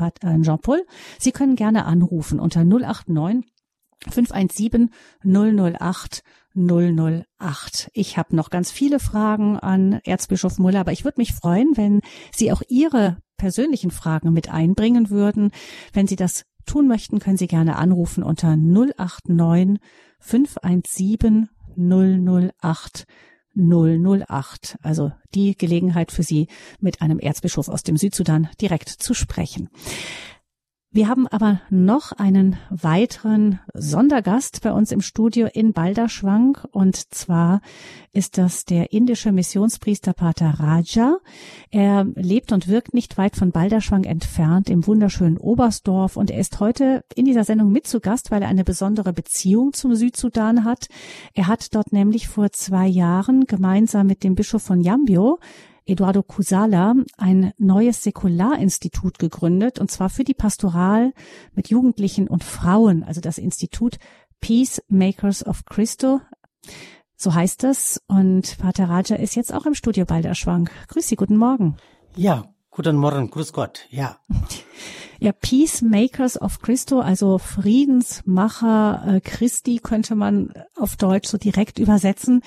Jean-Paul. 0.42 0.86
Sie 1.18 1.32
können 1.32 1.56
gerne 1.56 1.86
anrufen 1.86 2.40
unter 2.40 2.64
089 2.64 3.46
517 4.10 4.90
008 5.24 6.24
008. 6.54 7.90
Ich 7.94 8.18
habe 8.18 8.36
noch 8.36 8.50
ganz 8.50 8.72
viele 8.72 9.00
Fragen 9.00 9.58
an 9.58 10.00
Erzbischof 10.04 10.58
Muller, 10.58 10.82
aber 10.82 10.92
ich 10.92 11.06
würde 11.06 11.20
mich 11.22 11.34
freuen, 11.34 11.78
wenn 11.78 12.02
Sie 12.34 12.52
auch 12.52 12.62
Ihre 12.68 13.18
persönlichen 13.38 13.92
Fragen 13.92 14.34
mit 14.34 14.52
einbringen 14.52 15.10
würden. 15.10 15.52
Wenn 15.94 16.08
Sie 16.08 16.16
das 16.16 16.46
tun 16.66 16.88
möchten, 16.88 17.20
können 17.20 17.38
Sie 17.38 17.48
gerne 17.48 17.78
anrufen 17.78 18.24
unter 18.24 18.56
089 18.56 19.80
517 20.20 21.50
008 21.90 23.06
008. 23.56 24.78
Also 24.82 25.12
die 25.34 25.58
Gelegenheit 25.58 26.12
für 26.12 26.24
Sie, 26.24 26.48
mit 26.80 27.02
einem 27.02 27.20
Erzbischof 27.20 27.68
aus 27.68 27.84
dem 27.84 27.98
Südsudan 27.98 28.50
direkt 28.62 28.90
zu 28.90 29.14
sprechen. 29.14 29.70
Wir 30.94 31.08
haben 31.08 31.26
aber 31.26 31.62
noch 31.70 32.12
einen 32.12 32.58
weiteren 32.70 33.62
Sondergast 33.74 34.62
bei 34.62 34.74
uns 34.74 34.92
im 34.92 35.00
Studio 35.00 35.48
in 35.48 35.72
Balderschwang 35.72 36.58
und 36.72 36.98
zwar 37.14 37.62
ist 38.12 38.38
das 38.38 38.66
der 38.66 38.92
indische 38.92 39.32
Missionspriester 39.32 40.12
Pater 40.12 40.56
Raja. 40.60 41.16
Er 41.70 42.04
lebt 42.16 42.52
und 42.52 42.68
wirkt 42.68 42.94
nicht 42.94 43.18
weit 43.18 43.38
von 43.38 43.54
Balderschwang 43.54 44.04
entfernt 44.04 44.70
im 44.70 44.86
wunderschönen 44.86 45.38
Oberstdorf 45.38 46.18
und 46.18 46.30
er 46.30 46.42
ist 46.42 46.60
heute 46.60 47.06
in 47.16 47.24
dieser 47.24 47.46
Sendung 47.46 47.72
mit 47.72 47.88
zu 47.88 48.02
Gast, 48.02 48.30
weil 48.30 48.42
er 48.42 48.50
eine 48.50 48.66
besondere 48.66 49.14
Beziehung 49.14 49.72
zum 49.72 49.96
Südsudan 49.96 50.66
hat. 50.66 50.90
Er 51.34 51.48
hat 51.48 51.74
dort 51.74 51.94
nämlich 51.94 52.28
vor 52.28 52.52
zwei 52.52 52.86
Jahren 52.86 53.46
gemeinsam 53.46 54.08
mit 54.08 54.26
dem 54.26 54.36
Bischof 54.36 54.64
von 54.64 54.82
Yambio 54.82 55.40
Eduardo 55.92 56.24
Cusala 56.24 56.96
ein 57.18 57.52
neues 57.58 58.02
Säkularinstitut 58.04 59.20
gegründet, 59.20 59.78
und 59.78 59.92
zwar 59.92 60.10
für 60.10 60.24
die 60.24 60.34
Pastoral 60.34 61.14
mit 61.54 61.70
Jugendlichen 61.70 62.30
und 62.30 62.46
Frauen, 62.46 63.04
also 63.04 63.20
das 63.20 63.38
Institut 63.38 63.98
Peacemakers 64.40 65.46
of 65.46 65.66
Christo. 65.66 66.22
So 67.18 67.34
heißt 67.34 67.66
es. 67.66 68.02
Und 68.08 68.58
Pater 68.58 68.90
Raja 68.90 69.18
ist 69.18 69.36
jetzt 69.36 69.54
auch 69.54 69.66
im 69.66 69.76
Studio 69.76 70.06
Balderschwang. 70.06 70.70
Grüß 70.88 71.08
Sie, 71.08 71.16
guten 71.16 71.38
Morgen. 71.38 71.76
Ja, 72.16 72.46
guten 72.72 72.96
Morgen, 72.96 73.30
grüß 73.30 73.54
Gott, 73.54 73.86
ja. 73.90 74.18
Ja, 75.24 75.34
Peacemakers 75.34 76.42
of 76.42 76.64
Christo, 76.64 77.00
also 77.00 77.38
Friedensmacher 77.38 79.04
äh, 79.06 79.22
Christi 79.22 79.78
könnte 79.78 80.16
man 80.16 80.52
auf 80.76 80.96
Deutsch 80.96 81.30
so 81.30 81.38
direkt 81.38 81.78
übersetzen. 81.78 82.42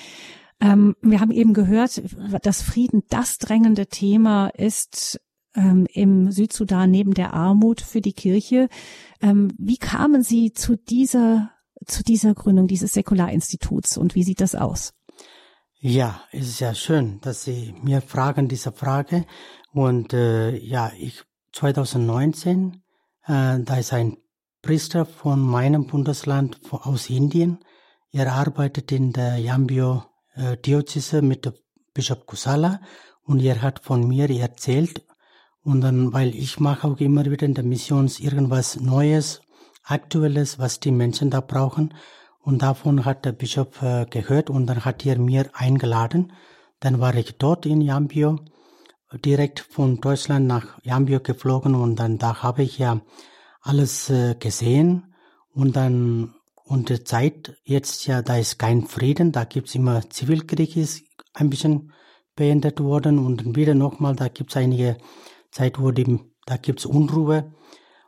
Ähm, 0.59 0.95
wir 1.01 1.19
haben 1.19 1.31
eben 1.31 1.53
gehört, 1.53 2.01
dass 2.41 2.61
Frieden 2.61 3.03
das 3.09 3.37
drängende 3.37 3.87
Thema 3.87 4.47
ist 4.47 5.19
ähm, 5.55 5.87
im 5.91 6.31
Südsudan 6.31 6.91
neben 6.91 7.13
der 7.13 7.33
Armut 7.33 7.81
für 7.81 8.01
die 8.01 8.13
Kirche. 8.13 8.69
Ähm, 9.21 9.53
wie 9.57 9.77
kamen 9.77 10.23
Sie 10.23 10.53
zu 10.53 10.77
dieser, 10.77 11.51
zu 11.85 12.03
dieser 12.03 12.33
Gründung 12.33 12.67
dieses 12.67 12.93
Säkularinstituts 12.93 13.97
und 13.97 14.15
wie 14.15 14.23
sieht 14.23 14.41
das 14.41 14.55
aus? 14.55 14.93
Ja, 15.79 16.21
es 16.31 16.47
ist 16.47 16.59
ja 16.61 16.73
schön, 16.73 17.19
dass 17.21 17.43
Sie 17.43 17.75
mir 17.83 18.01
fragen 18.01 18.47
diese 18.47 18.71
Frage. 18.71 19.25
Und 19.71 20.13
äh, 20.13 20.55
ja, 20.57 20.91
ich 20.97 21.23
2019, 21.51 22.81
äh, 23.27 23.59
da 23.59 23.77
ist 23.77 23.93
ein 23.93 24.17
Priester 24.61 25.05
von 25.05 25.39
meinem 25.41 25.85
Bundesland 25.85 26.59
aus 26.71 27.09
Indien. 27.09 27.59
Er 28.11 28.33
arbeitet 28.33 28.91
in 28.91 29.13
der 29.13 29.37
Yambio 29.37 30.03
äh, 30.35 30.57
Diözese 30.57 31.21
mit 31.21 31.51
Bischof 31.93 32.25
Kusala. 32.25 32.81
Und 33.23 33.41
er 33.41 33.61
hat 33.61 33.79
von 33.79 34.07
mir 34.07 34.29
erzählt. 34.29 35.03
Und 35.63 35.81
dann, 35.81 36.13
weil 36.13 36.35
ich 36.35 36.59
mache 36.59 36.87
auch 36.87 36.99
immer 36.99 37.25
wieder 37.25 37.45
in 37.45 37.55
der 37.55 37.63
Mission 37.63 38.09
irgendwas 38.19 38.79
Neues, 38.79 39.41
Aktuelles, 39.83 40.59
was 40.59 40.79
die 40.79 40.91
Menschen 40.91 41.29
da 41.31 41.41
brauchen. 41.41 41.93
Und 42.39 42.61
davon 42.61 43.05
hat 43.05 43.25
der 43.25 43.31
Bischof 43.31 43.81
äh, 43.81 44.05
gehört. 44.05 44.49
Und 44.49 44.67
dann 44.67 44.85
hat 44.85 45.05
er 45.05 45.17
mir 45.17 45.49
eingeladen. 45.53 46.33
Dann 46.79 46.99
war 46.99 47.15
ich 47.15 47.37
dort 47.37 47.65
in 47.65 47.81
Yambio, 47.81 48.39
direkt 49.23 49.59
von 49.59 50.01
Deutschland 50.01 50.45
nach 50.45 50.77
Yambio 50.83 51.19
geflogen. 51.19 51.73
Und 51.73 51.95
dann 51.95 52.19
da 52.19 52.43
habe 52.43 52.61
ich 52.61 52.77
ja 52.77 53.01
alles 53.61 54.09
äh, 54.11 54.35
gesehen. 54.35 55.15
Und 55.51 55.75
dann 55.75 56.35
und 56.65 56.89
die 56.89 57.03
Zeit 57.03 57.55
jetzt 57.63 58.07
ja, 58.07 58.21
da 58.21 58.37
ist 58.37 58.59
kein 58.59 58.85
Frieden, 58.85 59.31
da 59.31 59.45
gibt's 59.45 59.75
immer 59.75 60.09
Zivilkrieg 60.09 60.75
ist 60.75 61.03
ein 61.33 61.49
bisschen 61.49 61.93
beendet 62.35 62.79
worden 62.81 63.19
und 63.19 63.55
wieder 63.55 63.75
nochmal, 63.75 64.15
da 64.15 64.27
gibt's 64.27 64.57
einige 64.57 64.97
Zeit, 65.51 65.79
wo 65.79 65.91
die, 65.91 66.19
da 66.45 66.57
gibt's 66.57 66.85
Unruhe 66.85 67.53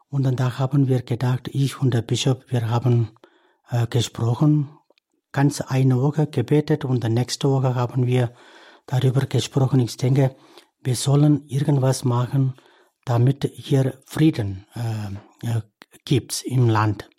und 0.09 0.23
dann 0.23 0.35
da 0.35 0.57
haben 0.57 0.87
wir 0.87 1.01
gedacht, 1.01 1.49
ich 1.51 1.79
und 1.81 1.93
der 1.93 2.01
Bischof, 2.01 2.37
wir 2.49 2.69
haben 2.69 3.09
äh, 3.69 3.87
gesprochen, 3.87 4.69
ganz 5.31 5.61
eine 5.61 6.01
Woche 6.01 6.27
gebetet 6.27 6.83
und 6.83 7.03
dann 7.03 7.13
nächste 7.13 7.49
Woche 7.49 7.75
haben 7.75 8.07
wir 8.07 8.33
darüber 8.85 9.25
gesprochen. 9.25 9.79
Ich 9.79 9.97
denke, 9.97 10.35
wir 10.81 10.95
sollen 10.95 11.45
irgendwas 11.47 12.03
machen, 12.03 12.55
damit 13.05 13.49
hier 13.53 13.99
Frieden 14.05 14.65
äh, 14.75 15.47
äh, 15.47 15.61
gibt 16.05 16.43
im 16.43 16.69
Land. 16.69 17.09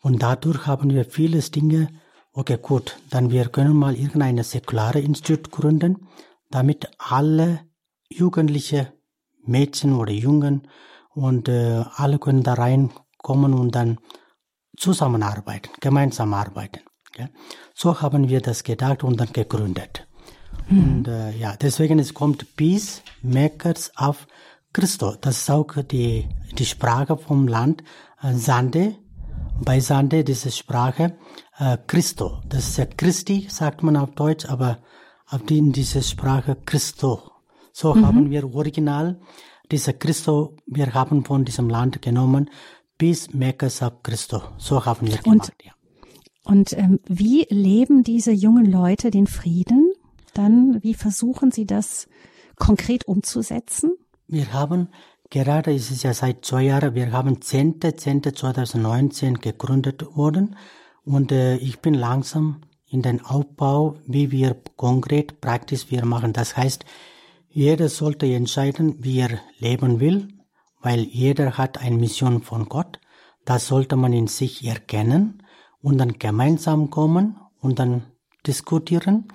Und 0.00 0.22
dadurch 0.22 0.66
haben 0.66 0.90
wir 0.90 1.04
vieles 1.04 1.50
Dinge, 1.50 1.88
okay 2.32 2.58
gut, 2.60 2.98
dann 3.10 3.30
wir 3.30 3.48
können 3.48 3.76
mal 3.76 3.94
irgendeine 3.94 4.44
säkulare 4.44 5.00
Institut 5.00 5.50
gründen, 5.50 6.08
damit 6.50 6.88
alle 6.98 7.60
Jugendliche, 8.08 8.92
Mädchen 9.44 9.94
oder 9.94 10.12
Jungen 10.12 10.68
und 11.14 11.48
äh, 11.48 11.84
alle 11.94 12.18
können 12.18 12.42
da 12.42 12.54
reinkommen 12.54 13.54
und 13.54 13.74
dann 13.74 13.98
zusammenarbeiten, 14.76 15.70
gemeinsam 15.80 16.34
arbeiten. 16.34 16.80
Okay? 17.10 17.28
So 17.74 18.00
haben 18.00 18.28
wir 18.28 18.40
das 18.40 18.64
gedacht 18.64 19.04
und 19.04 19.20
dann 19.20 19.32
gegründet. 19.32 20.06
Mhm. 20.68 20.82
Und 20.82 21.08
äh, 21.08 21.36
ja, 21.36 21.56
deswegen 21.56 21.98
es 21.98 22.14
kommt 22.14 22.56
Peace 22.56 23.02
Makers 23.22 23.92
of 23.98 24.26
Christo. 24.72 25.14
Das 25.20 25.38
ist 25.38 25.50
auch 25.50 25.74
die, 25.82 26.28
die 26.56 26.66
Sprache 26.66 27.16
vom 27.16 27.48
Land. 27.48 27.82
Äh, 28.22 28.34
Sande 28.34 28.96
bei 29.64 29.80
Sande 29.80 30.24
diese 30.24 30.50
Sprache 30.50 31.16
äh, 31.58 31.78
Christo. 31.86 32.40
Das 32.48 32.68
ist 32.68 32.78
ja 32.78 32.86
Christi, 32.86 33.46
sagt 33.48 33.82
man 33.82 33.96
auf 33.96 34.12
Deutsch, 34.12 34.46
aber 34.46 34.78
auf 35.26 35.42
die, 35.44 35.58
in 35.58 35.72
dieser 35.72 36.02
Sprache 36.02 36.56
Christo. 36.66 37.30
So 37.72 37.94
mhm. 37.94 38.06
haben 38.06 38.30
wir 38.30 38.54
original 38.54 39.20
diese 39.70 39.94
Christo, 39.94 40.56
wir 40.66 40.94
haben 40.94 41.24
von 41.24 41.44
diesem 41.44 41.68
Land 41.68 42.02
genommen, 42.02 42.50
Peacemakers 42.98 43.82
of 43.82 44.02
Christo. 44.02 44.42
So 44.58 44.84
haben 44.84 45.06
wir 45.06 45.18
gemacht. 45.18 45.26
Und, 45.26 45.52
ja. 45.64 45.72
und 46.44 46.72
ähm, 46.72 47.00
wie 47.06 47.46
leben 47.48 48.02
diese 48.02 48.32
jungen 48.32 48.66
Leute 48.66 49.10
den 49.10 49.26
Frieden? 49.26 49.92
Dann, 50.34 50.82
wie 50.82 50.94
versuchen 50.94 51.50
sie 51.50 51.66
das 51.66 52.08
konkret 52.56 53.06
umzusetzen? 53.06 53.92
Wir 54.26 54.52
haben 54.52 54.88
gerade, 55.30 55.72
ist 55.72 55.90
es 55.90 56.02
ja 56.02 56.12
seit 56.12 56.44
zwei 56.44 56.64
Jahren, 56.64 56.94
wir 56.94 57.12
haben 57.12 57.36
10.10.2019 57.36 59.38
gegründet 59.38 60.16
worden 60.16 60.56
und 61.04 61.32
äh, 61.32 61.56
ich 61.56 61.80
bin 61.80 61.94
langsam 61.94 62.62
in 62.86 63.02
den 63.02 63.24
Aufbau, 63.24 63.96
wie 64.06 64.32
wir 64.32 64.56
konkret 64.76 65.40
praktisch 65.40 65.90
wir 65.90 66.04
machen. 66.04 66.32
Das 66.32 66.56
heißt, 66.56 66.84
jeder 67.48 67.88
sollte 67.88 68.26
entscheiden, 68.26 69.02
wie 69.02 69.20
er 69.20 69.38
leben 69.58 70.00
will, 70.00 70.28
weil 70.80 71.00
jeder 71.00 71.56
hat 71.56 71.78
eine 71.78 71.96
Mission 71.96 72.42
von 72.42 72.68
Gott. 72.68 72.98
Das 73.44 73.66
sollte 73.66 73.96
man 73.96 74.12
in 74.12 74.26
sich 74.26 74.66
erkennen 74.66 75.42
und 75.80 75.98
dann 75.98 76.18
gemeinsam 76.18 76.90
kommen 76.90 77.36
und 77.60 77.78
dann 77.78 78.02
diskutieren 78.46 79.28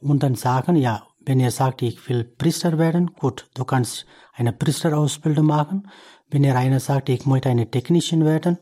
und 0.00 0.22
dann 0.22 0.34
sagen, 0.34 0.76
ja, 0.76 1.07
wenn 1.28 1.40
ihr 1.40 1.50
sagt, 1.50 1.82
ich 1.82 2.08
will 2.08 2.24
Priester 2.24 2.78
werden, 2.78 3.12
gut, 3.12 3.50
du 3.52 3.66
kannst 3.66 4.06
eine 4.32 4.54
Priesterausbildung 4.54 5.44
machen. 5.44 5.90
Wenn 6.30 6.42
ihr 6.42 6.56
einer 6.56 6.80
sagt, 6.80 7.10
ich 7.10 7.26
möchte 7.26 7.50
eine 7.50 7.70
Technische 7.70 8.18
werden, 8.24 8.56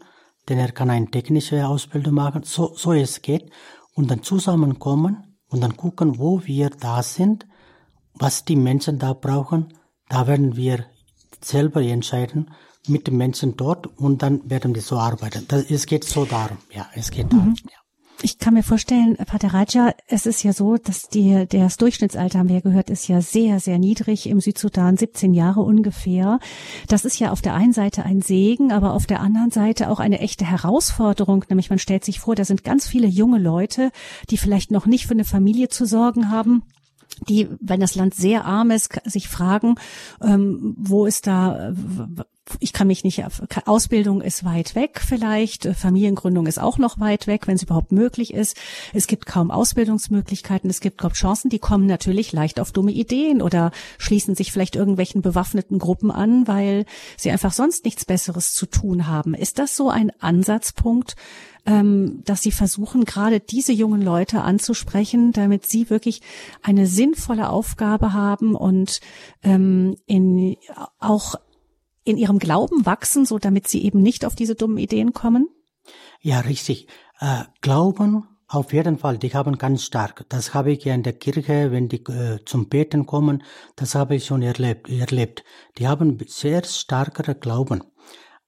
dann 0.46 0.58
er 0.58 0.72
kann 0.72 0.90
eine 0.90 1.08
technische 1.08 1.64
Ausbildung 1.64 2.14
machen. 2.14 2.42
So, 2.42 2.74
so 2.74 2.92
es 2.92 3.22
geht. 3.22 3.52
Und 3.94 4.10
dann 4.10 4.24
zusammenkommen 4.24 5.38
und 5.48 5.60
dann 5.60 5.76
gucken, 5.76 6.18
wo 6.18 6.44
wir 6.44 6.70
da 6.70 7.04
sind, 7.04 7.46
was 8.14 8.44
die 8.44 8.56
Menschen 8.56 8.98
da 8.98 9.12
brauchen. 9.12 9.72
Da 10.08 10.26
werden 10.26 10.56
wir 10.56 10.86
selber 11.40 11.82
entscheiden 11.82 12.50
mit 12.88 13.06
den 13.06 13.16
Menschen 13.16 13.56
dort 13.56 13.86
und 13.96 14.22
dann 14.22 14.50
werden 14.50 14.74
wir 14.74 14.82
so 14.82 14.98
arbeiten. 14.98 15.44
Das, 15.46 15.70
es 15.70 15.86
geht 15.86 16.02
so 16.02 16.24
darum. 16.24 16.58
Ja, 16.72 16.88
es 16.94 17.12
geht 17.12 17.32
darum. 17.32 17.50
Mhm. 17.50 17.56
Ja. 17.70 17.85
Ich 18.22 18.38
kann 18.38 18.54
mir 18.54 18.62
vorstellen, 18.62 19.16
Pater 19.16 19.52
Raja, 19.52 19.94
es 20.08 20.24
ist 20.24 20.42
ja 20.42 20.54
so, 20.54 20.78
dass 20.78 21.08
die, 21.08 21.46
das 21.48 21.76
Durchschnittsalter, 21.76 22.38
haben 22.38 22.48
wir 22.48 22.56
ja 22.56 22.62
gehört, 22.62 22.88
ist 22.88 23.08
ja 23.08 23.20
sehr, 23.20 23.60
sehr 23.60 23.78
niedrig 23.78 24.26
im 24.26 24.40
Südsudan, 24.40 24.96
17 24.96 25.34
Jahre 25.34 25.60
ungefähr. 25.60 26.40
Das 26.88 27.04
ist 27.04 27.18
ja 27.18 27.30
auf 27.30 27.42
der 27.42 27.54
einen 27.54 27.74
Seite 27.74 28.04
ein 28.04 28.22
Segen, 28.22 28.72
aber 28.72 28.94
auf 28.94 29.06
der 29.06 29.20
anderen 29.20 29.50
Seite 29.50 29.90
auch 29.90 30.00
eine 30.00 30.20
echte 30.20 30.46
Herausforderung. 30.46 31.44
Nämlich 31.50 31.68
man 31.68 31.78
stellt 31.78 32.04
sich 32.04 32.20
vor, 32.20 32.34
da 32.34 32.44
sind 32.46 32.64
ganz 32.64 32.88
viele 32.88 33.06
junge 33.06 33.38
Leute, 33.38 33.90
die 34.30 34.38
vielleicht 34.38 34.70
noch 34.70 34.86
nicht 34.86 35.06
für 35.06 35.14
eine 35.14 35.24
Familie 35.24 35.68
zu 35.68 35.84
sorgen 35.84 36.30
haben 36.30 36.62
die, 37.28 37.48
wenn 37.60 37.80
das 37.80 37.94
Land 37.94 38.14
sehr 38.14 38.44
arm 38.44 38.70
ist, 38.70 39.00
sich 39.04 39.28
fragen, 39.28 39.76
ähm, 40.22 40.74
wo 40.78 41.06
ist 41.06 41.26
da, 41.26 41.72
ich 42.60 42.72
kann 42.72 42.86
mich 42.86 43.02
nicht, 43.02 43.24
Ausbildung 43.64 44.20
ist 44.20 44.44
weit 44.44 44.74
weg 44.74 45.00
vielleicht, 45.04 45.66
Familiengründung 45.74 46.46
ist 46.46 46.60
auch 46.60 46.78
noch 46.78 47.00
weit 47.00 47.26
weg, 47.26 47.46
wenn 47.46 47.56
es 47.56 47.62
überhaupt 47.62 47.92
möglich 47.92 48.32
ist. 48.32 48.56
Es 48.92 49.06
gibt 49.06 49.26
kaum 49.26 49.50
Ausbildungsmöglichkeiten, 49.50 50.70
es 50.70 50.80
gibt 50.80 50.98
kaum 50.98 51.12
Chancen, 51.12 51.48
die 51.48 51.58
kommen 51.58 51.86
natürlich 51.86 52.32
leicht 52.32 52.60
auf 52.60 52.72
dumme 52.72 52.92
Ideen 52.92 53.42
oder 53.42 53.72
schließen 53.98 54.34
sich 54.34 54.52
vielleicht 54.52 54.76
irgendwelchen 54.76 55.22
bewaffneten 55.22 55.78
Gruppen 55.78 56.10
an, 56.10 56.46
weil 56.46 56.84
sie 57.16 57.30
einfach 57.30 57.52
sonst 57.52 57.84
nichts 57.84 58.04
Besseres 58.04 58.52
zu 58.52 58.66
tun 58.66 59.06
haben. 59.06 59.34
Ist 59.34 59.58
das 59.58 59.74
so 59.74 59.90
ein 59.90 60.12
Ansatzpunkt, 60.20 61.16
ähm, 61.66 62.22
dass 62.24 62.42
sie 62.42 62.52
versuchen, 62.52 63.04
gerade 63.04 63.40
diese 63.40 63.72
jungen 63.72 64.02
Leute 64.02 64.42
anzusprechen, 64.42 65.32
damit 65.32 65.66
sie 65.66 65.90
wirklich 65.90 66.22
eine 66.62 66.86
sinnvolle 66.86 67.50
Aufgabe 67.50 68.12
haben 68.12 68.54
und 68.54 69.00
ähm, 69.42 69.96
in, 70.06 70.56
auch 70.98 71.34
in 72.04 72.16
ihrem 72.16 72.38
Glauben 72.38 72.86
wachsen, 72.86 73.26
so 73.26 73.38
damit 73.38 73.68
sie 73.68 73.84
eben 73.84 74.00
nicht 74.00 74.24
auf 74.24 74.34
diese 74.34 74.54
dummen 74.54 74.78
Ideen 74.78 75.12
kommen? 75.12 75.48
Ja, 76.20 76.40
richtig. 76.40 76.88
Äh, 77.20 77.44
Glauben 77.60 78.24
auf 78.48 78.72
jeden 78.72 78.96
Fall, 78.96 79.18
die 79.18 79.34
haben 79.34 79.58
ganz 79.58 79.84
stark. 79.84 80.24
Das 80.28 80.54
habe 80.54 80.70
ich 80.70 80.84
ja 80.84 80.94
in 80.94 81.02
der 81.02 81.14
Kirche, 81.14 81.72
wenn 81.72 81.88
die 81.88 82.04
äh, 82.04 82.44
zum 82.44 82.68
Beten 82.68 83.04
kommen, 83.04 83.42
das 83.74 83.96
habe 83.96 84.14
ich 84.14 84.26
schon 84.26 84.42
erlebt, 84.42 84.88
erlebt. 84.88 85.42
Die 85.78 85.88
haben 85.88 86.16
sehr 86.28 86.62
starker 86.62 87.34
Glauben. 87.34 87.82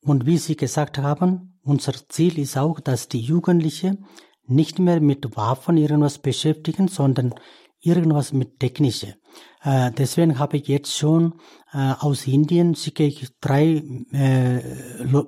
Und 0.00 0.24
wie 0.24 0.38
Sie 0.38 0.56
gesagt 0.56 0.98
haben, 0.98 1.57
unser 1.68 1.92
Ziel 2.08 2.38
ist 2.38 2.56
auch, 2.56 2.80
dass 2.80 3.08
die 3.08 3.20
Jugendlichen 3.20 4.06
nicht 4.46 4.78
mehr 4.78 5.00
mit 5.00 5.36
Waffen 5.36 5.76
irgendwas 5.76 6.18
beschäftigen, 6.18 6.88
sondern 6.88 7.34
irgendwas 7.80 8.32
mit 8.32 8.58
Technische. 8.58 9.16
Äh, 9.62 9.92
deswegen 9.92 10.38
habe 10.38 10.56
ich 10.56 10.66
jetzt 10.68 10.96
schon 10.96 11.34
äh, 11.72 11.92
aus 11.98 12.26
Indien 12.26 12.74
schicke 12.74 13.04
ich 13.04 13.28
drei 13.40 13.82
äh, 14.12 14.60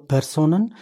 Personen, 0.08 0.74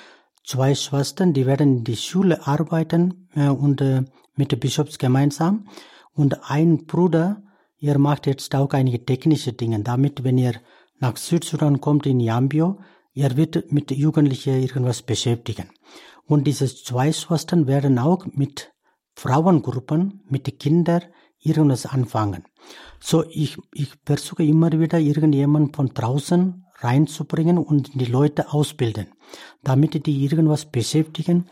zwei 0.45 0.75
Schwestern, 0.75 1.35
die 1.35 1.47
werden 1.47 1.79
in 1.79 1.85
die 1.85 1.97
Schule 1.97 2.47
arbeiten 2.47 3.29
äh, 3.35 3.49
und 3.49 3.81
äh, 3.81 4.05
mit 4.37 4.53
den 4.53 4.61
Bischofs 4.61 4.99
gemeinsam. 4.99 5.69
Und 6.13 6.51
ein 6.51 6.87
Bruder, 6.87 7.43
er 7.81 7.99
macht 7.99 8.27
jetzt 8.27 8.55
auch 8.55 8.71
einige 8.71 9.05
technische 9.05 9.53
Dinge, 9.53 9.81
damit, 9.81 10.25
wenn 10.25 10.39
er 10.39 10.55
nach 11.01 11.17
Südsudan 11.17 11.81
kommt 11.81 12.07
in 12.07 12.21
Yambio, 12.21 12.79
er 13.15 13.37
wird 13.37 13.73
mit 13.73 13.91
Jugendlichen 13.91 14.63
irgendwas 14.63 15.03
beschäftigen. 15.03 15.71
Und 16.25 16.47
diese 16.47 16.67
zwei 16.67 17.13
Schwestern 17.13 17.67
werden 17.67 17.99
auch 17.99 18.27
mit 18.27 18.73
Frauengruppen, 19.15 20.23
mit 20.29 20.59
Kindern 20.61 21.03
irgendwas 21.41 21.87
anfangen. 21.87 22.45
So, 23.01 23.25
ich, 23.31 23.57
ich 23.73 23.93
versuche 24.05 24.45
immer 24.45 24.71
wieder 24.73 24.99
irgendjemanden 24.99 25.73
von 25.73 25.89
draußen 25.89 26.65
reinzubringen 26.77 27.59
und 27.59 28.01
die 28.01 28.05
Leute 28.05 28.53
ausbilden, 28.53 29.09
damit 29.63 30.07
die 30.07 30.25
irgendwas 30.25 30.67
beschäftigen 30.67 31.49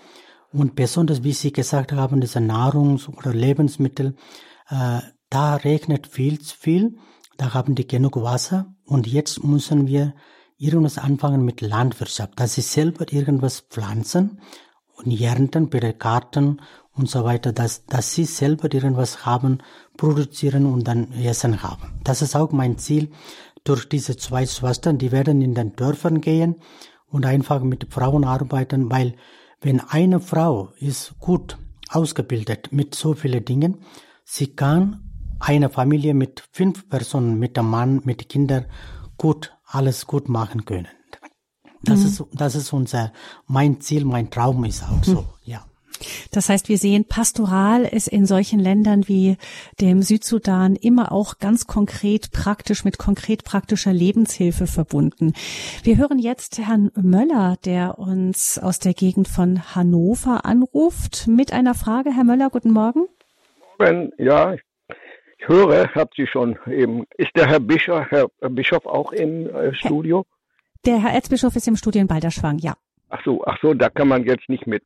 und 0.53 0.77
besonders, 0.77 1.25
wie 1.25 1.33
Sie 1.33 1.53
gesagt 1.53 1.93
haben, 1.93 2.21
diese 2.21 2.39
Nahrungs- 2.39 3.09
oder 3.09 3.35
Lebensmittel, 3.35 4.15
äh, 4.69 5.01
da 5.29 5.57
regnet 5.57 6.07
viel 6.07 6.41
zu 6.41 6.57
viel, 6.57 6.97
da 7.37 7.55
haben 7.55 7.75
die 7.75 7.87
genug 7.87 8.17
Wasser 8.17 8.75
und 8.85 9.07
jetzt 9.07 9.43
müssen 9.43 9.87
wir 9.87 10.15
irgendwas 10.59 10.99
anfangen 10.99 11.45
mit 11.45 11.61
Landwirtschaft, 11.61 12.39
dass 12.41 12.55
sie 12.55 12.63
selber 12.63 13.13
irgendwas 13.13 13.61
pflanzen 13.61 14.41
und 14.97 15.21
ernten 15.21 15.69
bei 15.69 15.81
der 15.81 15.93
Garten 15.93 16.61
und 16.93 17.11
so 17.11 17.25
weiter, 17.25 17.53
dass, 17.53 17.85
dass 17.87 18.15
sie 18.15 18.25
selber 18.25 18.73
irgendwas 18.73 19.27
haben, 19.27 19.59
produzieren 19.97 20.67
und 20.67 20.89
dann 20.89 21.13
Essen 21.13 21.63
haben. 21.63 22.01
Das 22.05 22.23
ist 22.23 22.35
auch 22.35 22.53
mein 22.53 22.79
Ziel 22.79 23.11
durch 23.65 23.89
diese 23.89 24.17
zwei 24.17 24.47
Schwestern, 24.47 24.99
die 24.99 25.13
werden 25.13 25.43
in 25.43 25.55
den 25.55 25.77
Dörfern 25.77 26.21
gehen 26.21 26.57
und 27.09 27.27
einfach 27.27 27.63
mit 27.63 27.93
Frauen 27.93 28.25
arbeiten, 28.25 28.91
weil 28.91 29.15
wenn 29.61 29.81
eine 29.81 30.21
Frau 30.21 30.71
ist 30.79 31.19
gut 31.19 31.59
ausgebildet 31.91 32.69
mit 32.73 32.95
so 32.95 33.15
vielen 33.15 33.45
Dingen, 33.45 33.79
sie 34.25 34.49
kann 34.49 35.03
eine 35.39 35.69
Familie 35.69 36.15
mit 36.15 36.43
fünf 36.53 36.89
Personen, 36.89 37.39
mit 37.39 37.57
dem 37.57 37.69
Mann, 37.69 38.01
mit 38.05 38.29
Kindern 38.29 38.67
gut, 39.19 39.56
alles 39.67 40.07
gut 40.07 40.29
machen 40.29 40.65
können. 40.65 40.89
Das 41.83 42.01
mhm. 42.01 42.07
ist, 42.07 42.25
das 42.33 42.55
ist 42.55 42.73
unser, 42.73 43.13
mein 43.47 43.81
Ziel, 43.81 44.05
mein 44.05 44.31
Traum 44.31 44.65
ist 44.65 44.83
auch 44.83 45.05
so, 45.05 45.23
mhm. 45.23 45.29
ja. 45.45 45.65
Das 46.31 46.51
heißt, 46.51 46.69
wir 46.69 46.77
sehen, 46.77 47.07
Pastoral 47.07 47.85
ist 47.85 48.09
in 48.09 48.27
solchen 48.27 48.61
Ländern 48.61 49.09
wie 49.09 49.39
dem 49.81 50.03
Südsudan 50.03 50.77
immer 50.77 51.11
auch 51.11 51.39
ganz 51.39 51.67
konkret 51.67 52.33
praktisch 52.33 52.85
mit 52.85 52.99
konkret 52.99 53.45
praktischer 53.45 53.95
Lebenshilfe 53.95 54.67
verbunden. 54.67 55.33
Wir 55.83 55.97
hören 55.97 56.19
jetzt 56.19 56.59
Herrn 56.59 56.91
Möller, 56.95 57.57
der 57.65 57.99
uns 57.99 58.59
aus 58.59 58.79
der 58.79 58.93
Gegend 58.93 59.29
von 59.29 59.75
Hannover 59.75 60.45
anruft, 60.45 61.27
mit 61.29 61.53
einer 61.55 61.75
Frage. 61.75 62.15
Herr 62.15 62.25
Möller, 62.25 62.51
guten 62.51 62.73
Morgen. 62.73 63.07
Morgen, 63.79 64.11
ja, 64.19 64.53
ich 64.53 64.61
höre, 65.49 65.91
habt 65.95 66.15
Sie 66.17 66.27
schon 66.27 66.59
eben. 66.67 67.05
Ist 67.17 67.31
der 67.37 67.47
Herr 67.49 67.61
Bischof, 67.61 68.07
Herr 68.11 68.29
Bischof 68.51 68.87
auch 68.87 69.13
im 69.13 69.49
äh, 69.49 69.75
Studio? 69.75 70.27
Der 70.85 71.03
Herr 71.03 71.13
Erzbischof 71.13 71.57
ist 71.57 71.67
im 71.67 71.77
Studio 71.77 72.01
in 72.01 72.07
Balderschwang, 72.07 72.59
ja. 72.59 72.75
Ach 73.09 73.21
so, 73.25 73.45
ach 73.45 73.59
so, 73.63 73.75
da 73.75 73.89
kann 73.89 74.09
man 74.09 74.25
jetzt 74.25 74.49
nicht 74.49 74.67
mit 74.67 74.83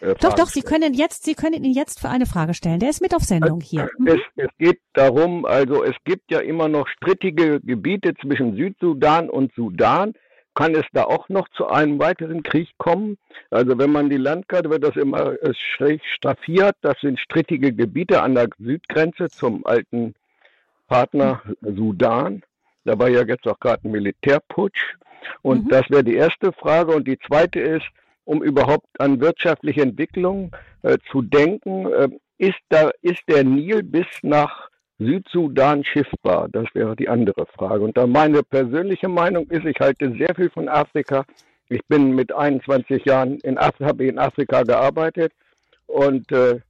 äh, 0.00 0.14
doch, 0.20 0.34
doch, 0.34 0.46
Sie 0.46 0.62
können 0.62 0.94
jetzt, 0.94 1.24
Sie 1.24 1.34
können 1.34 1.64
ihn 1.64 1.72
jetzt 1.72 2.00
für 2.00 2.08
eine 2.08 2.26
Frage 2.26 2.54
stellen. 2.54 2.80
Der 2.80 2.90
ist 2.90 3.02
mit 3.02 3.14
auf 3.14 3.22
Sendung 3.22 3.60
hier. 3.60 3.90
Mhm. 3.98 4.06
Es, 4.06 4.20
es 4.36 4.48
geht 4.58 4.80
darum, 4.94 5.44
also 5.44 5.84
es 5.84 5.96
gibt 6.04 6.30
ja 6.30 6.40
immer 6.40 6.68
noch 6.68 6.88
strittige 6.88 7.60
Gebiete 7.60 8.14
zwischen 8.14 8.56
Südsudan 8.56 9.28
und 9.28 9.52
Sudan. 9.54 10.14
Kann 10.54 10.74
es 10.74 10.84
da 10.92 11.04
auch 11.04 11.28
noch 11.28 11.48
zu 11.50 11.68
einem 11.68 11.98
weiteren 11.98 12.42
Krieg 12.42 12.68
kommen? 12.78 13.18
Also 13.50 13.78
wenn 13.78 13.92
man 13.92 14.10
die 14.10 14.16
Landkarte, 14.16 14.70
wird 14.70 14.84
das 14.84 14.96
immer 14.96 15.40
äh, 15.42 15.54
schräg 15.54 16.02
staffiert. 16.04 16.76
Das 16.82 17.00
sind 17.00 17.20
strittige 17.20 17.72
Gebiete 17.72 18.22
an 18.22 18.34
der 18.34 18.48
Südgrenze 18.58 19.28
zum 19.28 19.64
alten 19.64 20.14
Partner 20.88 21.42
Sudan. 21.62 22.42
Da 22.84 22.98
war 22.98 23.08
ja 23.08 23.24
jetzt 23.24 23.46
auch 23.46 23.60
gerade 23.60 23.86
ein 23.86 23.92
Militärputsch. 23.92 24.96
Und 25.42 25.66
mhm. 25.66 25.68
das 25.68 25.88
wäre 25.90 26.04
die 26.04 26.16
erste 26.16 26.52
Frage. 26.52 26.92
Und 26.92 27.06
die 27.06 27.18
zweite 27.18 27.60
ist, 27.60 27.86
um 28.24 28.42
überhaupt 28.42 28.88
an 28.98 29.20
wirtschaftliche 29.20 29.82
Entwicklung 29.82 30.54
äh, 30.82 30.98
zu 31.10 31.22
denken. 31.22 31.92
Äh, 31.92 32.08
ist, 32.38 32.58
da, 32.70 32.90
ist 33.02 33.22
der 33.28 33.44
Nil 33.44 33.82
bis 33.82 34.06
nach 34.22 34.69
Südsudan 35.00 35.82
schiffbar? 35.84 36.48
Das 36.52 36.66
wäre 36.74 36.94
die 36.94 37.08
andere 37.08 37.46
Frage. 37.46 37.82
Und 37.82 37.96
da 37.96 38.06
meine 38.06 38.42
persönliche 38.42 39.08
Meinung 39.08 39.48
ist, 39.50 39.64
ich 39.64 39.80
halte 39.80 40.12
sehr 40.16 40.34
viel 40.36 40.50
von 40.50 40.68
Afrika, 40.68 41.24
ich 41.68 41.80
bin 41.88 42.14
mit 42.14 42.32
21 42.32 43.04
Jahren 43.04 43.38
in 43.38 43.56
Afrika, 43.56 43.90
in 44.02 44.18
Afrika 44.18 44.62
gearbeitet 44.62 45.32
und 45.86 46.30
äh, 46.32 46.60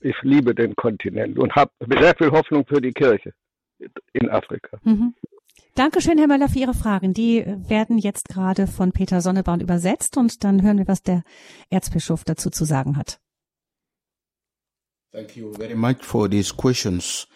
ich 0.00 0.16
liebe 0.22 0.54
den 0.54 0.74
Kontinent 0.74 1.38
und 1.38 1.54
habe 1.54 1.70
sehr 1.88 2.14
viel 2.16 2.30
Hoffnung 2.30 2.66
für 2.66 2.80
die 2.80 2.92
Kirche 2.92 3.32
in 4.12 4.28
Afrika. 4.28 4.78
Mhm. 4.82 5.14
Dankeschön, 5.74 6.18
Herr 6.18 6.26
Möller, 6.26 6.48
für 6.48 6.58
Ihre 6.58 6.74
Fragen. 6.74 7.14
Die 7.14 7.44
werden 7.46 7.98
jetzt 7.98 8.28
gerade 8.28 8.66
von 8.66 8.90
Peter 8.92 9.20
Sonneborn 9.20 9.60
übersetzt 9.60 10.16
und 10.16 10.42
dann 10.42 10.62
hören 10.62 10.78
wir, 10.78 10.88
was 10.88 11.02
der 11.02 11.22
Erzbischof 11.70 12.24
dazu 12.24 12.50
zu 12.50 12.64
sagen 12.64 12.96
hat. 12.96 13.20
Thank 15.12 15.36
you 15.36 15.52
very 15.54 15.74
much 15.74 16.02
for 16.02 16.28
these 16.28 16.52
questions. 16.54 17.28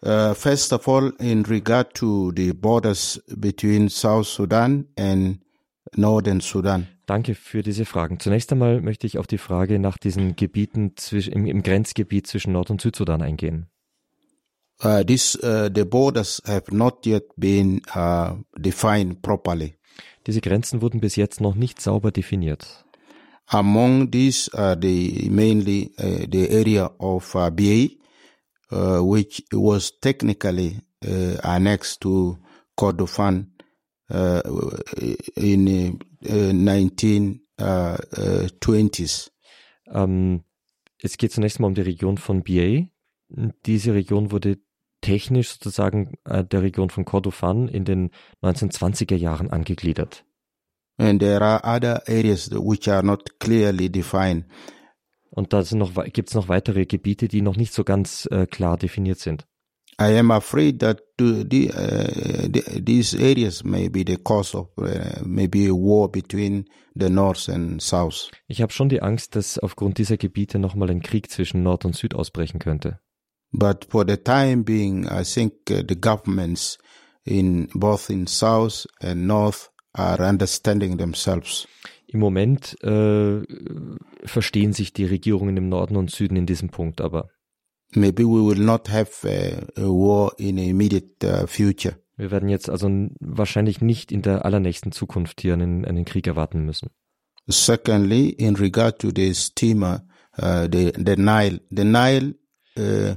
Uh, 0.00 0.32
first 0.34 0.72
of 0.72 0.86
all, 0.86 1.12
in 1.18 1.42
regard 1.44 1.92
to 1.94 2.32
the 2.36 2.52
borders 2.52 3.20
between 3.36 3.88
South 3.88 4.26
Sudan 4.26 4.86
and 4.96 5.40
Northern 5.96 6.40
Sudan. 6.40 6.86
Danke 7.06 7.34
für 7.34 7.62
diese 7.62 7.84
Fragen. 7.84 8.20
Zunächst 8.20 8.52
einmal 8.52 8.80
möchte 8.82 9.06
ich 9.06 9.18
auf 9.18 9.26
die 9.26 9.38
Frage 9.38 9.78
nach 9.78 9.96
diesen 9.98 10.36
Gebieten 10.36 10.92
zwischen, 10.96 11.32
im, 11.32 11.46
im 11.46 11.62
Grenzgebiet 11.62 12.26
zwischen 12.26 12.52
Nord- 12.52 12.70
und 12.70 12.80
Südsudan 12.80 13.22
eingehen. 13.22 13.66
Uh, 14.84 15.02
this, 15.02 15.34
uh, 15.42 15.68
the 15.74 15.84
borders 15.84 16.40
have 16.46 16.72
not 16.72 17.04
yet 17.04 17.24
been 17.36 17.80
uh, 17.96 18.34
defined 18.56 19.22
properly. 19.22 19.74
Diese 20.26 20.40
Grenzen 20.40 20.82
wurden 20.82 21.00
bis 21.00 21.16
jetzt 21.16 21.40
noch 21.40 21.54
nicht 21.54 21.80
sauber 21.80 22.12
definiert. 22.12 22.84
Among 23.46 24.10
these 24.10 24.50
are 24.52 24.76
the 24.80 25.28
mainly 25.30 25.90
uh, 25.98 26.26
the 26.30 26.50
area 26.50 26.90
of 26.98 27.34
uh, 27.34 27.50
BA, 27.50 27.88
uh, 28.70 29.00
which 29.00 29.42
was 29.52 29.98
technically 30.00 30.80
uh, 31.06 31.36
annexed 31.42 32.00
to 32.02 32.38
Kordofan 32.76 33.46
uh, 34.10 34.42
in 35.36 35.98
uh, 36.24 36.52
1920s. 36.52 39.30
Um, 39.86 40.44
es 41.00 41.16
geht 41.16 41.30
zunächst 41.32 41.60
mal 41.60 41.68
um 41.68 41.74
die 41.74 41.82
Region 41.82 42.18
von 42.18 42.42
BA. 42.42 42.88
Diese 43.66 43.94
Region 43.94 44.32
wurde 44.32 44.58
technisch 45.00 45.52
sozusagen 45.52 46.18
äh, 46.24 46.42
der 46.44 46.62
Region 46.62 46.90
von 46.90 47.04
Kordofan 47.04 47.68
in 47.68 47.84
den 47.84 48.10
1920er 48.42 49.14
Jahren 49.14 49.48
angegliedert. 49.50 50.24
And 51.00 51.20
there 51.20 51.40
are 51.40 51.60
other 51.64 52.02
areas 52.08 52.50
which 52.50 52.88
are 52.88 53.04
not 53.04 53.38
clearly 53.38 53.88
defined. 53.88 54.46
Und 55.38 55.52
da 55.52 55.62
gibt 55.62 56.30
es 56.30 56.34
noch 56.34 56.48
weitere 56.48 56.84
Gebiete, 56.84 57.28
die 57.28 57.42
noch 57.42 57.56
nicht 57.56 57.72
so 57.72 57.84
ganz 57.84 58.26
äh, 58.32 58.46
klar 58.46 58.76
definiert 58.76 59.20
sind. 59.20 59.46
I 60.00 60.18
am 60.18 60.32
afraid 60.32 60.80
that 60.80 61.00
the, 61.16 61.70
uh, 61.70 62.48
the, 62.52 62.82
these 62.84 63.16
areas 63.16 63.62
may 63.62 63.88
be 63.88 64.02
the 64.04 64.16
cause 64.16 64.56
of 64.56 64.66
uh, 64.78 65.22
maybe 65.24 65.68
a 65.68 65.72
war 65.72 66.10
between 66.10 66.64
the 66.96 67.08
North 67.08 67.48
and 67.48 67.80
South. 67.80 68.32
Ich 68.48 68.60
habe 68.62 68.72
schon 68.72 68.88
die 68.88 69.00
Angst, 69.00 69.36
dass 69.36 69.60
aufgrund 69.60 69.98
dieser 69.98 70.16
Gebiete 70.16 70.58
nochmal 70.58 70.90
ein 70.90 71.02
Krieg 71.02 71.30
zwischen 71.30 71.62
Nord 71.62 71.84
und 71.84 71.94
Süd 71.94 72.16
ausbrechen 72.16 72.58
könnte. 72.58 72.98
But 73.52 73.86
for 73.88 74.04
the 74.08 74.16
time 74.16 74.64
being, 74.64 75.04
I 75.04 75.22
think 75.22 75.52
uh, 75.70 75.84
the 75.88 76.00
governments 76.00 76.78
in 77.22 77.68
both 77.74 78.10
in 78.10 78.26
South 78.26 78.88
and 79.00 79.28
North 79.28 79.70
are 79.92 80.20
understanding 80.20 80.98
themselves. 80.98 81.68
Im 82.10 82.20
Moment 82.20 82.82
äh, 82.82 83.42
verstehen 84.24 84.72
sich 84.72 84.94
die 84.94 85.04
Regierungen 85.04 85.56
im 85.58 85.68
Norden 85.68 85.96
und 85.96 86.10
Süden 86.10 86.36
in 86.36 86.46
diesem 86.46 86.70
Punkt, 86.70 87.02
aber 87.02 87.28
maybe 87.94 88.24
we 88.24 88.42
will 88.42 88.58
not 88.58 88.88
have 88.88 89.28
a, 89.28 89.82
war 89.82 90.32
in 90.38 90.56
immediate 90.56 91.22
uh, 91.22 91.46
future. 91.46 91.96
Wir 92.16 92.30
werden 92.30 92.48
jetzt 92.48 92.70
also 92.70 92.88
wahrscheinlich 93.20 93.82
nicht 93.82 94.10
in 94.10 94.22
der 94.22 94.44
allernächsten 94.46 94.90
Zukunft 94.90 95.42
hier 95.42 95.52
einen, 95.52 95.84
einen 95.84 96.04
Krieg 96.06 96.26
erwarten 96.26 96.64
müssen. 96.64 96.90
Secondly, 97.46 98.30
in 98.30 98.56
regard 98.56 98.98
to 99.00 99.10
the 99.14 99.34
steamer, 99.34 100.06
uh, 100.38 100.66
the, 100.70 100.92
the 100.96 101.16
Nile, 101.16 101.60
the 101.70 101.84
Nile 101.84 102.34
uh, 102.78 103.16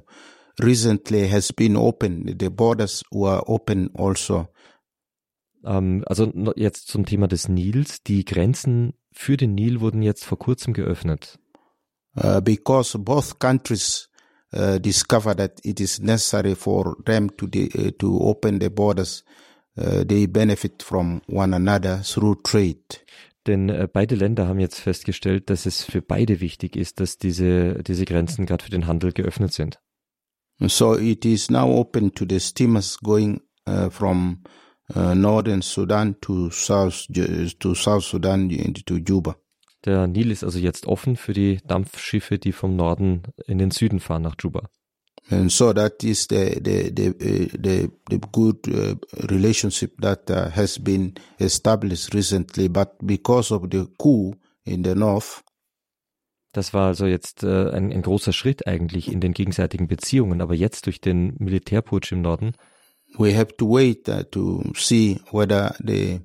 recently 0.59 1.29
has 1.29 1.51
been 1.51 1.75
open. 1.75 2.35
The 2.37 2.49
borders 2.49 3.03
were 3.11 3.41
open 3.47 3.89
also. 3.95 4.49
Ähm, 5.65 6.03
also 6.07 6.31
jetzt 6.55 6.87
zum 6.87 7.05
Thema 7.05 7.27
des 7.27 7.47
Nils. 7.47 8.03
Die 8.03 8.25
Grenzen 8.25 8.93
für 9.11 9.37
den 9.37 9.55
Nil 9.55 9.81
wurden 9.81 10.01
jetzt 10.01 10.25
vor 10.25 10.39
kurzem 10.39 10.73
geöffnet. 10.73 11.37
Uh, 12.15 12.41
because 12.41 12.97
both 12.99 13.39
countries 13.39 14.09
uh, 14.53 14.79
discover 14.79 15.33
that 15.33 15.59
it 15.63 15.79
is 15.79 16.01
necessary 16.01 16.55
for 16.55 16.97
them 17.05 17.29
to 17.37 17.45
uh, 17.45 17.91
to 17.91 18.17
open 18.19 18.59
the 18.59 18.69
borders. 18.69 19.23
Uh, 19.77 20.03
they 20.05 20.27
benefit 20.27 20.83
from 20.83 21.21
one 21.27 21.55
another 21.55 22.01
through 22.03 22.35
trade. 22.43 22.99
Denn 23.47 23.69
äh, 23.69 23.87
beide 23.91 24.15
Länder 24.15 24.47
haben 24.47 24.59
jetzt 24.59 24.79
festgestellt, 24.79 25.49
dass 25.49 25.65
es 25.65 25.83
für 25.83 26.01
beide 26.01 26.41
wichtig 26.41 26.75
ist, 26.75 26.99
dass 26.99 27.17
diese, 27.17 27.81
diese 27.83 28.05
Grenzen 28.05 28.45
gerade 28.45 28.63
für 28.63 28.69
den 28.69 28.87
Handel 28.87 29.13
geöffnet 29.13 29.53
sind. 29.53 29.79
So 30.59 30.95
it 30.95 31.25
is 31.25 31.49
now 31.49 31.67
open 31.67 32.13
to 32.13 32.25
the 32.29 32.39
steamers 32.39 32.99
going 32.99 33.41
uh, 33.67 33.89
from 33.89 34.43
uh, 34.95 35.13
northern 35.15 35.61
Sudan 35.61 36.19
to 36.21 36.49
South 36.49 37.07
to 37.59 37.75
South 37.75 38.03
Sudan 38.03 38.49
to 38.85 38.95
Juba. 38.97 39.35
Der 39.85 40.07
Nil 40.07 40.31
ist 40.31 40.43
also 40.43 40.59
jetzt 40.59 40.85
offen 40.85 41.15
für 41.15 41.33
die 41.33 41.59
Dampfschiffe, 41.65 42.37
die 42.37 42.51
vom 42.51 42.75
Norden 42.75 43.23
in 43.47 43.57
den 43.57 43.71
Süden 43.71 43.99
fahren 43.99 44.21
nach 44.21 44.35
Juba. 44.39 44.69
And 45.29 45.51
so 45.51 45.71
that 45.73 46.03
is 46.03 46.27
the 46.29 46.59
the 46.61 46.91
the 46.93 47.09
uh, 47.09 47.47
the, 47.57 47.89
the 48.09 48.19
good 48.31 48.67
uh, 48.67 48.95
relationship 49.29 49.99
that 50.01 50.29
uh, 50.29 50.49
has 50.55 50.77
been 50.77 51.13
established 51.39 52.13
recently, 52.13 52.67
but 52.67 52.95
because 53.01 53.53
of 53.53 53.67
the 53.71 53.87
coup 53.97 54.35
in 54.65 54.83
the 54.83 54.95
north. 54.95 55.43
Das 56.53 56.73
war 56.73 56.87
also 56.87 57.05
jetzt 57.05 57.43
äh, 57.43 57.69
ein, 57.69 57.93
ein 57.93 58.01
großer 58.01 58.33
Schritt 58.33 58.67
eigentlich 58.67 59.09
in 59.09 59.21
den 59.21 59.33
gegenseitigen 59.33 59.87
Beziehungen, 59.87 60.41
aber 60.41 60.53
jetzt 60.53 60.85
durch 60.85 60.99
den 60.99 61.35
Militärputsch 61.37 62.11
im 62.11 62.21
Norden 62.21 62.53
we 63.17 63.33
have 63.33 63.57
to 63.57 63.65
wait 63.65 64.07
uh, 64.09 64.23
to 64.31 64.63
see 64.75 65.19
whether 65.31 65.75
the 65.83 66.21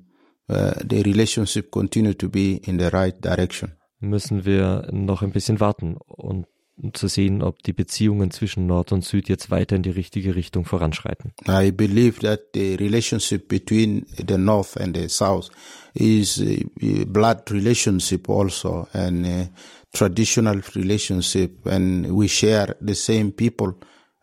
uh, 0.49 0.73
the 0.83 1.03
relationship 1.03 1.71
continue 1.71 2.13
to 2.13 2.29
be 2.29 2.61
in 2.67 2.77
the 2.77 2.89
right 2.89 3.15
direction. 3.21 3.73
Müssen 3.99 4.45
wir 4.45 4.87
noch 4.91 5.23
ein 5.23 5.31
bisschen 5.31 5.59
warten 5.59 5.97
und 6.07 6.45
um 6.81 6.93
zu 6.93 7.07
sehen, 7.07 7.41
ob 7.41 7.63
die 7.63 7.73
Beziehungen 7.73 8.29
zwischen 8.31 8.67
Nord 8.67 8.91
und 8.91 9.03
Süd 9.03 9.29
jetzt 9.29 9.49
weiter 9.49 9.75
in 9.75 9.81
die 9.81 9.89
richtige 9.89 10.35
Richtung 10.35 10.63
voranschreiten. 10.63 11.33
I 11.47 11.71
believe 11.71 12.19
that 12.19 12.41
the 12.53 12.75
relationship 12.75 13.47
between 13.47 14.05
the 14.27 14.37
North 14.37 14.77
and 14.77 14.95
the 14.95 15.09
South 15.09 15.49
is 15.95 16.39
a 16.39 17.05
blood 17.07 17.49
relationship 17.49 18.29
also 18.29 18.87
and 18.93 19.25
a 19.25 19.49
traditional 19.91 20.61
relationship 20.75 21.65
and 21.65 22.11
we 22.11 22.27
share 22.27 22.75
the 22.79 22.93
same 22.93 23.31
people 23.31 23.73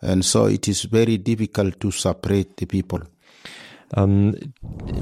And 0.04 0.24
so 0.24 0.46
it 0.46 0.68
is 0.68 0.88
very 0.90 1.18
difficult 1.18 1.80
to 1.80 1.90
separate 1.90 2.50
the 2.58 2.66
people. 2.66 3.00
Ähm, 3.96 4.36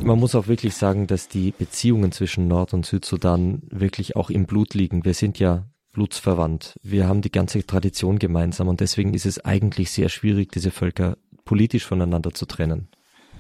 man 0.03 0.18
muss 0.18 0.34
auch 0.34 0.48
wirklich 0.48 0.74
sagen, 0.74 1.07
dass 1.07 1.28
die 1.28 1.53
Beziehungen 1.53 2.12
zwischen 2.12 2.48
Nord- 2.48 2.74
und 2.74 2.86
Südsudan 2.86 3.62
wirklich 3.70 4.16
auch 4.16 4.30
im 4.30 4.46
Blut 4.46 4.74
liegen. 4.74 5.05
Wir 5.05 5.14
sind 5.14 5.38
ja 5.38 5.64
blutsverwandt. 5.92 6.78
Wir 6.82 7.07
haben 7.07 7.22
die 7.22 7.32
ganze 7.32 7.66
Tradition 7.66 8.18
gemeinsam 8.18 8.68
und 8.68 8.80
deswegen 8.80 9.14
ist 9.14 9.26
es 9.26 9.44
eigentlich 9.44 9.90
sehr 9.90 10.09
schwierig, 10.09 10.53
diese 10.53 10.70
Völker 10.70 11.16
politisch 11.44 11.84
voneinander 11.84 12.32
zu 12.32 12.46
trennen. 12.46 12.88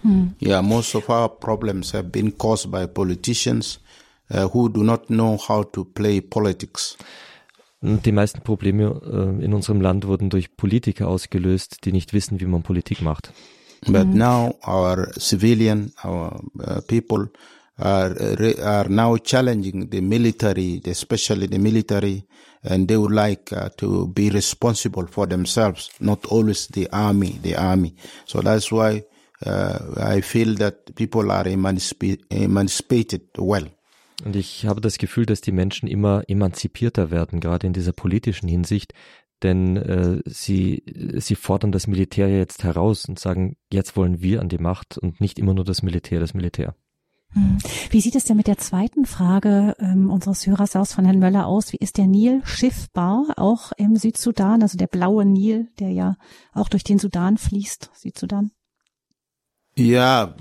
Hmm. 0.02 0.34
Yeah, 0.40 0.62
most 0.62 0.94
of 0.94 1.08
our 1.08 1.28
problems 1.28 1.92
have 1.94 2.08
been 2.08 2.36
caused 2.36 2.70
by 2.70 2.86
politicians 2.86 3.80
uh, 4.30 4.48
who 4.52 4.68
do 4.68 4.82
not 4.82 5.06
know 5.06 5.38
how 5.48 5.64
to 5.72 5.84
play 5.84 6.20
politics. 6.20 6.96
Die 7.82 8.12
meisten 8.12 8.42
Probleme 8.42 9.00
äh, 9.04 9.44
in 9.44 9.52
unserem 9.52 9.80
Land 9.80 10.06
wurden 10.06 10.30
durch 10.30 10.56
Politiker 10.56 11.08
ausgelöst, 11.08 11.84
die 11.84 11.90
nicht 11.90 12.12
wissen, 12.12 12.38
wie 12.38 12.46
man 12.46 12.62
Politik 12.62 13.02
macht. 13.02 13.32
But 13.86 14.06
mhm. 14.06 14.18
now 14.18 14.54
our 14.64 15.08
civilian, 15.18 15.92
our 16.04 16.40
uh, 16.60 16.80
people 16.86 17.30
are, 17.76 18.14
are 18.62 18.88
now 18.88 19.16
challenging 19.16 19.90
the 19.90 20.00
military, 20.00 20.80
especially 20.86 21.48
the 21.48 21.58
military, 21.58 22.24
and 22.62 22.86
they 22.86 22.96
would 22.96 23.10
like 23.10 23.52
uh, 23.52 23.70
to 23.78 24.06
be 24.06 24.30
responsible 24.30 25.08
for 25.08 25.26
themselves, 25.26 25.90
not 25.98 26.24
always 26.26 26.68
the 26.68 26.88
army, 26.92 27.40
the 27.42 27.56
army. 27.56 27.96
So 28.26 28.40
that's 28.40 28.70
why 28.70 29.02
uh, 29.44 29.78
I 29.96 30.20
feel 30.20 30.54
that 30.56 30.94
people 30.94 31.32
are 31.32 31.48
emancipated 31.48 33.22
well. 33.36 33.66
Und 34.24 34.36
ich 34.36 34.66
habe 34.66 34.80
das 34.80 34.98
Gefühl, 34.98 35.26
dass 35.26 35.40
die 35.40 35.52
Menschen 35.52 35.88
immer 35.88 36.22
emanzipierter 36.28 37.10
werden, 37.10 37.40
gerade 37.40 37.66
in 37.66 37.72
dieser 37.72 37.92
politischen 37.92 38.48
Hinsicht, 38.48 38.94
denn 39.42 39.76
äh, 39.76 40.22
sie, 40.24 40.84
sie 41.16 41.34
fordern 41.34 41.72
das 41.72 41.86
Militär 41.86 42.28
jetzt 42.28 42.62
heraus 42.64 43.06
und 43.06 43.18
sagen, 43.18 43.56
jetzt 43.72 43.96
wollen 43.96 44.22
wir 44.22 44.40
an 44.40 44.48
die 44.48 44.58
Macht 44.58 44.98
und 44.98 45.20
nicht 45.20 45.38
immer 45.38 45.54
nur 45.54 45.64
das 45.64 45.82
Militär, 45.82 46.20
das 46.20 46.34
Militär. 46.34 46.76
Hm. 47.32 47.58
Wie 47.90 48.00
sieht 48.00 48.14
es 48.14 48.24
denn 48.24 48.36
mit 48.36 48.46
der 48.46 48.58
zweiten 48.58 49.06
Frage 49.06 49.74
ähm, 49.78 50.10
unseres 50.10 50.46
Hörers 50.46 50.76
aus 50.76 50.92
von 50.92 51.04
Herrn 51.04 51.18
Möller 51.18 51.46
aus? 51.46 51.72
Wie 51.72 51.78
ist 51.78 51.96
der 51.98 52.06
Nil 52.06 52.42
schiffbar, 52.44 53.34
auch 53.36 53.72
im 53.76 53.96
Südsudan, 53.96 54.62
also 54.62 54.76
der 54.76 54.86
blaue 54.86 55.24
Nil, 55.24 55.70
der 55.78 55.90
ja 55.90 56.16
auch 56.52 56.68
durch 56.68 56.84
den 56.84 56.98
Sudan 56.98 57.38
fließt, 57.38 57.90
Südsudan? 57.94 58.50
Ja, 59.74 60.36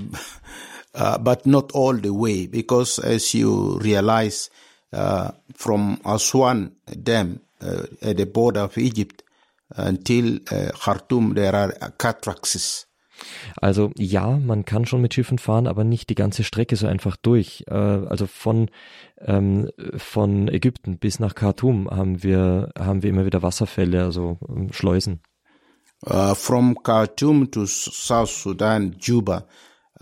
uh, 0.96 1.18
but 1.18 1.46
not 1.46 1.72
all 1.74 1.94
the 1.94 2.14
way, 2.14 2.48
because 2.48 3.00
as 3.00 3.34
you 3.34 3.78
realize, 3.80 4.50
uh, 4.94 5.32
from 5.54 6.00
Aswan 6.06 6.72
Dam 6.86 7.42
uh, 7.62 7.84
at 8.02 8.18
the 8.18 8.26
border 8.26 8.62
of 8.62 8.78
Egypt 8.78 9.24
until 9.76 10.40
uh, 10.52 10.72
Khartoum, 10.74 11.34
there 11.34 11.56
are 11.56 11.92
cataracts. 11.98 12.88
Also 13.62 13.92
ja, 13.98 14.38
man 14.38 14.66
kann 14.66 14.86
schon 14.86 15.02
mit 15.02 15.14
Schiffen 15.14 15.38
fahren, 15.38 15.68
aber 15.68 15.84
nicht 15.84 16.10
die 16.10 16.16
ganze 16.16 16.44
Strecke 16.44 16.76
so 16.76 16.88
einfach 16.88 17.16
durch. 17.16 17.64
Äh, 17.68 17.74
also 17.74 18.26
von 18.26 18.70
ähm, 19.20 19.70
von 19.96 20.48
Ägypten 20.48 20.98
bis 20.98 21.20
nach 21.20 21.36
Khartoum 21.36 21.90
haben 21.90 22.24
wir 22.24 22.72
haben 22.78 23.04
wir 23.04 23.12
immer 23.12 23.26
wieder 23.26 23.44
Wasserfälle, 23.44 24.04
also 24.04 24.40
ähm, 24.50 24.74
Schleusen. 24.74 25.22
Uh, 26.04 26.34
from 26.34 26.76
Khartoum 26.82 27.52
to 27.52 27.68
South 27.68 28.32
Sudan, 28.32 28.96
Juba, 29.00 29.46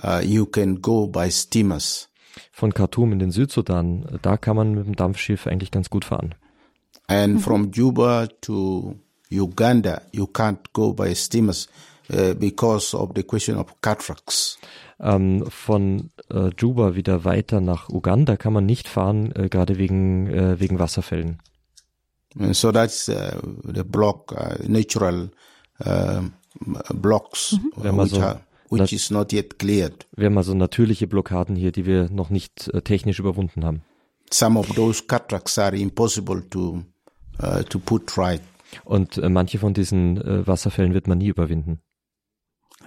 uh, 0.03 0.21
you 0.23 0.45
can 0.45 0.81
go 0.81 1.07
by 1.07 1.29
steamers. 1.29 2.09
Von 2.51 2.73
Khartoum 2.73 3.11
in 3.11 3.19
den 3.19 3.31
Südsudan, 3.31 4.19
da 4.21 4.37
kann 4.37 4.55
man 4.55 4.73
mit 4.73 4.85
dem 4.85 4.95
Dampfschiff 4.95 5.47
eigentlich 5.47 5.71
ganz 5.71 5.89
gut 5.89 6.05
fahren. 6.05 6.35
And 7.07 7.41
from 7.41 7.71
Juba 7.71 8.27
to 8.41 8.95
Uganda, 9.31 10.01
you 10.11 10.25
can't 10.27 10.71
go 10.73 10.93
by 10.93 11.15
steamers 11.15 11.67
uh, 12.13 12.33
because 12.35 12.95
of 12.95 13.11
the 13.15 13.23
question 13.23 13.57
of 13.57 13.81
cataracts. 13.81 14.57
Ähm, 14.99 15.45
von 15.49 16.09
äh, 16.29 16.49
Juba 16.57 16.95
wieder 16.95 17.23
weiter 17.23 17.61
nach 17.61 17.89
Uganda 17.89 18.35
kann 18.35 18.53
man 18.53 18.65
nicht 18.65 18.87
fahren, 18.87 19.31
äh, 19.33 19.47
gerade 19.47 19.77
wegen, 19.77 20.27
äh, 20.27 20.59
wegen 20.59 20.77
Wasserfällen. 20.77 21.39
And 22.37 22.55
so 22.55 22.71
that's 22.71 23.09
uh, 23.09 23.39
the 23.63 23.83
block, 23.83 24.31
uh, 24.33 24.55
natural 24.67 25.31
uh, 25.83 26.21
blocks, 26.93 27.57
Wenn 27.75 27.95
man 27.95 28.05
which, 28.05 28.15
so 28.15 28.21
are, 28.21 28.41
which 28.69 28.93
is 28.93 29.09
not 29.09 29.33
yet 29.33 29.59
cleared. 29.59 30.05
Wir 30.15 30.27
haben 30.27 30.37
also 30.37 30.53
natürliche 30.53 31.07
Blockaden 31.07 31.55
hier, 31.55 31.71
die 31.71 31.85
wir 31.85 32.09
noch 32.09 32.29
nicht 32.29 32.69
äh, 32.73 32.81
technisch 32.81 33.19
überwunden 33.19 33.65
haben. 33.65 33.81
Some 34.31 34.59
of 34.59 34.67
those 34.75 35.03
cataracts 35.07 35.57
are 35.57 35.75
impossible 35.75 36.47
to 36.49 36.83
uh, 37.41 37.63
to 37.63 37.79
put 37.79 38.17
right. 38.17 38.41
Und 38.85 39.17
äh, 39.17 39.29
manche 39.29 39.57
von 39.57 39.73
diesen 39.73 40.17
äh, 40.17 40.45
Wasserfällen 40.45 40.93
wird 40.93 41.07
man 41.07 41.17
nie 41.17 41.27
überwinden. 41.27 41.79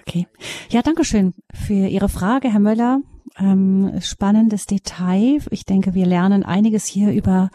Okay. 0.00 0.26
Ja, 0.68 0.82
danke 0.82 1.04
schön 1.04 1.34
für 1.52 1.86
Ihre 1.86 2.08
Frage, 2.08 2.52
Herr 2.52 2.60
Möller. 2.60 3.00
Ähm, 3.38 3.98
spannendes 4.00 4.66
Detail. 4.66 5.38
Ich 5.50 5.64
denke, 5.64 5.94
wir 5.94 6.06
lernen 6.06 6.42
einiges 6.42 6.86
hier 6.86 7.12
über 7.12 7.50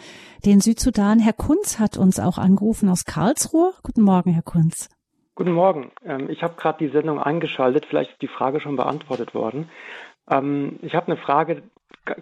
den 0.45 0.61
Südsudan. 0.61 1.19
Herr 1.19 1.33
Kunz 1.33 1.77
hat 1.77 1.97
uns 1.97 2.19
auch 2.19 2.37
angerufen 2.37 2.89
aus 2.89 3.05
Karlsruhe. 3.05 3.73
Guten 3.83 4.01
Morgen, 4.01 4.31
Herr 4.31 4.43
Kunz. 4.43 4.89
Guten 5.37 5.51
Morgen. 5.51 5.91
Ähm, 6.03 6.31
ich 6.31 6.41
habe 6.41 6.55
gerade 6.57 6.79
die 6.79 6.91
Sendung 6.91 7.19
eingeschaltet. 7.19 7.85
Vielleicht 7.85 8.09
ist 8.13 8.21
die 8.23 8.27
Frage 8.27 8.59
schon 8.59 8.75
beantwortet 8.75 9.35
worden. 9.35 9.69
Ähm, 10.27 10.79
ich 10.81 10.95
habe 10.95 11.11
eine 11.11 11.17
Frage 11.17 11.61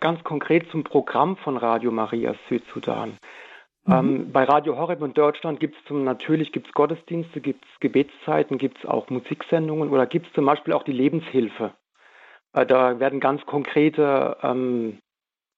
ganz 0.01 0.21
konkret 0.25 0.69
zum 0.69 0.83
Programm 0.83 1.37
von 1.37 1.55
Radio 1.55 1.91
Maria 1.91 2.35
Südsudan. 2.49 3.17
Ähm, 3.87 4.33
bei 4.33 4.43
Radio 4.43 4.77
Horeb 4.77 5.01
in 5.01 5.13
Deutschland 5.13 5.61
gibt 5.61 5.77
es 5.77 5.89
natürlich 5.89 6.51
gibt's 6.51 6.73
Gottesdienste, 6.73 7.39
gibt 7.39 7.63
es 7.63 7.79
Gebetszeiten, 7.79 8.57
gibt 8.57 8.79
es 8.79 8.85
auch 8.85 9.09
Musiksendungen 9.09 9.91
oder 9.91 10.07
gibt 10.07 10.27
es 10.27 10.33
zum 10.33 10.45
Beispiel 10.45 10.73
auch 10.73 10.83
die 10.83 10.91
Lebenshilfe. 10.91 11.71
Äh, 12.51 12.65
da 12.65 12.99
werden 12.99 13.21
ganz 13.21 13.45
konkrete 13.45 14.35
ähm, 14.43 14.99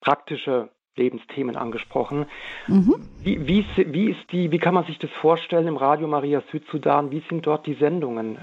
praktische 0.01 0.69
Lebensthemen 0.97 1.55
angesprochen. 1.55 2.25
Mhm. 2.67 2.95
Wie, 3.23 3.47
wie, 3.47 3.59
ist- 3.61 3.93
wie 3.93 4.09
ist 4.11 4.31
die, 4.31 4.51
wie 4.51 4.57
kann 4.59 4.73
man 4.73 4.85
sich 4.85 4.99
das 4.99 5.09
vorstellen 5.21 5.67
im 5.67 5.77
Radio 5.77 6.07
Maria 6.07 6.41
Südsudan? 6.51 7.11
Wie 7.11 7.23
sind 7.29 7.45
dort 7.47 7.65
die 7.65 7.75
Sendungen? 7.75 8.37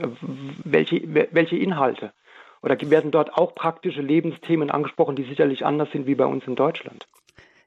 Welche, 0.65 1.03
welche 1.33 1.57
Inhalte? 1.57 2.13
Oder 2.63 2.79
werden 2.91 3.11
dort 3.11 3.35
auch 3.35 3.55
praktische 3.55 4.01
Lebensthemen 4.01 4.71
angesprochen, 4.71 5.17
die 5.17 5.25
sicherlich 5.25 5.67
anders 5.67 5.91
sind 5.93 6.07
wie 6.07 6.15
bei 6.15 6.25
uns 6.25 6.47
in 6.47 6.55
Deutschland? 6.57 7.07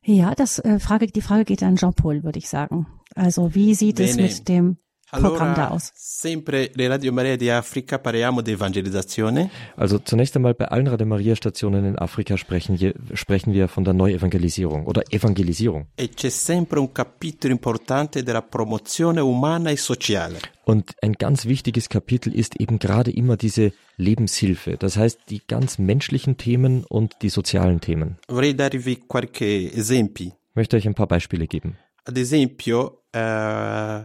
Ja, 0.01 0.33
das 0.33 0.57
äh, 0.59 0.79
Frage, 0.79 1.05
die 1.07 1.21
Frage 1.21 1.43
geht 1.45 1.61
an 1.61 1.75
Jean-Paul, 1.75 2.23
würde 2.23 2.39
ich 2.39 2.49
sagen. 2.49 2.87
Also 3.13 3.53
wie 3.53 3.75
sieht 3.75 3.99
es 3.99 4.15
Bene. 4.15 4.27
mit 4.29 4.47
dem 4.49 4.77
Programm 5.09 5.53
da 5.53 5.61
Allora, 5.61 5.71
aus? 5.71 5.91
sempre 5.93 6.69
le 6.73 6.87
Radio 6.89 7.13
Maria 7.13 7.37
di 7.37 7.49
Africa 7.49 7.97
parliamo 7.97 8.41
di 8.41 8.51
evangelizzazione. 8.51 9.49
Also 9.77 9.99
zunächst 9.99 10.35
einmal 10.35 10.53
bei 10.53 10.65
allen 10.65 10.87
Radio 10.87 11.05
Maria 11.05 11.33
Stationen 11.33 11.85
in 11.85 11.97
Afrika 11.97 12.35
sprechen, 12.35 12.75
je, 12.75 12.93
sprechen 13.13 13.53
wir 13.53 13.69
von 13.69 13.85
der 13.85 13.93
Neuevangelisierung 13.93 14.85
oder 14.85 15.03
Evangelisierung. 15.09 15.87
E 15.95 16.09
c'è 16.09 16.29
sempre 16.29 16.79
un 16.79 16.91
capitolo 16.91 17.53
importante 17.53 18.21
della 18.21 18.41
promozione 18.41 19.21
umana 19.21 19.69
e 19.69 19.77
sociale. 19.77 20.39
Und 20.65 20.91
ein 21.01 21.13
ganz 21.13 21.45
wichtiges 21.45 21.87
Kapitel 21.87 22.33
ist 22.35 22.59
eben 22.59 22.77
gerade 22.77 23.09
immer 23.09 23.37
diese 23.37 23.71
Lebenshilfe. 23.95 24.75
Das 24.77 24.97
heißt, 24.97 25.21
die 25.29 25.41
ganz 25.47 25.77
menschlichen 25.77 26.35
Themen 26.35 26.83
und 26.83 27.15
die 27.21 27.29
sozialen 27.29 27.79
Themen. 27.79 28.17
Vorrei 28.27 28.51
darvi 28.51 28.97
qualche 29.07 29.71
esempi. 29.73 30.33
Ich 30.49 30.55
möchte 30.55 30.75
euch 30.75 30.85
ein 30.85 30.95
paar 30.95 31.07
Beispiele 31.07 31.47
geben. 31.47 31.77
Ad 32.03 32.19
esempio, 32.19 33.03
eh, 33.13 34.03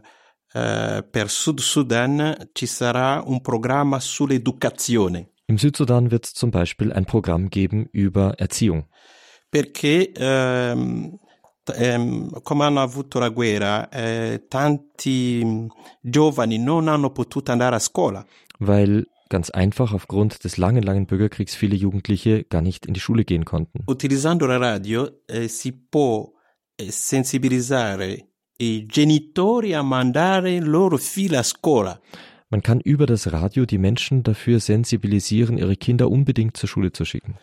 eh, 0.55 1.05
per 1.11 1.29
Sud 1.31 1.61
Sudan 1.61 2.49
ci 2.53 2.67
sarà 2.67 3.23
un 3.25 3.41
programma 3.41 3.99
sull'educazione, 4.01 5.29
Im 5.47 5.59
Südsudan 5.59 6.11
wird 6.11 6.25
es 6.27 6.33
zum 6.35 6.51
Beispiel 6.51 6.93
ein 6.93 7.05
Programm 7.05 7.49
geben 7.51 7.87
über 7.93 8.35
Erziehung. 8.39 8.87
perché 9.51 10.13
ehm, 10.15 11.19
t- 11.65 11.73
ehm, 11.75 12.31
come 12.43 12.65
hanno 12.65 12.81
avuto 12.81 13.19
la 13.19 13.29
guerra, 13.29 13.89
eh, 13.91 14.47
tanti 14.49 15.45
mh, 15.45 15.67
giovani 16.01 16.59
non 16.59 16.89
hanno 16.89 17.11
potuto 17.11 17.53
andare 17.53 17.77
a 17.77 17.79
scuola. 17.81 18.25
weil 18.59 19.07
ganz 19.29 19.51
einfach 19.51 19.93
aufgrund 19.93 20.43
des 20.45 20.57
langen, 20.57 20.83
langen 20.83 21.07
Bürgerkriegs 21.07 21.55
viele 21.55 21.75
Jugendliche 21.75 22.45
gar 22.45 22.63
nicht 22.63 22.87
in 22.87 22.95
die 22.95 23.01
Schule 23.01 23.25
gehen 23.25 23.45
konnten. 23.45 23.81
Utilizzando 23.87 24.47
la 24.47 24.57
radio 24.59 25.09
eh, 25.27 25.49
si 25.49 25.73
può 25.73 26.31
sensibilizzare 26.89 28.32
i 28.63 28.87
genitori 28.87 29.75
a 29.75 29.83
mandare 29.83 30.61
loro 30.61 30.97
figli 30.97 31.35
a 31.35 31.43
scuola. 31.43 32.01
Man 32.49 32.61
kann 32.61 32.81
über 32.81 33.07
das 33.07 33.33
Radio 33.33 33.65
die 33.65 33.79
Menschen 33.79 34.23
dafür 34.23 34.61
sensibilisieren, 34.61 35.59
ihre 35.59 35.77
Kinder 35.77 36.11
unbedingt 36.11 36.57
zur 36.57 36.69
Schule 36.69 36.93
zu 36.93 37.05
schicken. 37.05 37.39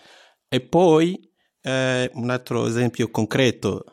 E 0.49 0.59
poi 0.59 1.17
eh, 1.63 2.09
un 2.13 2.29
altro 2.29 2.67
esempio 2.67 3.09
concreto, 3.09 3.83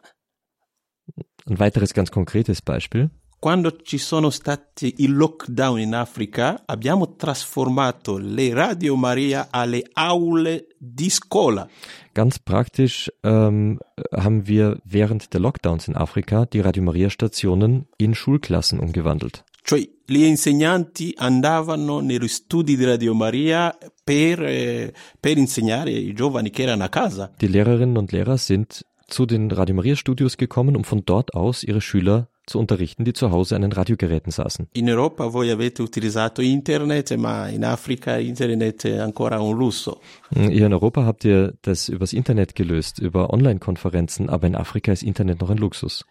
Ein 1.49 1.59
weiteres 1.61 1.95
ganz 1.95 2.11
konkretes 2.11 2.61
Beispiel. 2.61 3.11
Quando 3.39 3.77
ci 3.83 3.99
sono 3.99 4.31
stati 4.31 4.95
i 4.99 5.09
lockdown 5.09 5.79
in 5.79 5.95
Africa 5.95 6.63
abbiamo 6.65 7.17
trasformato 7.17 8.17
le 8.19 8.53
Radio 8.55 8.97
Maria 8.97 9.49
alle 9.51 9.85
aule 9.93 10.69
di 10.79 11.11
scuola. 11.11 11.69
Ganz 12.13 12.39
praktisch 12.39 13.11
ähm, 13.23 13.79
haben 14.11 14.47
wir 14.47 14.79
während 14.85 15.33
der 15.33 15.41
Lockdowns 15.41 15.87
in 15.87 15.97
Afrika 15.97 16.47
die 16.47 16.61
Radio 16.61 16.83
Maria 16.83 17.11
Stationen 17.11 17.87
in 17.99 18.15
Schulklassen 18.15 18.79
umgewandelt. 18.79 19.45
Cioè 19.63 19.87
gli 20.07 20.23
insegnanti 20.23 21.13
andavano 21.17 22.01
negli 22.01 22.29
studi 22.29 22.77
di 22.77 22.85
Radio 22.85 23.15
Maria 23.15 23.77
per, 24.03 24.43
eh, 24.45 24.95
per 25.19 25.37
insegnare 25.37 25.91
ai 25.91 26.13
giovani 26.15 26.51
che 26.51 26.63
erano 26.63 26.85
a 26.85 26.89
casa. 26.89 27.33
Die 27.41 27.49
Lehrerinnen 27.49 27.97
und 27.97 28.13
Lehrer 28.13 28.39
sind 28.39 28.85
zu 29.09 29.27
den 29.27 29.51
Radio 29.51 29.75
Maria 29.75 29.97
Studios 29.97 30.37
gekommen, 30.37 30.77
um 30.77 30.85
von 30.85 31.03
dort 31.05 31.35
aus 31.35 31.65
ihre 31.65 31.81
Schüler 31.81 32.29
zu 32.47 32.59
unterrichten, 32.59 33.05
die 33.05 33.13
zu 33.13 33.31
Hause 33.31 33.57
an 33.57 33.63
den 33.63 33.73
Radiogeräten 33.73 34.31
saßen. 34.31 34.69
In 34.73 34.89
Europa 34.89 35.33
voi 35.33 35.51
avete 35.51 35.83
utilizzato 35.83 36.43
internet, 36.43 37.17
ma 37.17 37.49
in 37.49 37.65
Africa 37.65 38.17
internet 38.17 38.85
è 38.85 38.99
ancora 38.99 39.41
un 39.41 39.57
lusso. 39.57 40.01
Hier 40.31 40.67
in 40.67 40.73
Europa 40.73 41.05
habt 41.05 41.25
ihr 41.25 41.55
das 41.63 41.89
übers 41.89 42.13
Internet 42.13 42.55
gelöst, 42.55 42.99
über 42.99 43.31
Online-Konferenzen, 43.31 44.29
aber 44.29 44.47
in 44.47 44.55
Afrika 44.55 44.93
ist 44.93 45.03
Internet 45.03 45.41
noch 45.41 45.51
ein 45.51 45.59
Luxus. 45.59 46.05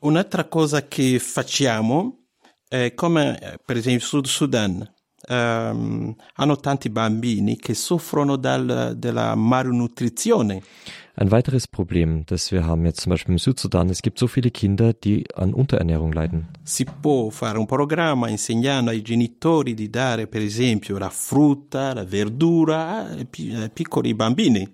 Un'altra 0.00 0.44
cosa 0.44 0.86
che 0.86 1.18
facciamo 1.18 2.26
è 2.68 2.92
come 2.94 3.40
eh, 3.40 3.58
per 3.64 3.76
esempio 3.76 4.06
Sud 4.06 4.26
Sudan. 4.26 4.95
Ehm, 5.26 6.14
hanno 6.34 6.56
tanti 6.56 6.90
bambini 6.90 7.56
che 7.56 7.74
soffrono 7.74 8.36
dal- 8.36 8.94
della 8.96 9.34
malnutrizione. 9.34 10.62
Ein 11.18 11.30
weiteres 11.30 11.66
Problem, 11.66 12.26
das 12.26 12.52
wir 12.52 12.66
haben 12.66 12.84
jetzt 12.84 13.00
zum 13.00 13.08
Beispiel 13.08 13.32
im 13.32 13.38
Südsudan, 13.38 13.88
es 13.88 14.02
gibt 14.02 14.18
so 14.18 14.26
viele 14.26 14.50
Kinder, 14.50 14.92
die 14.92 15.24
an 15.34 15.54
Unterernährung 15.54 16.12
leiden. 16.12 16.48
Si 16.62 16.84
può 16.84 17.30
fare 17.30 17.58
un 17.58 17.64
programma 17.64 18.28
insegnando 18.28 18.90
ai 18.90 19.00
genitori 19.00 19.72
di 19.72 19.88
dare 19.88 20.26
per 20.26 20.42
esempio 20.42 20.98
la 20.98 21.08
frutta, 21.08 21.94
la 21.94 22.04
verdura 22.04 23.16
piccoli 23.72 24.12
bambini. 24.12 24.68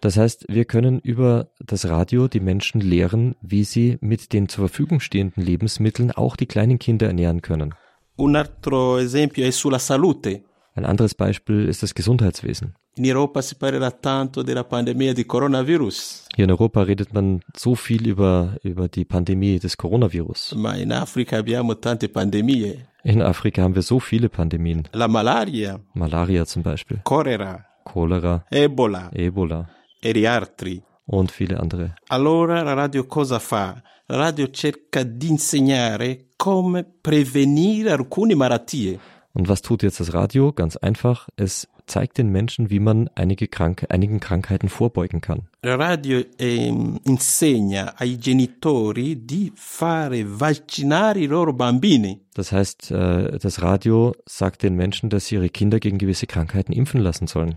Das 0.00 0.16
heißt, 0.16 0.44
wir 0.48 0.66
können 0.66 1.00
über 1.00 1.48
das 1.58 1.84
Radio 1.88 2.28
die 2.28 2.38
Menschen 2.38 2.80
lehren, 2.80 3.34
wie 3.40 3.64
sie 3.64 3.98
mit 4.00 4.32
den 4.32 4.48
zur 4.48 4.68
Verfügung 4.68 5.00
stehenden 5.00 5.42
Lebensmitteln 5.42 6.12
auch 6.12 6.36
die 6.36 6.46
kleinen 6.46 6.78
Kinder 6.78 7.08
ernähren 7.08 7.42
können. 7.42 7.74
Un 8.18 8.34
altro 8.34 8.98
esempio 8.98 9.44
è 9.44 9.50
sulla 9.50 9.78
salute. 9.78 10.42
Ein 10.74 10.84
anderes 10.84 11.14
Beispiel 11.14 11.68
ist 11.68 11.82
das 11.82 11.92
Gesundheitswesen. 11.94 12.74
In 12.96 13.04
Europa 13.06 13.40
si 13.42 13.54
parlerà 13.56 13.90
tanto 13.92 14.42
della 14.42 14.64
pandemia 14.64 15.12
di 15.12 15.24
coronavirus, 15.24 16.26
Hier 16.34 16.44
in 16.44 16.50
Europa 16.50 16.82
redet 16.82 17.12
man 17.12 17.40
so 17.56 17.74
viel 17.76 18.08
über, 18.08 18.56
über 18.64 18.88
die 18.88 19.04
Pandemie 19.04 19.58
des 19.60 19.76
Coronavirus. 19.76 20.54
ma 20.56 20.74
in 20.76 20.92
Africa 20.92 21.36
abbiamo 21.38 21.78
tante 21.78 22.08
pandemie. 22.08 22.74
In 23.04 23.22
Afrika 23.22 23.62
haben 23.62 23.74
wir 23.74 23.82
so 23.82 24.00
viele 24.00 24.28
Pandemien. 24.28 24.88
La 24.92 25.06
malaria, 25.06 25.80
Malaria 25.94 26.44
zum 26.44 26.62
Beispiel, 26.64 27.00
colera, 27.04 27.64
Cholera, 27.84 28.44
Ebola 28.50 29.10
Ebola 29.12 29.68
e 30.00 30.12
di 30.12 30.26
altri. 30.26 30.82
und 31.06 31.30
viele 31.30 31.56
andere. 31.56 31.94
Allora 32.08 32.62
la 32.62 32.74
radio 32.74 33.06
cosa 33.06 33.38
fa? 33.38 33.80
La 34.06 34.16
radio 34.16 34.50
cerca 34.50 35.04
di 35.04 35.28
insegnare 35.28 36.27
come 36.38 36.84
prevenire 37.02 37.92
alcune 37.92 38.36
malattie. 38.36 38.98
Und 39.34 39.48
was 39.48 39.62
tut 39.62 39.82
jetzt 39.82 40.00
das 40.00 40.14
Radio? 40.14 40.52
Ganz 40.52 40.76
einfach, 40.76 41.28
es 41.36 41.68
zeigt 41.86 42.18
den 42.18 42.30
Menschen, 42.30 42.70
wie 42.70 42.80
man 42.80 43.08
einige 43.14 43.48
Krank 43.48 43.86
einigen 43.88 44.20
Krankheiten 44.20 44.68
vorbeugen 44.68 45.20
kann. 45.20 45.48
Radio 45.62 46.22
ehm, 46.38 46.98
insegna 47.04 47.94
ai 47.96 48.16
genitori 48.16 49.16
di 49.16 49.52
fare 49.54 50.24
vaccinare 50.24 51.20
i 51.20 51.26
loro 51.26 51.52
bambini. 51.52 52.20
Das 52.34 52.52
heißt, 52.52 52.90
äh, 52.90 53.38
das 53.38 53.62
Radio 53.62 54.14
sagt 54.26 54.62
den 54.62 54.74
Menschen, 54.74 55.10
dass 55.10 55.26
sie 55.26 55.36
ihre 55.36 55.48
Kinder 55.48 55.80
gegen 55.80 55.98
gewisse 55.98 56.26
Krankheiten 56.26 56.72
impfen 56.72 57.00
lassen 57.00 57.26
sollen. 57.26 57.56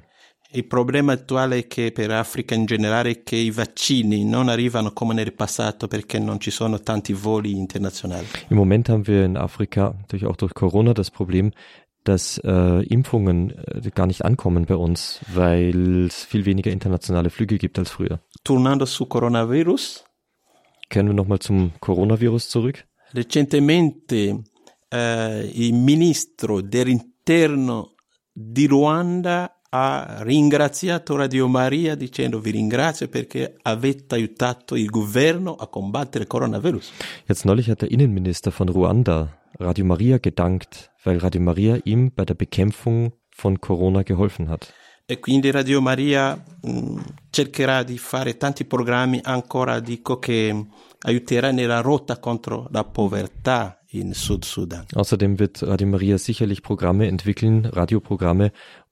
Il 0.54 0.66
problema 0.66 1.14
attuale 1.14 1.60
è 1.60 1.68
che 1.68 1.92
per 1.94 2.12
Africa 2.12 2.56
in 2.56 2.66
generale 2.66 3.10
è 3.12 3.24
che 3.24 3.38
i 3.38 3.52
vaccini 3.52 4.26
non 4.26 4.50
arrivano 4.50 4.92
come 4.92 5.14
nel 5.14 5.32
passato 5.34 5.88
perché 5.88 6.20
non 6.20 6.42
ci 6.42 6.52
sono 6.52 6.82
tanti 6.82 7.14
voli 7.14 7.56
internazionali. 7.58 8.26
Im 8.50 8.58
Moment 8.58 8.90
haben 8.90 9.08
wir 9.08 9.24
in 9.24 9.38
Afrika, 9.38 9.94
natürlich 9.98 10.26
auch 10.26 10.36
durch 10.36 10.54
Corona, 10.54 10.92
das 10.92 11.10
Problem, 11.10 11.52
dass 12.04 12.38
äh, 12.44 12.84
Impfungen 12.90 13.52
äh, 13.52 13.92
gar 13.92 14.08
nicht 14.08 14.26
ankommen 14.26 14.66
bei 14.66 14.76
uns, 14.76 15.22
weil 15.34 16.08
es 16.08 16.26
viel 16.26 16.46
weniger 16.46 16.72
internationale 16.72 17.30
Flüge 17.30 17.58
gibt 17.58 17.80
als 17.80 17.92
früher. 17.92 18.20
Tornando 18.44 18.86
su 18.86 19.06
coronavirus, 19.06 20.04
Kehren 20.90 21.08
wir 21.08 21.14
nochmal 21.14 21.40
zum 21.40 21.72
Coronavirus 21.80 22.50
zurück. 22.50 22.86
recentemente 23.14 24.42
eh, 24.90 25.50
il 25.54 25.74
ministro 25.74 26.60
dell'interno 26.62 27.94
di 28.34 28.66
Ruanda 28.68 29.61
ha 29.74 30.22
ringraziato 30.24 31.16
Radio 31.16 31.48
Maria 31.48 31.96
dicendo 31.96 32.40
vi 32.40 32.52
ringrazio 32.52 33.08
perché 33.08 33.56
avete 33.62 34.16
aiutato 34.16 34.76
il 34.76 34.88
governo 34.90 35.56
a 35.56 35.68
combattere 35.68 36.24
il 36.24 36.30
coronavirus. 36.30 36.92
Jetzt 37.28 37.46
neulich 37.46 37.70
hat 37.70 37.82
der 37.82 37.90
Innenminister 37.90 38.52
von 38.52 38.68
Ruanda 38.68 39.40
Radio 39.60 39.86
Maria 39.86 40.18
gedankt, 40.18 40.92
weil 41.04 41.18
Radio 41.20 41.42
Maria 41.42 41.78
ihm 41.86 42.12
bei 42.14 42.26
der 42.26 42.36
Bekämpfung 42.36 43.14
von 43.30 43.60
Corona 43.60 44.04
geholfen 44.04 44.50
hat. 44.50 44.74
E 45.06 45.20
quindi 45.20 45.52
Radio 45.52 45.82
Maria 45.82 46.42
mh, 46.62 47.02
cercherà 47.32 47.84
di 47.84 47.98
fare 47.98 48.38
tanti 48.38 48.66
programmi 48.66 49.20
ancora 49.24 49.80
dico 49.80 50.20
che 50.20 50.66
aiuterà 51.04 51.52
nella 51.52 51.82
rotta 51.82 52.20
contro 52.20 52.68
la 52.72 52.84
povertà 52.84 53.82
in 53.94 54.14
Sud 54.14 54.44
Sudan. 54.44 54.86
Außerdem 54.94 55.38
wird 55.38 55.62
Radio 55.64 55.88
Maria 55.88 56.18
sicherlich 56.18 56.62
Programme 56.62 57.08
entwickeln, 57.08 57.66
Radioprogramme, 57.66 58.52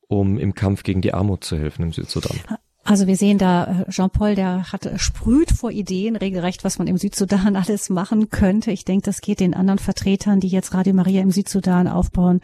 um 0.09 0.37
im 0.37 0.53
Kampf 0.53 0.83
gegen 0.83 1.01
die 1.01 1.13
Armut 1.13 1.45
zu 1.45 1.57
helfen 1.57 1.83
im 1.83 1.93
Südsudan. 1.93 2.37
Also 2.83 3.05
wir 3.05 3.15
sehen 3.15 3.37
da, 3.37 3.85
äh, 3.87 3.91
Jean-Paul, 3.91 4.33
der 4.33 4.71
hat 4.71 4.89
sprüht 4.99 5.51
vor 5.51 5.69
Ideen 5.69 6.15
regelrecht, 6.15 6.63
was 6.63 6.79
man 6.79 6.87
im 6.87 6.97
Südsudan 6.97 7.55
alles 7.55 7.89
machen 7.89 8.29
könnte. 8.29 8.71
Ich 8.71 8.83
denke, 8.83 9.05
das 9.05 9.21
geht 9.21 9.39
den 9.39 9.53
anderen 9.53 9.79
Vertretern, 9.79 10.39
die 10.39 10.47
jetzt 10.47 10.73
Radio 10.73 10.93
Maria 10.93 11.21
im 11.21 11.31
Südsudan 11.31 11.87
aufbauen, 11.87 12.41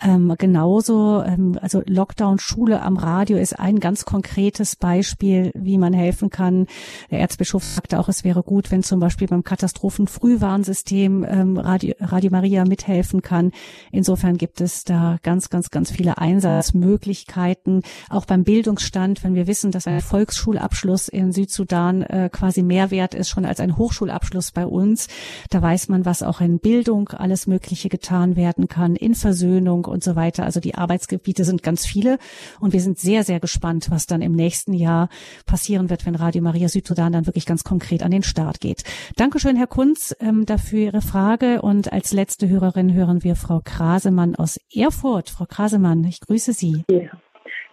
ähm, 0.00 0.32
genauso, 0.38 1.22
ähm, 1.24 1.58
also 1.60 1.82
Lockdown 1.84 2.38
Schule 2.38 2.82
am 2.82 2.96
Radio 2.96 3.36
ist 3.36 3.58
ein 3.58 3.80
ganz 3.80 4.04
konkretes 4.04 4.76
Beispiel, 4.76 5.50
wie 5.54 5.76
man 5.76 5.92
helfen 5.92 6.30
kann. 6.30 6.66
Der 7.10 7.18
Erzbischof 7.18 7.64
sagte 7.64 7.98
auch, 7.98 8.08
es 8.08 8.22
wäre 8.22 8.44
gut, 8.44 8.70
wenn 8.70 8.84
zum 8.84 9.00
Beispiel 9.00 9.26
beim 9.26 9.42
Katastrophenfrühwarnsystem 9.42 11.26
ähm, 11.28 11.58
Radio, 11.58 11.94
Radio 11.98 12.30
Maria 12.30 12.64
mithelfen 12.64 13.22
kann. 13.22 13.50
Insofern 13.90 14.36
gibt 14.36 14.60
es 14.60 14.84
da 14.84 15.18
ganz, 15.24 15.50
ganz, 15.50 15.70
ganz 15.70 15.90
viele 15.90 16.18
Einsatzmöglichkeiten. 16.18 17.82
Auch 18.08 18.24
beim 18.24 18.44
Bildungsstand, 18.44 19.24
wenn 19.24 19.34
wir 19.34 19.48
wissen, 19.48 19.72
dass 19.72 19.88
ein 19.88 20.00
Volksschulabschluss 20.00 21.08
in 21.08 21.32
Südsudan 21.32 22.02
äh, 22.02 22.30
quasi 22.32 22.62
mehr 22.62 22.92
wert 22.92 23.14
ist 23.14 23.30
schon 23.30 23.44
als 23.44 23.58
ein 23.58 23.76
Hochschulabschluss 23.76 24.52
bei 24.52 24.64
uns, 24.64 25.08
da 25.50 25.60
weiß 25.60 25.88
man, 25.88 26.04
was 26.04 26.22
auch 26.22 26.40
in 26.40 26.60
Bildung 26.60 27.08
alles 27.08 27.48
Mögliche 27.48 27.88
getan 27.88 28.36
werden 28.36 28.68
kann, 28.68 28.94
in 28.94 29.16
Versöhnung 29.16 29.87
und 29.88 30.02
so 30.02 30.16
weiter. 30.16 30.44
Also 30.44 30.60
die 30.60 30.74
Arbeitsgebiete 30.74 31.44
sind 31.44 31.62
ganz 31.62 31.86
viele 31.86 32.18
und 32.60 32.72
wir 32.72 32.80
sind 32.80 32.98
sehr, 32.98 33.22
sehr 33.24 33.40
gespannt, 33.40 33.88
was 33.90 34.06
dann 34.06 34.22
im 34.22 34.32
nächsten 34.32 34.72
Jahr 34.72 35.08
passieren 35.46 35.90
wird, 35.90 36.06
wenn 36.06 36.14
Radio 36.14 36.42
Maria 36.42 36.68
Südsudan 36.68 37.12
dann 37.12 37.26
wirklich 37.26 37.46
ganz 37.46 37.64
konkret 37.64 38.02
an 38.02 38.10
den 38.10 38.22
Start 38.22 38.60
geht. 38.60 38.82
Dankeschön, 39.16 39.56
Herr 39.56 39.66
Kunz, 39.66 40.16
ähm, 40.20 40.46
dafür 40.46 40.78
Ihre 40.78 41.00
Frage 41.00 41.62
und 41.62 41.92
als 41.92 42.12
letzte 42.12 42.48
Hörerin 42.48 42.94
hören 42.94 43.24
wir 43.24 43.36
Frau 43.36 43.60
Krasemann 43.64 44.34
aus 44.34 44.58
Erfurt. 44.74 45.30
Frau 45.30 45.44
Krasemann, 45.44 46.04
ich 46.04 46.20
grüße 46.20 46.52
Sie. 46.52 46.84
Ja, 46.90 47.10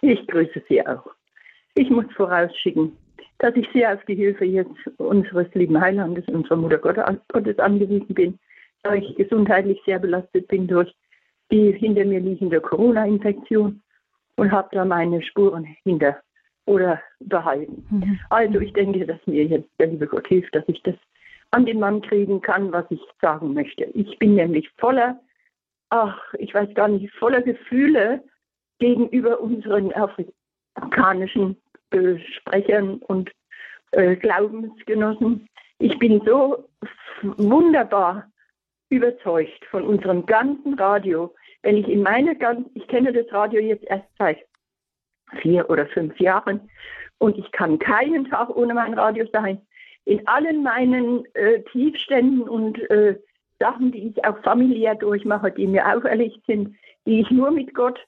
ich 0.02 0.26
grüße 0.26 0.62
Sie 0.68 0.86
auch. 0.86 1.04
Ich 1.74 1.90
muss 1.90 2.06
vorausschicken, 2.16 2.92
dass 3.38 3.54
ich 3.54 3.68
sehr 3.72 3.92
auf 3.92 4.04
die 4.06 4.14
Hilfe 4.14 4.44
jetzt 4.44 4.70
unseres 4.96 5.52
lieben 5.54 5.80
Heilandes, 5.80 6.24
unserer 6.28 6.56
Mutter 6.56 6.78
Gottes 6.78 7.58
angewiesen 7.58 8.14
bin, 8.14 8.38
da 8.82 8.94
ich 8.94 9.14
gesundheitlich 9.16 9.80
sehr 9.84 9.98
belastet 9.98 10.48
bin 10.48 10.66
durch 10.66 10.90
die 11.50 11.72
hinter 11.72 12.04
mir 12.04 12.20
liegende 12.20 12.60
Corona-Infektion 12.60 13.82
und 14.36 14.52
habe 14.52 14.68
da 14.72 14.84
meine 14.84 15.22
Spuren 15.22 15.64
hinter 15.84 16.20
oder 16.66 17.00
behalten. 17.20 17.86
Mhm. 17.90 18.18
Also 18.30 18.60
ich 18.60 18.72
denke, 18.72 19.06
dass 19.06 19.24
mir 19.26 19.44
jetzt 19.44 19.70
der 19.78 19.88
liebe 19.88 20.06
Gott 20.06 20.26
hilft, 20.26 20.54
dass 20.54 20.64
ich 20.66 20.82
das 20.82 20.96
an 21.52 21.64
den 21.64 21.78
Mann 21.78 22.02
kriegen 22.02 22.40
kann, 22.40 22.72
was 22.72 22.84
ich 22.90 23.00
sagen 23.20 23.54
möchte. 23.54 23.84
Ich 23.94 24.18
bin 24.18 24.34
nämlich 24.34 24.68
voller, 24.78 25.20
ach, 25.90 26.20
ich 26.38 26.52
weiß 26.52 26.74
gar 26.74 26.88
nicht, 26.88 27.14
voller 27.14 27.40
Gefühle 27.40 28.22
gegenüber 28.78 29.40
unseren 29.40 29.92
afrikanischen 29.92 31.56
äh, 31.90 32.18
Sprechern 32.18 32.98
und 32.98 33.30
äh, 33.92 34.16
Glaubensgenossen. 34.16 35.48
Ich 35.78 35.98
bin 35.98 36.20
so 36.26 36.68
wunderbar 37.22 38.30
überzeugt 38.90 39.64
von 39.70 39.84
unserem 39.84 40.26
ganzen 40.26 40.74
Radio. 40.74 41.34
Wenn 41.66 41.78
ich 41.78 41.88
in 41.88 42.04
meine 42.04 42.36
ganz, 42.36 42.68
ich 42.74 42.86
kenne 42.86 43.12
das 43.12 43.26
Radio 43.32 43.60
jetzt 43.60 43.82
erst 43.88 44.06
seit 44.20 44.38
vier 45.42 45.68
oder 45.68 45.84
fünf 45.88 46.16
Jahren 46.20 46.60
und 47.18 47.36
ich 47.36 47.50
kann 47.50 47.80
keinen 47.80 48.30
Tag 48.30 48.50
ohne 48.50 48.72
mein 48.72 48.94
Radio 48.94 49.26
sein. 49.32 49.60
In 50.04 50.24
allen 50.28 50.62
meinen 50.62 51.24
äh, 51.34 51.62
Tiefständen 51.72 52.42
und 52.42 52.78
äh, 52.88 53.18
Sachen, 53.58 53.90
die 53.90 54.10
ich 54.10 54.24
auch 54.24 54.40
familiär 54.44 54.94
durchmache, 54.94 55.50
die 55.50 55.66
mir 55.66 55.92
auferlegt 55.92 56.46
sind, 56.46 56.76
die 57.04 57.22
ich 57.22 57.32
nur 57.32 57.50
mit 57.50 57.74
Gott 57.74 57.98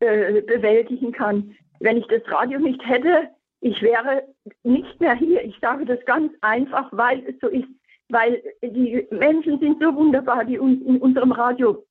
äh, 0.00 0.42
bewältigen 0.42 1.12
kann. 1.12 1.56
Wenn 1.80 1.96
ich 1.96 2.06
das 2.08 2.20
Radio 2.30 2.58
nicht 2.58 2.86
hätte, 2.86 3.30
ich 3.62 3.80
wäre 3.80 4.24
nicht 4.62 5.00
mehr 5.00 5.14
hier. 5.14 5.42
Ich 5.42 5.58
sage 5.62 5.86
das 5.86 6.04
ganz 6.04 6.34
einfach, 6.42 6.90
weil 6.92 7.26
es 7.26 7.36
so 7.40 7.48
ist 7.48 7.68
weil 8.08 8.42
die 8.62 9.06
Menschen 9.10 9.58
sind 9.58 9.82
so 9.82 9.94
wunderbar, 9.94 10.44
die 10.44 10.58
uns 10.58 10.80
in 10.82 10.98
unserem 10.98 11.32
Radio 11.32 11.84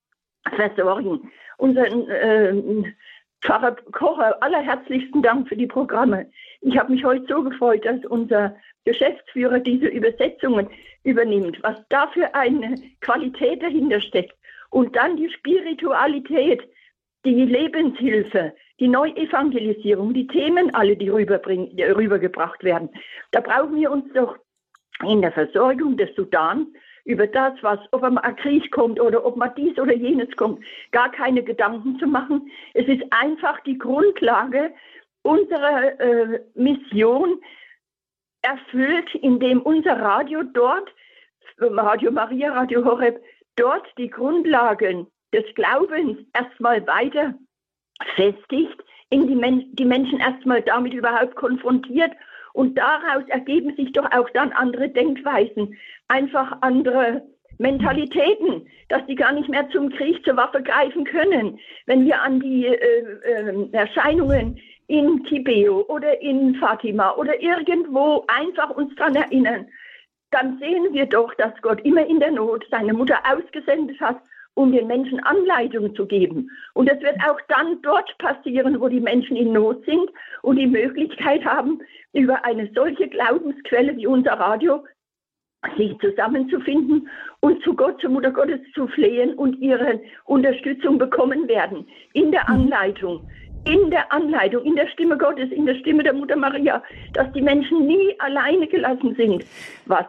versorgen. 0.54 1.32
Unseren 1.58 2.10
äh, 2.10 2.94
Pfarrer 3.42 3.76
Kocher, 3.92 4.42
allerherzlichsten 4.42 5.22
Dank 5.22 5.48
für 5.48 5.56
die 5.56 5.68
Programme. 5.68 6.30
Ich 6.62 6.78
habe 6.78 6.92
mich 6.92 7.06
heute 7.06 7.26
so 7.28 7.44
gefreut, 7.44 7.86
dass 7.86 8.04
unser 8.06 8.56
Geschäftsführer 8.86 9.60
diese 9.60 9.88
Übersetzungen 9.88 10.68
übernimmt, 11.04 11.62
was 11.62 11.78
da 11.90 12.08
für 12.08 12.34
eine 12.34 12.76
Qualität 13.02 13.62
dahinter 13.62 14.02
steckt. 14.02 14.36
Und 14.72 14.96
dann 14.96 15.16
die 15.18 15.30
Spiritualität, 15.30 16.68
die 17.24 17.46
Lebenshilfe, 17.46 18.54
die 18.80 18.88
Neuevangelisierung, 18.88 20.14
die 20.14 20.28
Themen 20.28 20.74
alle, 20.74 20.98
die 20.98 21.10
rübergebracht 21.10 22.64
werden. 22.64 22.90
Da 23.32 23.42
brauchen 23.42 23.76
wir 23.76 23.92
uns 23.92 24.12
doch 24.14 24.38
in 25.04 25.22
der 25.22 25.32
Versorgung 25.32 25.98
des 25.98 26.14
Sudan 26.16 26.68
über 27.06 27.28
das, 27.28 27.54
was, 27.62 27.80
ob 27.92 28.04
ein 28.04 28.36
Krieg 28.36 28.72
kommt 28.72 29.00
oder 29.00 29.24
ob 29.26 29.38
man 29.38 29.54
dies 29.56 29.78
oder 29.78 29.94
jenes 29.94 30.36
kommt, 30.36 30.64
gar 30.92 31.12
keine 31.12 31.44
Gedanken 31.44 31.98
zu 32.00 32.08
machen. 32.08 32.52
Es 32.74 32.88
ist 32.88 33.04
einfach 33.12 33.60
die 33.62 33.78
Grundlage 33.78 34.74
unserer 35.22 36.00
äh, 36.00 36.42
Mission 36.56 37.40
erfüllt, 38.42 39.14
indem 39.16 39.62
unser 39.62 40.00
Radio 40.00 40.44
dort, 40.44 40.90
Radio 41.58 42.12
Maria, 42.12 42.54
Radio 42.54 42.84
Horeb, 42.84 43.24
dort 43.56 43.88
die 43.98 44.10
Grundlagen 44.10 45.08
des 45.34 45.46
Glaubens 45.56 46.18
erstmal 46.34 46.86
weiter 46.88 47.36
festigt, 48.16 48.84
in 49.10 49.28
die, 49.28 49.36
Men 49.36 49.70
die 49.74 49.86
Menschen 49.86 50.20
erstmal 50.20 50.62
damit 50.64 50.94
überhaupt 50.94 51.36
konfrontiert 51.36 52.12
und 52.56 52.78
daraus 52.78 53.28
ergeben 53.28 53.76
sich 53.76 53.92
doch 53.92 54.10
auch 54.12 54.30
dann 54.30 54.54
andere 54.54 54.88
Denkweisen, 54.90 55.76
einfach 56.08 56.58
andere 56.62 57.22
Mentalitäten, 57.58 58.68
dass 58.88 59.06
die 59.08 59.16
gar 59.16 59.34
nicht 59.34 59.50
mehr 59.50 59.70
zum 59.70 59.90
Krieg, 59.90 60.24
zur 60.24 60.38
Waffe 60.38 60.64
greifen 60.64 61.04
können. 61.04 61.60
Wenn 61.86 62.06
wir 62.06 62.22
an 62.22 62.40
die 62.40 62.66
äh, 62.66 63.04
äh, 63.24 63.70
Erscheinungen 63.74 64.58
in 64.88 65.24
Kibeo 65.24 65.82
oder 65.88 66.22
in 66.22 66.56
Fatima 66.56 67.12
oder 67.16 67.42
irgendwo 67.42 68.24
einfach 68.28 68.70
uns 68.70 68.96
daran 68.96 69.16
erinnern, 69.16 69.68
dann 70.32 70.58
sehen 70.60 70.94
wir 70.94 71.08
doch, 71.08 71.34
dass 71.36 71.54
Gott 71.62 71.82
immer 71.86 72.06
in 72.06 72.20
der 72.20 72.32
Not 72.32 72.66
seine 72.72 72.94
Mutter 72.94 73.20
ausgesendet 73.26 74.00
hat 74.00 74.22
um 74.56 74.72
den 74.72 74.88
Menschen 74.88 75.20
Anleitungen 75.24 75.96
zu 75.96 76.06
geben. 76.06 76.50
Und 76.74 76.90
das 76.90 77.00
wird 77.02 77.18
auch 77.28 77.40
dann 77.48 77.82
dort 77.82 78.18
passieren, 78.18 78.80
wo 78.82 78.88
die 78.88 79.00
Menschen 79.00 79.38
in 79.38 79.54
Not 79.54 79.86
sind 79.86 80.10
und 80.42 80.58
die 80.58 80.68
Möglichkeit 80.68 81.46
haben, 81.46 81.80
über 82.14 82.44
eine 82.44 82.70
solche 82.74 83.08
Glaubensquelle 83.08 83.96
wie 83.96 84.08
unser 84.08 84.34
Radio 84.34 84.84
sich 85.78 85.98
zusammenzufinden 86.00 87.10
und 87.40 87.62
zu 87.64 87.74
Gott, 87.74 88.00
zur 88.00 88.12
Mutter 88.12 88.32
Gottes 88.32 88.60
zu 88.74 88.88
flehen 88.88 89.34
und 89.34 89.60
ihre 89.60 90.00
Unterstützung 90.26 90.98
bekommen 90.98 91.48
werden 91.48 91.88
in 92.14 92.32
der 92.32 92.48
Anleitung, 92.48 93.28
in 93.66 93.90
der 93.90 94.12
Anleitung, 94.14 94.64
in 94.64 94.76
der 94.76 94.88
Stimme 94.90 95.18
Gottes, 95.18 95.52
in 95.52 95.66
der 95.66 95.76
Stimme 95.76 96.04
der 96.04 96.14
Mutter 96.14 96.36
Maria, 96.36 96.84
dass 97.14 97.32
die 97.34 97.42
Menschen 97.42 97.88
nie 97.88 98.14
alleine 98.20 98.68
gelassen 98.68 99.16
sind, 99.16 99.44
was 99.86 100.06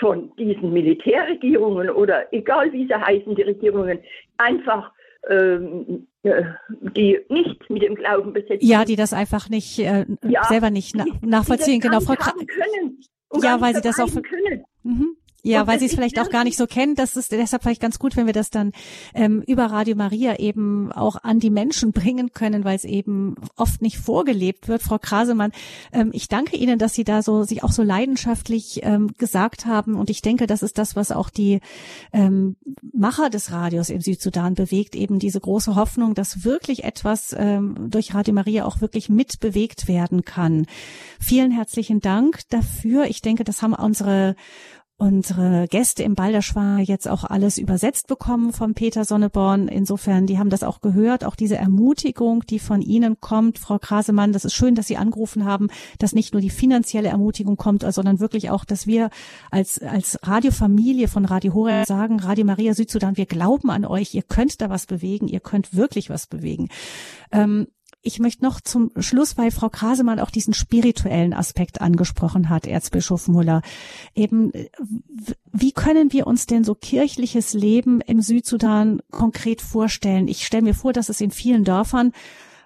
von 0.00 0.34
diesen 0.36 0.72
Militärregierungen 0.72 1.90
oder 1.90 2.32
egal 2.32 2.72
wie 2.72 2.86
sie 2.86 2.94
heißen, 2.94 3.34
die 3.34 3.42
Regierungen, 3.42 4.00
einfach 4.36 4.92
ähm, 5.28 6.06
äh, 6.22 6.44
die 6.96 7.18
nicht 7.28 7.68
mit 7.70 7.82
dem 7.82 7.94
Glauben 7.94 8.32
besetzt 8.32 8.62
Ja, 8.62 8.84
die 8.84 8.96
das 8.96 9.12
einfach 9.12 9.48
nicht 9.48 9.78
äh, 9.78 10.06
ja, 10.22 10.44
selber 10.44 10.70
nicht 10.70 10.94
na 10.94 11.04
nachvollziehen. 11.22 11.80
Genau, 11.80 12.00
Frau 12.00 12.14
Kra 12.14 12.32
können. 12.32 13.00
Ja, 13.42 13.60
weil 13.60 13.74
sie 13.74 13.82
das 13.82 13.98
auch. 13.98 14.06
Können. 14.06 14.64
Mhm. 14.82 15.16
Ja, 15.44 15.66
weil 15.68 15.78
sie 15.78 15.86
es 15.86 15.94
vielleicht 15.94 16.18
auch 16.18 16.30
gar 16.30 16.42
nicht 16.42 16.56
so 16.56 16.66
kennen. 16.66 16.96
Das 16.96 17.14
ist 17.16 17.30
deshalb 17.30 17.62
vielleicht 17.62 17.80
ganz 17.80 18.00
gut, 18.00 18.16
wenn 18.16 18.26
wir 18.26 18.32
das 18.32 18.50
dann 18.50 18.72
ähm, 19.14 19.42
über 19.46 19.66
Radio 19.66 19.94
Maria 19.94 20.38
eben 20.40 20.90
auch 20.90 21.16
an 21.22 21.38
die 21.38 21.50
Menschen 21.50 21.92
bringen 21.92 22.32
können, 22.32 22.64
weil 22.64 22.74
es 22.74 22.84
eben 22.84 23.36
oft 23.56 23.80
nicht 23.80 23.98
vorgelebt 23.98 24.66
wird. 24.66 24.82
Frau 24.82 24.98
Krasemann, 24.98 25.52
ähm, 25.92 26.10
ich 26.12 26.26
danke 26.26 26.56
Ihnen, 26.56 26.78
dass 26.78 26.94
Sie 26.94 27.04
da 27.04 27.22
so 27.22 27.44
sich 27.44 27.62
auch 27.62 27.70
so 27.70 27.84
leidenschaftlich 27.84 28.80
ähm, 28.82 29.12
gesagt 29.16 29.64
haben. 29.64 29.94
Und 29.94 30.10
ich 30.10 30.22
denke, 30.22 30.48
das 30.48 30.64
ist 30.64 30.76
das, 30.76 30.96
was 30.96 31.12
auch 31.12 31.30
die 31.30 31.60
ähm, 32.12 32.56
Macher 32.92 33.30
des 33.30 33.52
Radios 33.52 33.90
im 33.90 34.00
Südsudan 34.00 34.54
bewegt, 34.54 34.96
eben 34.96 35.20
diese 35.20 35.40
große 35.40 35.76
Hoffnung, 35.76 36.14
dass 36.14 36.44
wirklich 36.44 36.82
etwas 36.82 37.34
ähm, 37.38 37.76
durch 37.90 38.12
Radio 38.12 38.34
Maria 38.34 38.64
auch 38.64 38.80
wirklich 38.80 39.08
mitbewegt 39.08 39.86
werden 39.86 40.24
kann. 40.24 40.66
Vielen 41.20 41.52
herzlichen 41.52 42.00
Dank 42.00 42.40
dafür. 42.50 43.04
Ich 43.04 43.22
denke, 43.22 43.44
das 43.44 43.62
haben 43.62 43.74
unsere 43.74 44.34
unsere 44.98 45.68
Gäste 45.68 46.02
im 46.02 46.16
Balderschwar 46.16 46.80
jetzt 46.80 47.06
auch 47.06 47.22
alles 47.22 47.56
übersetzt 47.56 48.08
bekommen 48.08 48.52
von 48.52 48.74
Peter 48.74 49.04
Sonneborn. 49.04 49.68
Insofern, 49.68 50.26
die 50.26 50.38
haben 50.40 50.50
das 50.50 50.64
auch 50.64 50.80
gehört, 50.80 51.24
auch 51.24 51.36
diese 51.36 51.56
Ermutigung, 51.56 52.44
die 52.44 52.58
von 52.58 52.82
Ihnen 52.82 53.20
kommt, 53.20 53.60
Frau 53.60 53.78
Krasemann. 53.78 54.32
Das 54.32 54.44
ist 54.44 54.54
schön, 54.54 54.74
dass 54.74 54.88
Sie 54.88 54.96
angerufen 54.96 55.44
haben, 55.44 55.68
dass 56.00 56.14
nicht 56.14 56.34
nur 56.34 56.40
die 56.42 56.50
finanzielle 56.50 57.10
Ermutigung 57.10 57.56
kommt, 57.56 57.84
sondern 57.92 58.18
wirklich 58.18 58.50
auch, 58.50 58.64
dass 58.64 58.88
wir 58.88 59.10
als, 59.52 59.80
als 59.80 60.18
Radiofamilie 60.24 61.06
von 61.06 61.24
Radio 61.24 61.54
Horeb 61.54 61.86
sagen, 61.86 62.18
Radio 62.18 62.44
Maria 62.44 62.74
Südsudan, 62.74 63.16
wir 63.16 63.26
glauben 63.26 63.70
an 63.70 63.84
euch, 63.84 64.14
ihr 64.14 64.22
könnt 64.22 64.60
da 64.60 64.68
was 64.68 64.86
bewegen, 64.86 65.28
ihr 65.28 65.40
könnt 65.40 65.76
wirklich 65.76 66.10
was 66.10 66.26
bewegen. 66.26 66.70
Ähm, 67.30 67.68
ich 68.02 68.20
möchte 68.20 68.44
noch 68.44 68.60
zum 68.60 68.90
Schluss, 68.98 69.36
weil 69.36 69.50
Frau 69.50 69.68
Krasemann 69.68 70.20
auch 70.20 70.30
diesen 70.30 70.54
spirituellen 70.54 71.32
Aspekt 71.32 71.80
angesprochen 71.80 72.48
hat, 72.48 72.66
Erzbischof 72.66 73.28
Muller. 73.28 73.62
Eben, 74.14 74.52
wie 75.52 75.72
können 75.72 76.12
wir 76.12 76.26
uns 76.26 76.46
denn 76.46 76.64
so 76.64 76.74
kirchliches 76.74 77.54
Leben 77.54 78.00
im 78.00 78.20
Südsudan 78.20 79.00
konkret 79.10 79.60
vorstellen? 79.60 80.28
Ich 80.28 80.46
stelle 80.46 80.62
mir 80.62 80.74
vor, 80.74 80.92
dass 80.92 81.08
es 81.08 81.20
in 81.20 81.30
vielen 81.30 81.64
Dörfern 81.64 82.12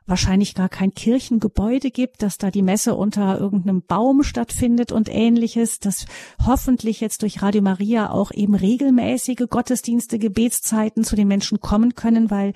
wahrscheinlich 0.06 0.54
gar 0.54 0.68
kein 0.68 0.94
Kirchengebäude 0.94 1.90
gibt, 1.90 2.22
dass 2.22 2.38
da 2.38 2.50
die 2.50 2.62
Messe 2.62 2.94
unter 2.94 3.38
irgendeinem 3.38 3.82
Baum 3.82 4.22
stattfindet 4.22 4.92
und 4.92 5.08
ähnliches, 5.08 5.78
dass 5.78 6.06
hoffentlich 6.44 7.00
jetzt 7.00 7.22
durch 7.22 7.42
Radio 7.42 7.62
Maria 7.62 8.10
auch 8.10 8.32
eben 8.32 8.54
regelmäßige 8.54 9.46
Gottesdienste, 9.48 10.18
Gebetszeiten 10.18 11.04
zu 11.04 11.16
den 11.16 11.28
Menschen 11.28 11.60
kommen 11.60 11.94
können, 11.94 12.30
weil 12.30 12.52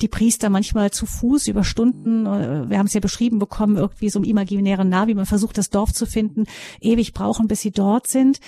die 0.00 0.08
Priester 0.08 0.50
manchmal 0.50 0.90
zu 0.90 1.06
Fuß 1.06 1.48
über 1.48 1.64
Stunden, 1.64 2.26
äh, 2.26 2.68
wir 2.68 2.78
haben 2.78 2.86
es 2.86 2.94
ja 2.94 3.00
beschrieben 3.00 3.38
bekommen, 3.38 3.76
irgendwie 3.76 4.10
so 4.10 4.18
im 4.18 4.24
imaginären 4.24 4.88
Navi, 4.88 5.14
man 5.14 5.26
versucht 5.26 5.58
das 5.58 5.70
Dorf 5.70 5.92
zu 5.92 6.06
finden, 6.06 6.44
ewig 6.80 7.12
brauchen, 7.12 7.48
bis 7.48 7.60
sie 7.60 7.70
dort 7.70 8.06
sind. 8.06 8.40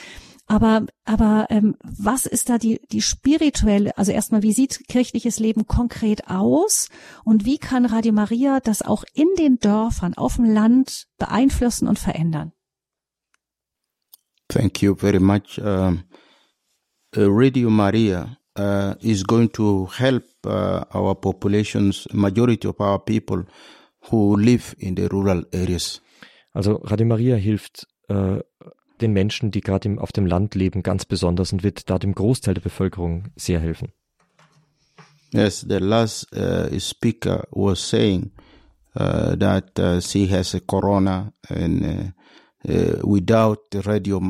Aber, 0.46 0.86
aber 1.04 1.46
ähm, 1.50 1.76
was 1.82 2.26
ist 2.26 2.48
da 2.48 2.58
die, 2.58 2.80
die 2.90 3.00
spirituelle, 3.00 3.96
also 3.96 4.12
erstmal, 4.12 4.42
wie 4.42 4.52
sieht 4.52 4.86
kirchliches 4.88 5.38
Leben 5.38 5.66
konkret 5.66 6.28
aus 6.28 6.88
und 7.24 7.44
wie 7.44 7.58
kann 7.58 7.86
Radio 7.86 8.12
Maria 8.12 8.60
das 8.60 8.82
auch 8.82 9.04
in 9.14 9.28
den 9.38 9.58
Dörfern, 9.58 10.14
auf 10.14 10.36
dem 10.36 10.44
Land 10.44 11.06
beeinflussen 11.18 11.88
und 11.88 11.98
verändern? 11.98 12.52
Thank 14.48 14.82
you 14.82 14.94
very 14.94 15.20
much. 15.20 15.58
Um, 15.58 16.04
uh, 17.16 17.26
Radio 17.28 17.70
Maria 17.70 18.36
uh, 18.58 18.94
is 19.00 19.24
going 19.24 19.50
to 19.52 19.88
help 19.96 20.24
uh, 20.44 20.84
our 20.92 21.14
populations, 21.14 22.06
majority 22.12 22.68
of 22.68 22.78
our 22.80 22.98
people 22.98 23.44
who 24.10 24.36
live 24.36 24.74
in 24.78 24.96
the 24.96 25.08
rural 25.08 25.44
areas. 25.52 26.02
Also 26.52 26.76
Radio 26.84 27.06
Maria 27.06 27.36
hilft 27.36 27.86
äh, 28.08 28.40
den 29.02 29.12
Menschen, 29.12 29.50
die 29.50 29.60
gerade 29.60 29.96
auf 29.98 30.12
dem 30.12 30.26
Land 30.26 30.54
leben, 30.54 30.82
ganz 30.82 31.04
besonders 31.04 31.52
und 31.52 31.62
wird 31.62 31.90
da 31.90 31.98
dem 31.98 32.14
Großteil 32.14 32.54
der 32.54 32.62
Bevölkerung 32.62 33.24
sehr 33.36 33.60
helfen. 33.60 33.92
Yes, 35.32 35.64
the 35.66 35.78
last 35.78 36.28
uh, 36.36 36.78
speaker 36.78 37.46
was 37.50 37.88
saying 37.88 38.32
uh, 38.94 39.34
that 39.36 39.78
uh, 39.78 40.00
she 40.00 40.30
has 40.30 40.54
a 40.54 40.60
corona 40.60 41.32
and 41.48 42.14
uh, 42.66 42.70
uh, 42.70 43.00
without 43.02 43.60
radio 43.86 44.20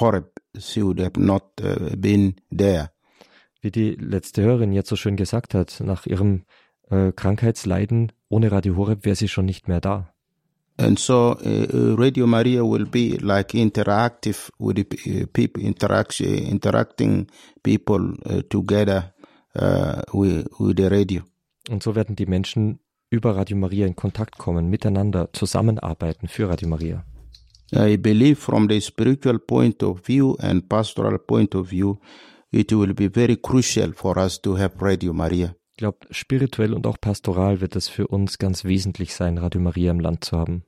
Horeb, 0.00 0.40
she 0.58 0.82
would 0.82 1.00
have 1.00 1.20
not 1.20 1.42
uh, 1.62 1.94
been 1.96 2.36
there. 2.50 2.90
Wie 3.60 3.70
die 3.70 3.90
letzte 3.90 4.42
Hörerin 4.42 4.72
jetzt 4.72 4.88
so 4.88 4.96
schön 4.96 5.16
gesagt 5.16 5.54
hat, 5.54 5.80
nach 5.84 6.06
ihrem 6.06 6.44
Krankheitsleiden 6.88 8.12
ohne 8.28 8.52
Radio 8.52 8.76
Horeb 8.76 9.06
wäre 9.06 9.16
sie 9.16 9.28
schon 9.28 9.46
nicht 9.46 9.66
mehr 9.66 9.80
da. 9.80 10.11
And 10.78 10.98
so 10.98 11.32
uh, 11.32 11.66
uh, 11.72 11.96
Radio 11.96 12.26
Maria 12.26 12.64
will 12.64 12.86
be 12.86 13.18
like 13.18 13.52
interactive 13.52 14.50
with 14.58 14.76
the 14.76 15.22
uh, 15.22 15.26
people, 15.32 15.62
interaction, 15.62 16.26
interacting 16.26 17.28
people 17.62 18.14
uh, 18.26 18.42
together 18.48 19.12
uh, 19.54 20.02
with, 20.12 20.48
with 20.58 20.76
the 20.76 20.88
radio. 20.88 21.22
Und 21.68 21.82
so 21.82 21.94
werden 21.94 22.16
die 22.16 22.26
Menschen 22.26 22.80
über 23.10 23.36
Radio 23.36 23.56
Maria 23.56 23.86
in 23.86 23.94
Kontakt 23.94 24.38
kommen, 24.38 24.70
miteinander 24.70 25.28
zusammenarbeiten 25.32 26.28
für 26.28 26.48
Radio 26.48 26.68
Maria. 26.68 27.04
I 27.74 27.96
believe 27.96 28.38
from 28.38 28.68
the 28.68 28.80
spiritual 28.80 29.38
point 29.38 29.82
of 29.82 30.04
view 30.04 30.36
and 30.40 30.68
pastoral 30.68 31.18
point 31.18 31.54
of 31.54 31.68
view, 31.68 32.00
it 32.50 32.72
will 32.72 32.94
be 32.94 33.08
very 33.08 33.36
crucial 33.36 33.92
for 33.94 34.18
us 34.18 34.40
to 34.40 34.56
have 34.56 34.80
Radio 34.80 35.12
Maria. 35.12 35.54
Ich 35.72 35.78
glaube, 35.78 36.06
spirituell 36.10 36.74
und 36.74 36.86
auch 36.86 37.00
pastoral 37.00 37.62
wird 37.62 37.76
es 37.76 37.88
für 37.88 38.06
uns 38.06 38.36
ganz 38.36 38.64
wesentlich 38.64 39.14
sein, 39.14 39.38
Radio 39.38 39.60
Maria 39.60 39.90
im 39.90 40.00
Land 40.00 40.22
zu 40.22 40.36
haben. 40.36 40.64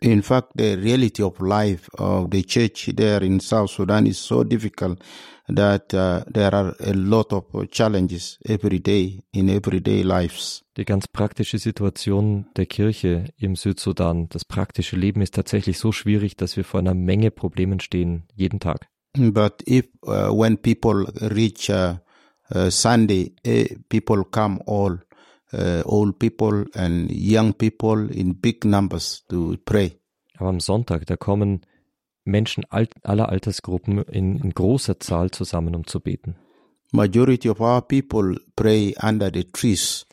In 0.00 0.20
fact, 0.20 0.54
the 0.56 0.74
reality 0.74 1.22
of 1.22 1.38
life 1.38 1.88
of 1.96 2.26
the 2.32 2.42
church 2.42 2.92
there 2.96 3.24
in 3.24 3.38
South 3.38 3.70
Sudan 3.70 4.04
is 4.04 4.18
so 4.18 4.42
difficult 4.42 4.98
that 5.46 5.94
uh, 5.94 6.24
there 6.28 6.52
are 6.52 6.74
a 6.80 6.92
lot 6.92 7.32
of 7.32 7.44
challenges 7.70 8.40
every 8.44 8.80
day 8.80 9.22
in 9.32 9.48
everyday 9.48 10.02
lives. 10.02 10.64
Die 10.76 10.84
ganz 10.84 11.06
praktische 11.06 11.58
Situation 11.58 12.46
der 12.56 12.66
Kirche 12.66 13.26
im 13.36 13.54
Südsudan, 13.54 14.28
das 14.28 14.44
praktische 14.44 14.96
Leben 14.96 15.20
ist 15.20 15.36
tatsächlich 15.36 15.78
so 15.78 15.92
schwierig, 15.92 16.36
dass 16.36 16.56
wir 16.56 16.64
vor 16.64 16.80
einer 16.80 16.94
Menge 16.94 17.30
Problemen 17.30 17.78
stehen, 17.78 18.24
jeden 18.34 18.58
Tag. 18.58 18.88
But 19.16 19.62
if 19.68 19.86
uh, 20.04 20.32
when 20.36 20.56
people 20.56 21.04
reach 21.20 21.70
uh, 21.70 21.98
Sunday, 22.70 23.34
eh, 23.44 23.76
people 23.88 24.24
come 24.24 24.60
all 24.66 24.98
uh, 25.52 25.82
old 25.84 26.18
people 26.18 26.64
and 26.74 27.10
young 27.10 27.52
people 27.52 28.10
in 28.10 28.34
big 28.34 28.64
numbers 28.64 29.24
to 29.28 29.56
pray. 29.64 29.98
Aber 30.38 30.48
am 30.48 30.60
Sonntag, 30.60 31.06
da 31.06 31.16
kommen 31.16 31.62
Menschen 32.24 32.64
aller 32.70 33.28
Altersgruppen 33.28 33.98
in, 34.04 34.38
in 34.38 34.50
großer 34.50 35.00
Zahl 35.00 35.30
zusammen, 35.30 35.74
um 35.74 35.86
zu 35.86 36.00
beten. 36.00 36.36
Majority 36.92 37.48
of 37.48 37.60
our 37.60 37.80
people 37.80 38.36
pray 38.54 38.94
under 39.02 39.30
the 39.32 39.44
trees. 39.44 40.06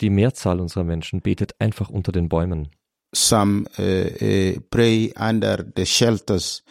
Die 0.00 0.10
Mehrzahl 0.10 0.60
unserer 0.60 0.84
Menschen 0.84 1.20
betet 1.20 1.60
einfach 1.60 1.90
unter 1.90 2.12
den 2.12 2.28
Bäumen. 2.28 2.68
Some 3.12 3.64
uh, 3.78 3.82
uh, 3.82 4.60
pray 4.70 5.12
under 5.18 5.64
the 5.74 5.86
shelters 5.86 6.62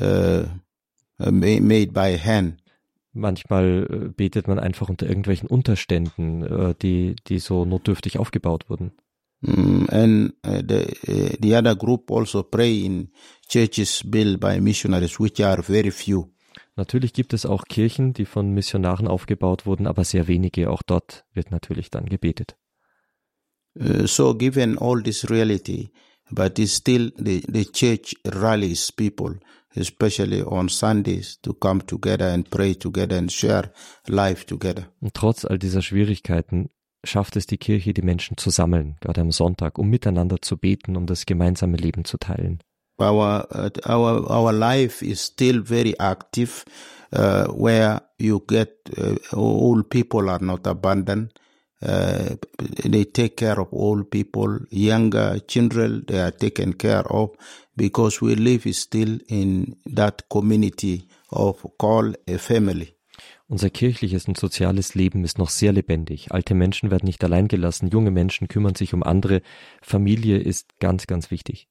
uh, 0.00 0.44
made 1.18 1.92
by 1.92 2.18
hand. 2.18 2.58
Manchmal 3.14 3.86
äh, 3.88 4.08
betet 4.08 4.48
man 4.48 4.58
einfach 4.58 4.88
unter 4.88 5.06
irgendwelchen 5.06 5.48
Unterständen, 5.48 6.42
äh, 6.42 6.74
die, 6.74 7.14
die 7.28 7.38
so 7.38 7.64
notdürftig 7.64 8.18
aufgebaut 8.18 8.68
wurden. 8.68 8.92
Mm, 9.40 9.84
and 9.88 10.34
uh, 10.44 10.62
the, 10.66 10.86
uh, 11.06 11.36
the 11.40 11.54
other 11.54 11.76
group 11.76 12.10
also 12.10 12.42
pray 12.42 12.84
in 12.84 13.10
churches 13.48 14.02
built 14.04 14.40
by 14.40 14.60
missionaries, 14.60 15.20
which 15.20 15.44
are 15.44 15.62
very 15.62 15.90
few. 15.90 16.30
Natürlich 16.76 17.12
gibt 17.12 17.34
es 17.34 17.46
auch 17.46 17.64
Kirchen, 17.68 18.14
die 18.14 18.24
von 18.24 18.50
Missionaren 18.50 19.06
aufgebaut 19.06 19.64
wurden, 19.64 19.86
aber 19.86 20.02
sehr 20.04 20.26
wenige. 20.26 20.70
Auch 20.70 20.82
dort 20.82 21.24
wird 21.32 21.52
natürlich 21.52 21.90
dann 21.90 22.06
gebetet. 22.06 22.56
Uh, 23.78 24.06
so 24.06 24.34
given 24.34 24.78
all 24.78 25.02
this 25.02 25.30
reality, 25.30 25.90
but 26.30 26.58
it's 26.58 26.72
still 26.72 27.10
the, 27.16 27.44
the 27.48 27.64
church 27.64 28.14
rallies 28.24 28.90
people, 28.90 29.34
especially 29.76 30.42
on 30.42 30.68
Sundays, 30.68 31.38
to 31.42 31.54
come 31.54 31.82
together 31.82 32.26
and 32.28 32.48
pray 32.50 32.74
together 32.74 33.16
and 33.16 33.30
share 33.30 33.70
life 34.08 34.46
together. 34.46 34.86
Und 35.00 35.14
trotz 35.14 35.44
all 35.44 35.58
dieser 35.58 35.82
Schwierigkeiten 35.82 36.70
schafft 37.04 37.36
es 37.36 37.46
die 37.46 37.58
Kirche, 37.58 37.92
die 37.92 38.02
Menschen 38.02 38.36
zu 38.36 38.50
sammeln, 38.50 38.96
gerade 39.00 39.20
am 39.20 39.30
Sonntag, 39.30 39.78
um 39.78 39.88
miteinander 39.88 40.40
zu 40.40 40.56
beten, 40.56 40.96
um 40.96 41.06
das 41.06 41.26
gemeinsame 41.26 41.76
Leben 41.76 42.04
zu 42.04 42.18
teilen. 42.18 42.60
Our 42.96 43.48
uh, 43.50 43.70
our 43.90 44.30
our 44.30 44.52
life 44.52 45.04
is 45.04 45.20
still 45.20 45.62
very 45.64 45.96
active, 45.98 46.64
uh, 47.12 47.46
where 47.48 48.02
you 48.18 48.40
get 48.46 48.70
uh, 48.96 49.16
all 49.36 49.82
people 49.82 50.30
are 50.30 50.42
not 50.42 50.64
abandoned. 50.66 51.32
Uh, 51.82 52.36
they 52.84 53.04
take 53.04 53.36
care 53.36 53.60
of 53.60 53.68
old 53.72 54.10
people, 54.10 54.60
younger 54.70 55.38
children, 55.46 56.04
they 56.06 56.20
are 56.20 56.30
taken 56.30 56.72
care 56.72 57.06
of 57.12 57.30
because 57.76 58.22
we 58.22 58.34
live 58.36 58.72
still 58.74 59.18
in 59.28 59.76
that 59.84 60.28
community 60.30 61.06
of 61.30 61.66
called 61.78 62.16
a 62.26 62.38
family. 62.38 62.94
Unser 63.48 63.68
kirchliches 63.68 64.26
und 64.26 64.38
soziales 64.38 64.94
Leben 64.94 65.22
ist 65.24 65.38
noch 65.38 65.50
sehr 65.50 65.72
lebendig. 65.72 66.32
Alte 66.32 66.54
Menschen 66.54 66.90
werden 66.90 67.06
nicht 67.06 67.22
allein 67.22 67.48
gelassen, 67.48 67.88
junge 67.88 68.10
Menschen 68.10 68.48
kümmern 68.48 68.74
sich 68.74 68.94
um 68.94 69.02
andere. 69.02 69.42
Familie 69.82 70.38
ist 70.38 70.78
ganz, 70.80 71.06
ganz 71.06 71.30
wichtig. 71.30 71.68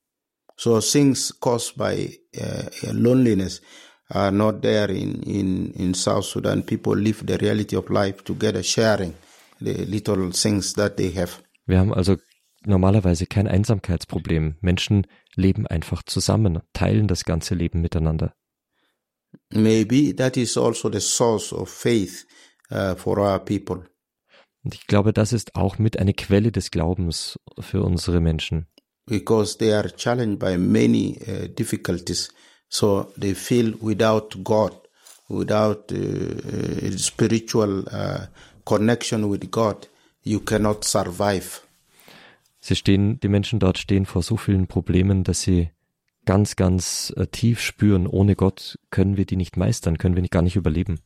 So 0.55 0.79
things 0.79 1.33
caused 1.39 1.77
by 1.77 2.19
uh, 2.37 2.91
loneliness 2.91 3.61
are 4.09 4.31
not 4.31 4.61
there 4.61 4.91
in, 4.91 5.23
in, 5.23 5.73
in 5.73 5.93
South 5.95 6.25
Sudan. 6.25 6.61
People 6.61 6.95
live 6.95 7.23
the 7.25 7.37
reality 7.37 7.75
of 7.75 7.89
life 7.89 8.23
together, 8.23 8.61
sharing 8.61 9.15
the 9.63 9.85
little 9.85 10.31
things 10.31 10.73
that 10.73 10.97
they 10.97 11.13
have. 11.15 11.41
Wir 11.65 11.79
haben 11.79 11.93
also 11.93 12.17
normalerweise 12.65 13.25
kein 13.25 13.47
Einsamkeitsproblem. 13.47 14.55
Menschen 14.61 15.07
leben 15.35 15.67
einfach 15.67 16.03
zusammen, 16.03 16.59
teilen 16.73 17.07
das 17.07 17.23
ganze 17.23 17.55
Leben 17.55 17.81
miteinander. 17.81 18.33
Maybe 19.51 20.15
that 20.15 20.37
is 20.37 20.57
also 20.57 20.91
the 20.91 20.99
source 20.99 21.53
of 21.53 21.69
faith 21.69 22.25
uh, 22.71 22.95
for 22.95 23.17
our 23.17 23.39
people. 23.39 23.85
Und 24.63 24.75
ich 24.75 24.87
glaube, 24.87 25.11
das 25.11 25.33
ist 25.33 25.55
auch 25.55 25.77
mit 25.77 25.99
eine 25.99 26.13
Quelle 26.13 26.51
des 26.51 26.71
Glaubens 26.71 27.37
für 27.59 27.81
unsere 27.81 28.21
Menschen. 28.21 28.67
Because 29.05 29.57
they 29.57 29.73
are 29.73 29.89
challenged 29.89 30.39
by 30.39 30.57
many 30.57 31.19
uh, 31.27 31.47
difficulties, 31.47 32.33
so 32.69 33.11
they 33.19 33.35
feel 33.35 33.75
without 33.81 34.41
God, 34.43 34.71
without 35.27 35.91
uh, 35.91 36.97
spiritual 36.97 37.85
uh, 37.91 38.27
connection 38.65 39.29
with 39.29 39.51
God, 39.51 39.87
you 40.23 40.39
cannot 40.39 40.83
survive. 40.83 41.61
Sie 42.59 42.75
stehen, 42.75 43.19
die 43.19 43.27
Menschen 43.27 43.59
dort 43.59 43.77
stehen 43.77 44.05
vor 44.05 44.23
so 44.23 44.37
vielen 44.37 44.67
Problemen, 44.67 45.23
dass 45.23 45.41
sie 45.41 45.69
ganz, 46.25 46.55
ganz 46.55 47.13
äh, 47.17 47.27
tief 47.27 47.59
spüren, 47.59 48.07
ohne 48.07 48.35
Gott 48.35 48.79
können 48.89 49.17
wir 49.17 49.25
die 49.25 49.35
nicht 49.35 49.57
meistern, 49.57 49.97
können 49.97 50.15
wir 50.15 50.23
gar 50.29 50.41
nicht 50.41 50.55
überleben. 50.55 50.99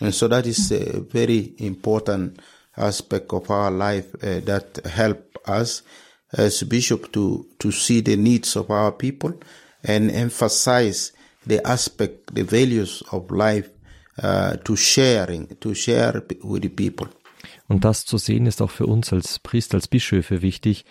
And 0.00 0.12
so 0.12 0.26
that 0.26 0.46
is 0.46 0.72
a 0.72 1.00
very 1.12 1.54
important 1.58 2.40
aspect 2.74 3.32
of 3.32 3.50
our 3.50 3.70
life 3.70 4.14
uh, 4.22 4.40
that 4.44 4.82
help 4.84 5.38
us 5.46 5.84
as 6.32 6.64
bishop 6.68 7.12
to, 7.12 7.46
to 7.58 7.70
see 7.70 8.00
the 8.00 8.16
needs 8.16 8.56
of 8.56 8.70
our 8.70 8.90
people 8.90 9.34
and 9.84 10.10
emphasize 10.10 11.12
the 11.46 11.64
aspect, 11.64 12.34
the 12.34 12.42
values 12.42 13.04
of 13.12 13.30
life 13.30 13.70
uh, 14.18 14.56
to 14.64 14.76
sharing, 14.76 15.48
to 15.60 15.74
share 15.74 16.22
with 16.42 16.62
the 16.62 16.68
people. 16.68 17.08
Und 17.68 17.84
das 17.84 18.04
zu 18.04 18.18
sehen 18.18 18.46
ist 18.46 18.60
auch 18.60 18.70
für 18.70 18.86
uns 18.86 19.12
als 19.12 19.38
Priester, 19.38 19.76
als 19.76 19.88
Bischöfe 19.88 20.42
wichtig, 20.42 20.84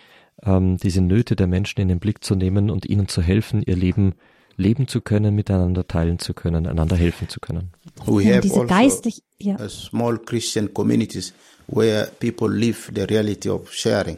ähm, 0.44 0.78
diese 0.78 1.02
Nöte 1.02 1.36
der 1.36 1.48
Menschen 1.48 1.80
in 1.82 1.88
den 1.88 2.00
Blick 2.00 2.24
zu 2.24 2.36
nehmen 2.36 2.70
und 2.70 2.86
ihnen 2.86 3.08
zu 3.08 3.22
helfen, 3.22 3.62
ihr 3.64 3.76
Leben 3.76 4.16
leben 4.58 4.88
zu 4.88 5.02
können, 5.02 5.36
miteinander 5.36 5.88
teilen 5.88 6.20
zu 6.20 6.34
können, 6.34 6.68
einander 6.68 6.96
helfen 6.96 7.30
zu 7.30 7.40
können. 7.40 7.72
We 8.06 8.26
have 8.26 8.42
diese 8.42 8.62
also 8.62 8.68
geistlich, 8.68 9.24
ja. 9.38 9.58
small 9.70 10.20
Christian 10.20 10.74
communities 10.74 11.34
where 11.68 12.10
people 12.20 12.50
live 12.50 12.92
the 12.94 13.02
reality 13.02 13.50
of 13.50 13.72
sharing. 13.74 14.18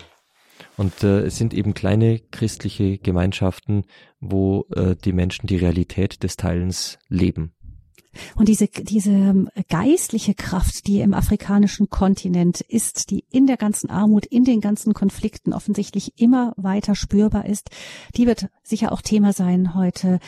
Und 0.75 1.03
äh, 1.03 1.21
es 1.21 1.37
sind 1.37 1.53
eben 1.53 1.73
kleine 1.73 2.19
christliche 2.31 2.97
Gemeinschaften, 2.97 3.85
wo 4.19 4.65
äh, 4.75 4.95
die 4.95 5.13
Menschen 5.13 5.47
die 5.47 5.57
Realität 5.57 6.23
des 6.23 6.35
Teilens 6.35 6.97
leben. 7.09 7.53
Und 8.35 8.47
diese, 8.47 8.67
diese 8.67 9.11
ähm, 9.11 9.49
geistliche 9.69 10.33
Kraft, 10.33 10.87
die 10.87 11.01
im 11.01 11.13
afrikanischen 11.13 11.89
Kontinent 11.89 12.61
ist, 12.61 13.09
die 13.09 13.25
in 13.31 13.47
der 13.47 13.57
ganzen 13.57 13.89
Armut, 13.89 14.25
in 14.25 14.43
den 14.43 14.61
ganzen 14.61 14.93
Konflikten 14.93 15.53
offensichtlich 15.53 16.19
immer 16.19 16.53
weiter 16.57 16.95
spürbar 16.95 17.45
ist, 17.45 17.69
die 18.15 18.27
wird 18.27 18.47
sicher 18.63 18.91
auch 18.91 19.01
Thema 19.01 19.33
sein 19.33 19.75
heute 19.75 20.19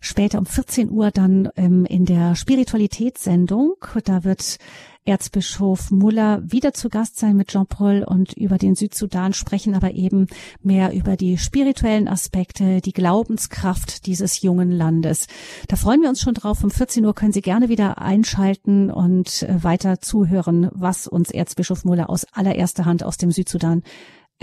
später 0.00 0.38
um 0.38 0.46
14 0.46 0.90
Uhr 0.90 1.10
dann 1.10 1.48
ähm, 1.56 1.84
in 1.84 2.04
der 2.04 2.34
Spiritualitätssendung. 2.34 3.74
Da 4.04 4.24
wird 4.24 4.58
Erzbischof 5.04 5.90
Muller 5.90 6.42
wieder 6.44 6.72
zu 6.72 6.88
Gast 6.88 7.18
sein 7.18 7.36
mit 7.36 7.48
Jean-Paul 7.48 8.04
und 8.04 8.34
über 8.34 8.58
den 8.58 8.74
Südsudan 8.74 9.32
sprechen, 9.32 9.74
aber 9.74 9.92
eben 9.92 10.28
mehr 10.62 10.92
über 10.92 11.16
die 11.16 11.38
spirituellen 11.38 12.06
Aspekte, 12.06 12.80
die 12.80 12.92
Glaubenskraft 12.92 14.06
dieses 14.06 14.42
jungen 14.42 14.70
Landes. 14.70 15.26
Da 15.68 15.76
freuen 15.76 16.02
wir 16.02 16.08
uns 16.08 16.20
schon 16.20 16.34
drauf. 16.34 16.62
Um 16.62 16.70
14 16.70 17.04
Uhr 17.04 17.14
können 17.14 17.32
Sie 17.32 17.42
gerne 17.42 17.68
wieder 17.68 17.98
einschalten 17.98 18.90
und 18.90 19.42
äh, 19.42 19.62
weiter 19.64 20.00
zuhören, 20.00 20.68
was 20.72 21.08
uns 21.08 21.30
Erzbischof 21.30 21.84
Muller 21.84 22.08
aus 22.08 22.24
allererster 22.32 22.84
Hand 22.84 23.02
aus 23.02 23.16
dem 23.16 23.32
Südsudan 23.32 23.82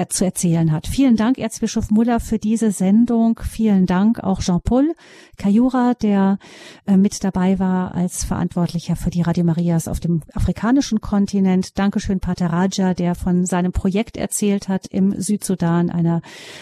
zu 0.07 0.23
erzählen 0.23 0.71
hat. 0.71 0.87
Vielen 0.87 1.17
Dank, 1.17 1.37
Erzbischof 1.37 1.91
Muller, 1.91 2.21
für 2.21 2.39
diese 2.39 2.71
Sendung. 2.71 3.39
Vielen 3.43 3.85
Dank 3.85 4.23
auch 4.23 4.39
Jean-Paul 4.39 4.93
Kayura, 5.37 5.93
der 5.93 6.37
äh, 6.85 6.95
mit 6.95 7.23
dabei 7.23 7.59
war 7.59 7.93
als 7.93 8.23
Verantwortlicher 8.23 8.95
für 8.95 9.09
die 9.09 9.21
Radio 9.21 9.43
Marias 9.43 9.87
auf 9.87 9.99
dem 9.99 10.21
afrikanischen 10.33 11.01
Kontinent. 11.01 11.77
Dankeschön, 11.77 12.19
Pater 12.19 12.47
Raja, 12.47 12.93
der 12.93 13.15
von 13.15 13.45
seinem 13.45 13.71
Projekt 13.71 14.15
erzählt 14.15 14.69
hat 14.69 14.87
im 14.87 15.19
Südsudan, 15.19 15.89
einer 15.89 16.21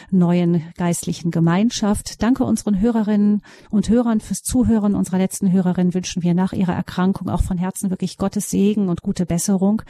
neuen 0.09 0.63
geistlichen 0.77 1.31
Gemeinschaft. 1.31 2.23
Danke 2.23 2.43
unseren 2.43 2.79
Hörerinnen 2.79 3.41
und 3.69 3.89
Hörern 3.89 4.21
fürs 4.21 4.41
Zuhören. 4.41 4.95
Unserer 4.95 5.17
letzten 5.17 5.51
Hörerin 5.51 5.93
wünschen 5.93 6.23
wir 6.23 6.33
nach 6.33 6.53
ihrer 6.53 6.73
Erkrankung 6.73 7.29
auch 7.29 7.43
von 7.43 7.57
Herzen 7.57 7.89
wirklich 7.89 8.17
Gottes 8.17 8.49
Segen 8.49 8.89
und 8.89 9.01
gute 9.01 9.25
Besserung. 9.25 9.81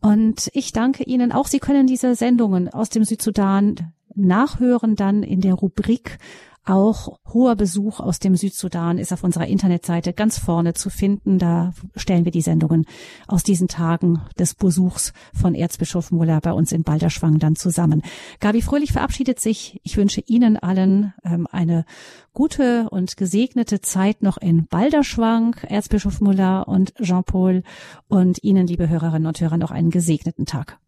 Und 0.00 0.50
ich 0.52 0.72
danke 0.72 1.04
Ihnen 1.04 1.32
auch. 1.32 1.46
Sie 1.46 1.60
können 1.60 1.86
diese 1.86 2.14
Sendungen 2.14 2.68
aus 2.68 2.88
dem 2.88 3.04
Südsudan 3.04 3.92
nachhören 4.14 4.96
dann 4.96 5.22
in 5.22 5.40
der 5.40 5.54
Rubrik 5.54 6.18
auch 6.64 7.18
hoher 7.32 7.56
Besuch 7.56 8.00
aus 8.00 8.18
dem 8.18 8.36
Südsudan 8.36 8.98
ist 8.98 9.12
auf 9.12 9.22
unserer 9.22 9.46
Internetseite 9.46 10.12
ganz 10.12 10.38
vorne 10.38 10.72
zu 10.72 10.88
finden. 10.88 11.38
Da 11.38 11.74
stellen 11.94 12.24
wir 12.24 12.32
die 12.32 12.40
Sendungen 12.40 12.86
aus 13.26 13.42
diesen 13.42 13.68
Tagen 13.68 14.22
des 14.38 14.54
Besuchs 14.54 15.12
von 15.34 15.54
Erzbischof 15.54 16.10
Muller 16.10 16.40
bei 16.40 16.52
uns 16.52 16.72
in 16.72 16.82
Balderschwang 16.82 17.38
dann 17.38 17.56
zusammen. 17.56 18.02
Gabi 18.40 18.62
Fröhlich 18.62 18.92
verabschiedet 18.92 19.40
sich. 19.40 19.80
Ich 19.82 19.96
wünsche 19.96 20.22
Ihnen 20.26 20.56
allen 20.56 21.12
ähm, 21.24 21.46
eine 21.50 21.84
gute 22.32 22.88
und 22.90 23.16
gesegnete 23.16 23.80
Zeit 23.80 24.22
noch 24.22 24.38
in 24.38 24.66
Balderschwang, 24.66 25.56
Erzbischof 25.68 26.20
Muller 26.20 26.66
und 26.66 26.94
Jean-Paul 26.96 27.62
und 28.08 28.42
Ihnen, 28.42 28.66
liebe 28.66 28.88
Hörerinnen 28.88 29.26
und 29.26 29.40
Hörer, 29.40 29.58
noch 29.58 29.70
einen 29.70 29.90
gesegneten 29.90 30.46
Tag. 30.46 30.78